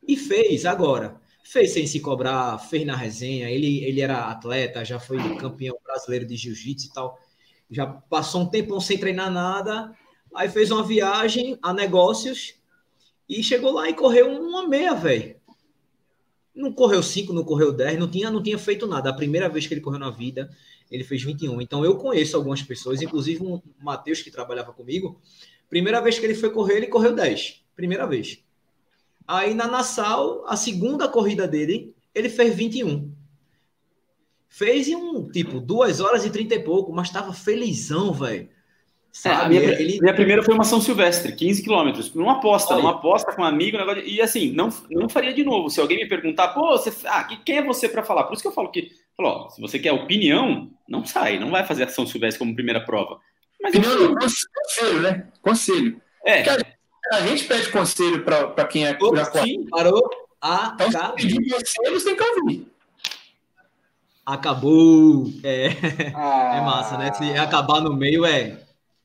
[0.07, 1.21] E fez agora.
[1.43, 3.47] Fez sem se cobrar, fez na resenha.
[3.47, 7.19] Ele, ele era atleta, já foi campeão brasileiro de jiu-jitsu e tal.
[7.69, 9.95] Já passou um tempão sem treinar nada.
[10.33, 12.55] Aí fez uma viagem a negócios
[13.29, 15.35] e chegou lá e correu uma meia, velho.
[16.53, 19.09] Não correu cinco, não correu dez, não tinha, não tinha feito nada.
[19.09, 20.49] A primeira vez que ele correu na vida
[20.91, 21.61] ele fez 21.
[21.61, 25.19] Então eu conheço algumas pessoas, inclusive um Matheus que trabalhava comigo.
[25.69, 27.63] Primeira vez que ele foi correr, ele correu 10.
[27.75, 28.43] Primeira vez.
[29.27, 33.13] Aí na Nassau, a segunda corrida dele, ele fez 21.
[34.47, 38.49] Fez em um, tipo, 2 horas e 30 e pouco, mas tava felizão, velho.
[39.25, 39.99] É, minha, ele...
[39.99, 42.13] minha, primeira foi uma São Silvestre, 15 quilômetros.
[42.15, 45.43] Uma aposta, uma aposta com um amigo, um negócio, e assim, não, não faria de
[45.43, 45.69] novo.
[45.69, 48.23] Se alguém me perguntar, pô, você, ah, quem é você para falar?
[48.23, 51.65] Por isso que eu falo que Falou, se você quer opinião, não sai, não vai
[51.65, 53.19] fazer a São Silvestre como primeira prova.
[53.61, 55.27] Mas opinião, conselho, né?
[55.41, 56.01] Conselho.
[56.25, 56.49] É.
[56.49, 56.57] A,
[57.15, 60.09] a, gente pede conselho para quem é Opa, Sim, parou.
[60.41, 61.15] A então, acabou.
[61.15, 62.67] pedir conselhos, tem que ouvir.
[64.25, 65.25] Acabou.
[65.43, 65.67] É,
[66.15, 66.55] ah.
[66.55, 67.11] é massa, né?
[67.11, 68.57] Se acabar no meio é,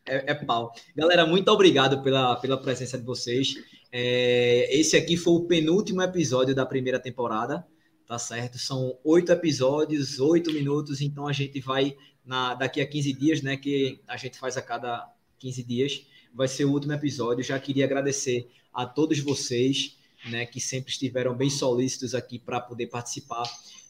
[0.07, 0.73] é, é, pau.
[0.97, 3.55] Galera, muito obrigado pela, pela presença de vocês.
[3.91, 7.67] É, esse aqui foi o penúltimo episódio da primeira temporada
[8.07, 8.59] tá certo?
[8.59, 13.57] São oito episódios, oito minutos, então a gente vai na, daqui a 15 dias, né?
[13.57, 17.45] Que a gente faz a cada 15 dias, vai ser o último episódio.
[17.45, 20.47] Já queria agradecer a todos vocês, né?
[20.47, 23.45] Que sempre estiveram bem solícitos aqui para poder participar,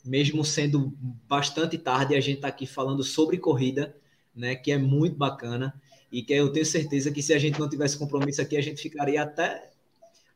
[0.05, 0.93] mesmo sendo
[1.28, 3.97] bastante tarde, a gente está aqui falando sobre corrida,
[4.35, 4.55] né?
[4.55, 5.81] Que é muito bacana
[6.15, 8.81] e que eu tenho certeza que se a gente não tivesse compromisso aqui, a gente
[8.81, 9.73] ficaria até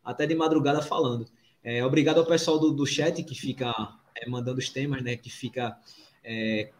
[0.05, 1.25] até de madrugada falando.
[1.63, 3.73] É, obrigado ao pessoal do, do chat que fica
[4.17, 5.17] é, mandando os temas, né?
[5.17, 5.79] Que fica
[6.25, 6.73] é,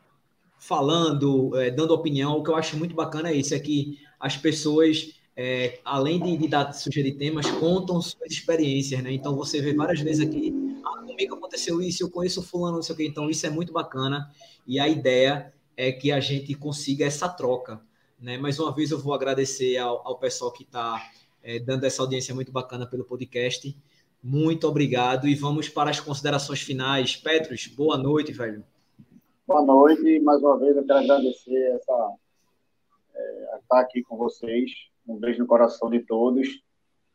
[0.59, 2.39] falando, é, dando opinião.
[2.39, 6.37] O que eu acho muito bacana é isso, é que as pessoas, é, além de,
[6.37, 9.13] de, dar sugerir temas, contam suas experiências, né?
[9.13, 10.53] Então você vê várias vezes aqui,
[10.85, 13.07] ah, comigo aconteceu isso, eu conheço fulano, não sei o quê.
[13.07, 14.29] Então isso é muito bacana
[14.67, 17.81] e a ideia é que a gente consiga essa troca,
[18.21, 18.37] né?
[18.37, 21.01] Mais uma vez eu vou agradecer ao, ao pessoal que está
[21.43, 23.77] é, dando essa audiência muito bacana pelo podcast.
[24.23, 27.17] Muito obrigado e vamos para as considerações finais.
[27.17, 28.65] Petros, boa noite, velho.
[29.47, 30.19] Boa noite.
[30.21, 32.13] Mais uma vez eu quero agradecer essa,
[33.15, 34.71] é, estar aqui com vocês.
[35.07, 36.49] Um beijo no coração de todos.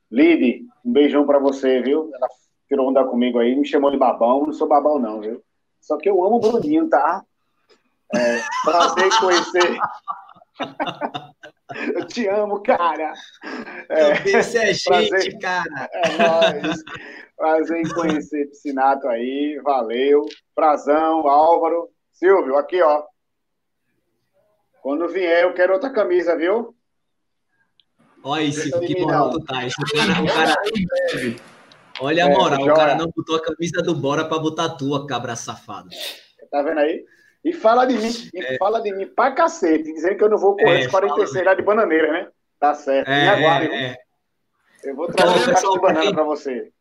[0.10, 2.10] Lide, um beijão para você, viu?
[2.14, 2.28] Ela
[2.68, 4.46] tirou onda comigo aí, me chamou de babão.
[4.46, 5.44] Não sou babão, não, viu?
[5.82, 7.24] Só que eu amo o Bruninho, tá?
[8.16, 9.78] É, prazer conhecer.
[11.96, 13.14] Eu te amo, cara.
[13.90, 15.90] É, Esse é gente, prazer, cara.
[15.92, 16.84] É nóis.
[17.36, 19.60] Prazer em conhecer Piscinato aí.
[19.64, 20.26] Valeu.
[20.54, 21.90] Prazão, Álvaro.
[22.12, 23.04] Silvio, aqui, ó.
[24.82, 26.76] Quando vier, eu quero outra camisa, viu?
[28.24, 29.66] Olha isso, que moral tu tá.
[29.66, 30.56] Esse cara, o cara...
[32.00, 34.66] Olha a é, moral, é, o cara não botou a camisa do Bora pra botar
[34.66, 35.90] a tua, cabra safado.
[36.50, 37.04] Tá vendo aí?
[37.44, 38.58] E fala de mim, e é.
[38.58, 41.54] fala de mim pra cacete, dizendo que eu não vou correr é, os 46 lá
[41.54, 42.28] de bananeira, né?
[42.60, 43.10] Tá certo.
[43.10, 43.98] É, Me aguarde, é,
[44.84, 46.14] Eu vou trazer um caixa de banana quem...
[46.14, 46.72] pra você.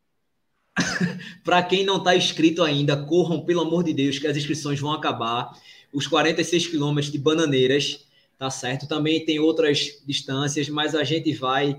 [1.44, 4.92] para quem não está inscrito ainda, corram, pelo amor de Deus, que as inscrições vão
[4.92, 5.50] acabar.
[5.92, 8.06] Os 46 quilômetros de Bananeiras,
[8.38, 8.86] tá certo?
[8.86, 11.76] Também tem outras distâncias, mas a gente vai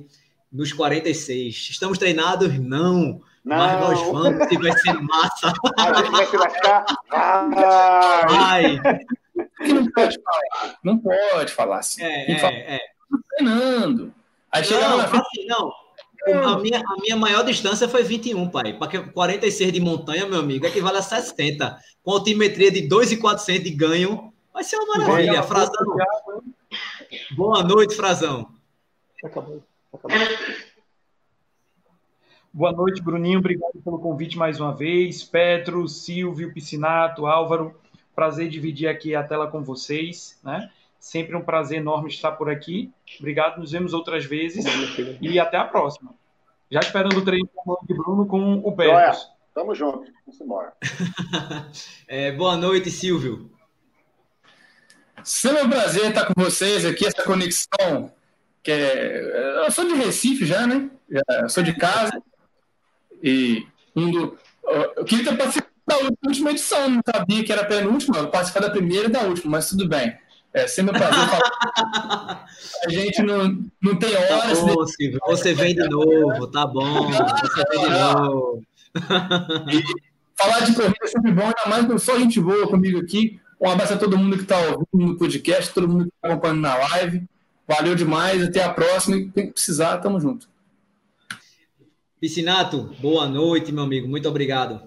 [0.54, 1.70] nos 46.
[1.72, 2.58] Estamos treinados?
[2.60, 3.22] Não.
[3.44, 3.58] Não.
[3.58, 5.54] Mas nós vamos e vai ser massa.
[5.78, 6.86] A gente vai se lascar.
[7.10, 8.80] Vai.
[9.60, 10.78] Não pode falar.
[10.84, 12.04] Não pode falar assim.
[12.04, 12.80] É, é, fala, é.
[13.36, 14.14] Treinando.
[14.52, 15.26] Aí chega não, frente...
[15.26, 15.74] assim, não.
[16.26, 18.78] A minha, a minha maior distância foi 21, pai.
[18.78, 21.78] Porque 46 de montanha, meu amigo, equivale a 60.
[22.02, 25.44] Com altimetria de 2,400 de ganho, vai ser uma maravilha.
[25.44, 25.98] Frazão.
[27.32, 28.48] Boa noite, Frazão.
[29.22, 29.62] Acabou.
[32.52, 33.40] Boa noite, Bruninho.
[33.40, 35.24] Obrigado pelo convite mais uma vez.
[35.24, 37.76] Petro, Silvio, Piscinato, Álvaro.
[38.16, 40.70] Prazer dividir aqui a tela com vocês, né?
[41.00, 42.92] Sempre um prazer enorme estar por aqui.
[43.20, 44.66] Obrigado, nos vemos outras vezes
[45.22, 46.14] e até a próxima.
[46.70, 47.50] Já esperando o treino
[47.88, 49.20] de Bruno com o Petro.
[49.54, 50.12] Tamo junto.
[50.26, 50.74] Vamos embora.
[52.08, 53.52] é, boa noite, Silvio.
[55.24, 58.12] Sempre um prazer estar com vocês aqui, essa conexão.
[58.64, 59.66] Que é...
[59.66, 60.90] Eu sou de Recife já, né?
[61.42, 62.22] Eu sou de casa.
[63.22, 64.38] E um do,
[64.96, 68.62] eu queria ter participado da última edição, não sabia que era a penúltima, eu participar
[68.62, 70.18] da primeira e da última, mas tudo bem.
[70.54, 72.46] É sempre um prazer falar.
[72.86, 74.60] A gente não, não tem horas.
[74.60, 77.10] Tá bom, Silvio, você vem de novo, tá bom.
[77.12, 78.64] Você vem de novo.
[79.72, 79.84] E
[80.36, 83.40] falar de corrida é sempre bom, ainda mais com só gente boa comigo aqui.
[83.60, 86.62] Um abraço a todo mundo que está ouvindo no podcast, todo mundo que está acompanhando
[86.62, 87.24] na live.
[87.68, 89.18] Valeu demais, até a próxima.
[89.18, 90.48] E quem precisar, tamo junto.
[92.20, 94.08] Piscinato, boa noite, meu amigo.
[94.08, 94.82] Muito obrigado.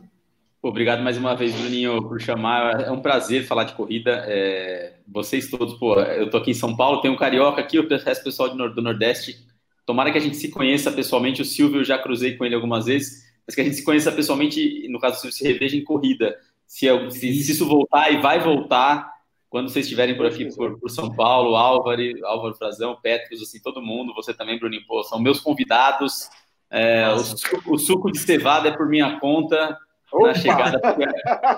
[0.62, 2.80] Obrigado mais uma vez, Bruninho, por chamar.
[2.82, 4.24] É um prazer falar de corrida.
[4.26, 4.94] É...
[5.06, 8.24] Vocês todos, pô, eu tô aqui em São Paulo, tem um carioca aqui, o resto
[8.24, 9.46] pessoal do Nordeste.
[9.84, 11.40] Tomara que a gente se conheça pessoalmente.
[11.40, 14.10] O Silvio eu já cruzei com ele algumas vezes, mas que a gente se conheça
[14.10, 16.36] pessoalmente, no caso do Silvio, se reveja em corrida.
[16.66, 19.08] Se, eu, se, se, isso voltar e vai voltar,
[19.56, 23.80] quando vocês estiverem por aqui, por, por, São Paulo, Álvaro, Álvaro Frazão, Petros, assim, todo
[23.80, 26.28] mundo, você também, Bruninho, pô, são meus convidados
[26.70, 29.78] é, o, suco, o, suco, de cevada é por minha conta
[30.12, 30.28] Opa!
[30.28, 30.80] na chegada.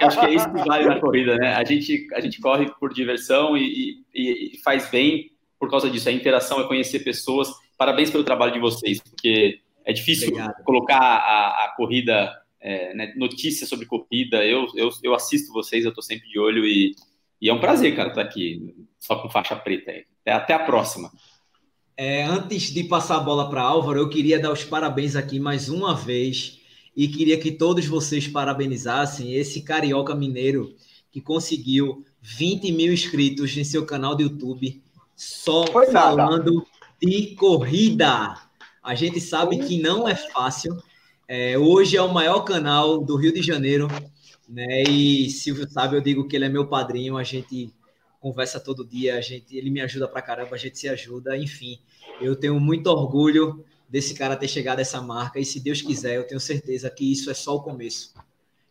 [0.02, 1.54] acho que é isso que vale na corrida, né?
[1.54, 6.08] A gente, a gente corre por diversão e, e, e faz bem por causa disso.
[6.08, 7.50] A interação é conhecer pessoas.
[7.76, 10.62] Parabéns pelo trabalho de vocês, porque é difícil Obrigado.
[10.62, 12.30] colocar a, a corrida,
[12.60, 14.44] é, né, notícias sobre corrida.
[14.44, 16.94] Eu, eu, eu assisto vocês, eu estou sempre de olho e,
[17.40, 19.90] e, é um prazer, cara, estar aqui só com faixa preta.
[19.90, 21.10] Até, até a próxima.
[21.96, 25.68] É, antes de passar a bola para Álvaro, eu queria dar os parabéns aqui mais
[25.68, 26.60] uma vez
[26.94, 30.74] e queria que todos vocês parabenizassem esse carioca mineiro
[31.10, 34.82] que conseguiu 20 mil inscritos em seu canal do YouTube
[35.16, 36.66] só Foi falando nada.
[37.02, 38.36] de corrida.
[38.82, 40.76] A gente sabe que não é fácil.
[41.26, 43.88] É, hoje é o maior canal do Rio de Janeiro,
[44.48, 44.82] né?
[44.82, 47.16] E Silvio sabe, eu digo que ele é meu padrinho.
[47.16, 47.72] A gente
[48.20, 51.78] conversa todo dia, a gente, ele me ajuda pra caramba, a gente se ajuda, enfim.
[52.20, 56.16] Eu tenho muito orgulho desse cara ter chegado a essa marca e se Deus quiser,
[56.16, 58.14] eu tenho certeza que isso é só o começo.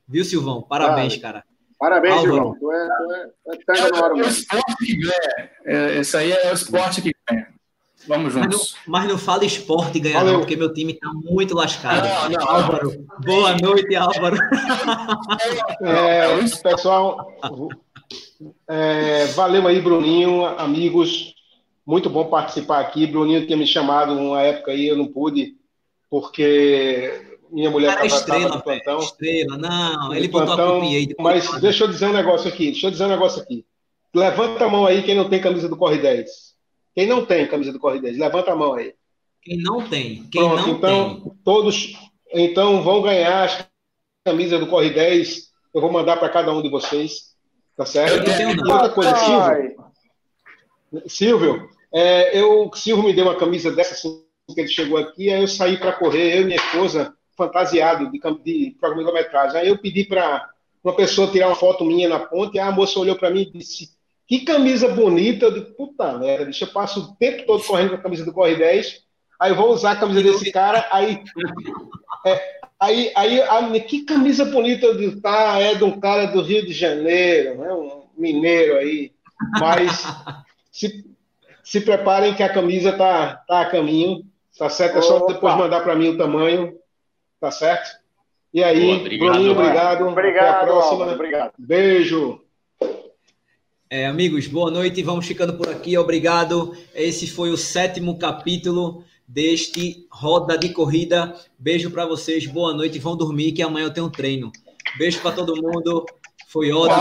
[0.07, 0.61] Viu, Silvão?
[0.61, 1.43] Parabéns, cara.
[1.79, 2.53] Parabéns, Álvaro.
[2.53, 2.59] Silvão.
[2.59, 5.51] Tu é, tu é, tu é, é, o esporte que ganha.
[5.65, 7.56] É, esse aí é o esporte que ganha.
[8.07, 8.75] Vamos juntos.
[8.75, 12.07] Mas não, mas não fala esporte ganhar, não, porque meu time está muito lascado.
[12.31, 14.37] Não, não, Álvaro, boa noite, Álvaro.
[15.81, 16.27] É,
[16.63, 17.33] pessoal,
[18.67, 21.35] é, valeu aí, Bruninho, amigos.
[21.85, 23.05] Muito bom participar aqui.
[23.05, 25.55] Bruninho tinha me chamado uma época aí, eu não pude,
[26.09, 28.99] porque minha mulher estava estrela, no plantão.
[28.99, 31.15] Estrela, não, ele botou plantão, a aí.
[31.19, 33.65] Mas deixa eu dizer um negócio aqui, deixa eu dizer um negócio aqui.
[34.13, 36.46] Levanta a mão aí quem não tem camisa do Corre 10.
[36.97, 38.95] Quem não tem camisa do Corre 10, levanta a mão aí.
[39.43, 41.31] Quem não tem, quem Pronto, não então, tem.
[41.43, 41.95] Todos
[42.33, 43.69] então vão ganhar as
[44.25, 45.51] camisas do Corre 10.
[45.75, 47.35] Eu vou mandar para cada um de vocês.
[47.75, 48.27] Tá certo?
[48.27, 49.75] Eu tenho, outra coisa, Silvio.
[51.05, 55.39] Silvio, é, eu, Silvio me deu uma camisa dessa assim, que ele chegou aqui, aí
[55.39, 59.61] eu saí para correr, eu e minha esposa, fantasiado de, de quilometragem.
[59.61, 60.49] Aí eu pedi para
[60.83, 63.59] uma pessoa tirar uma foto minha na ponte, e a moça olhou para mim e
[63.59, 63.95] disse:
[64.27, 65.45] que camisa bonita.
[65.45, 68.33] Eu digo, puta merda, deixa eu passo o tempo todo correndo com a camisa do
[68.33, 69.01] Corre 10.
[69.39, 71.23] Aí eu vou usar a camisa desse cara, aí.
[72.25, 76.41] É, aí, aí a que camisa bonita eu digo, tá, é de um cara do
[76.41, 77.73] Rio de Janeiro, né?
[77.73, 79.11] Um mineiro aí.
[79.59, 80.03] Mas
[80.71, 81.05] se,
[81.63, 84.25] se preparem que a camisa tá, tá a caminho,
[84.57, 84.97] tá certo?
[84.97, 85.33] É só Opa.
[85.33, 86.75] depois mandar para mim o tamanho,
[87.39, 87.97] tá certo?
[88.53, 90.07] E aí, Boa, obrigado, Bruninho, obrigado.
[90.07, 90.47] Obrigado.
[90.47, 91.13] Até a próxima.
[91.13, 91.53] obrigado.
[91.57, 92.41] Beijo.
[93.89, 95.01] É, amigos, boa noite.
[95.01, 95.97] Vamos ficando por aqui.
[95.97, 96.75] Obrigado.
[96.93, 101.33] Esse foi o sétimo capítulo deste Roda de Corrida.
[101.57, 102.45] Beijo para vocês.
[102.45, 102.99] Boa noite.
[102.99, 104.51] Vão dormir que amanhã eu tenho um treino.
[104.97, 106.05] Beijo para todo mundo.
[106.49, 106.99] Foi ótimo.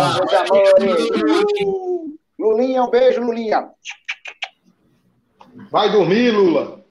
[2.39, 3.69] Lulinha, um beijo, Lulinha.
[5.73, 6.85] Vai dormir, Lula.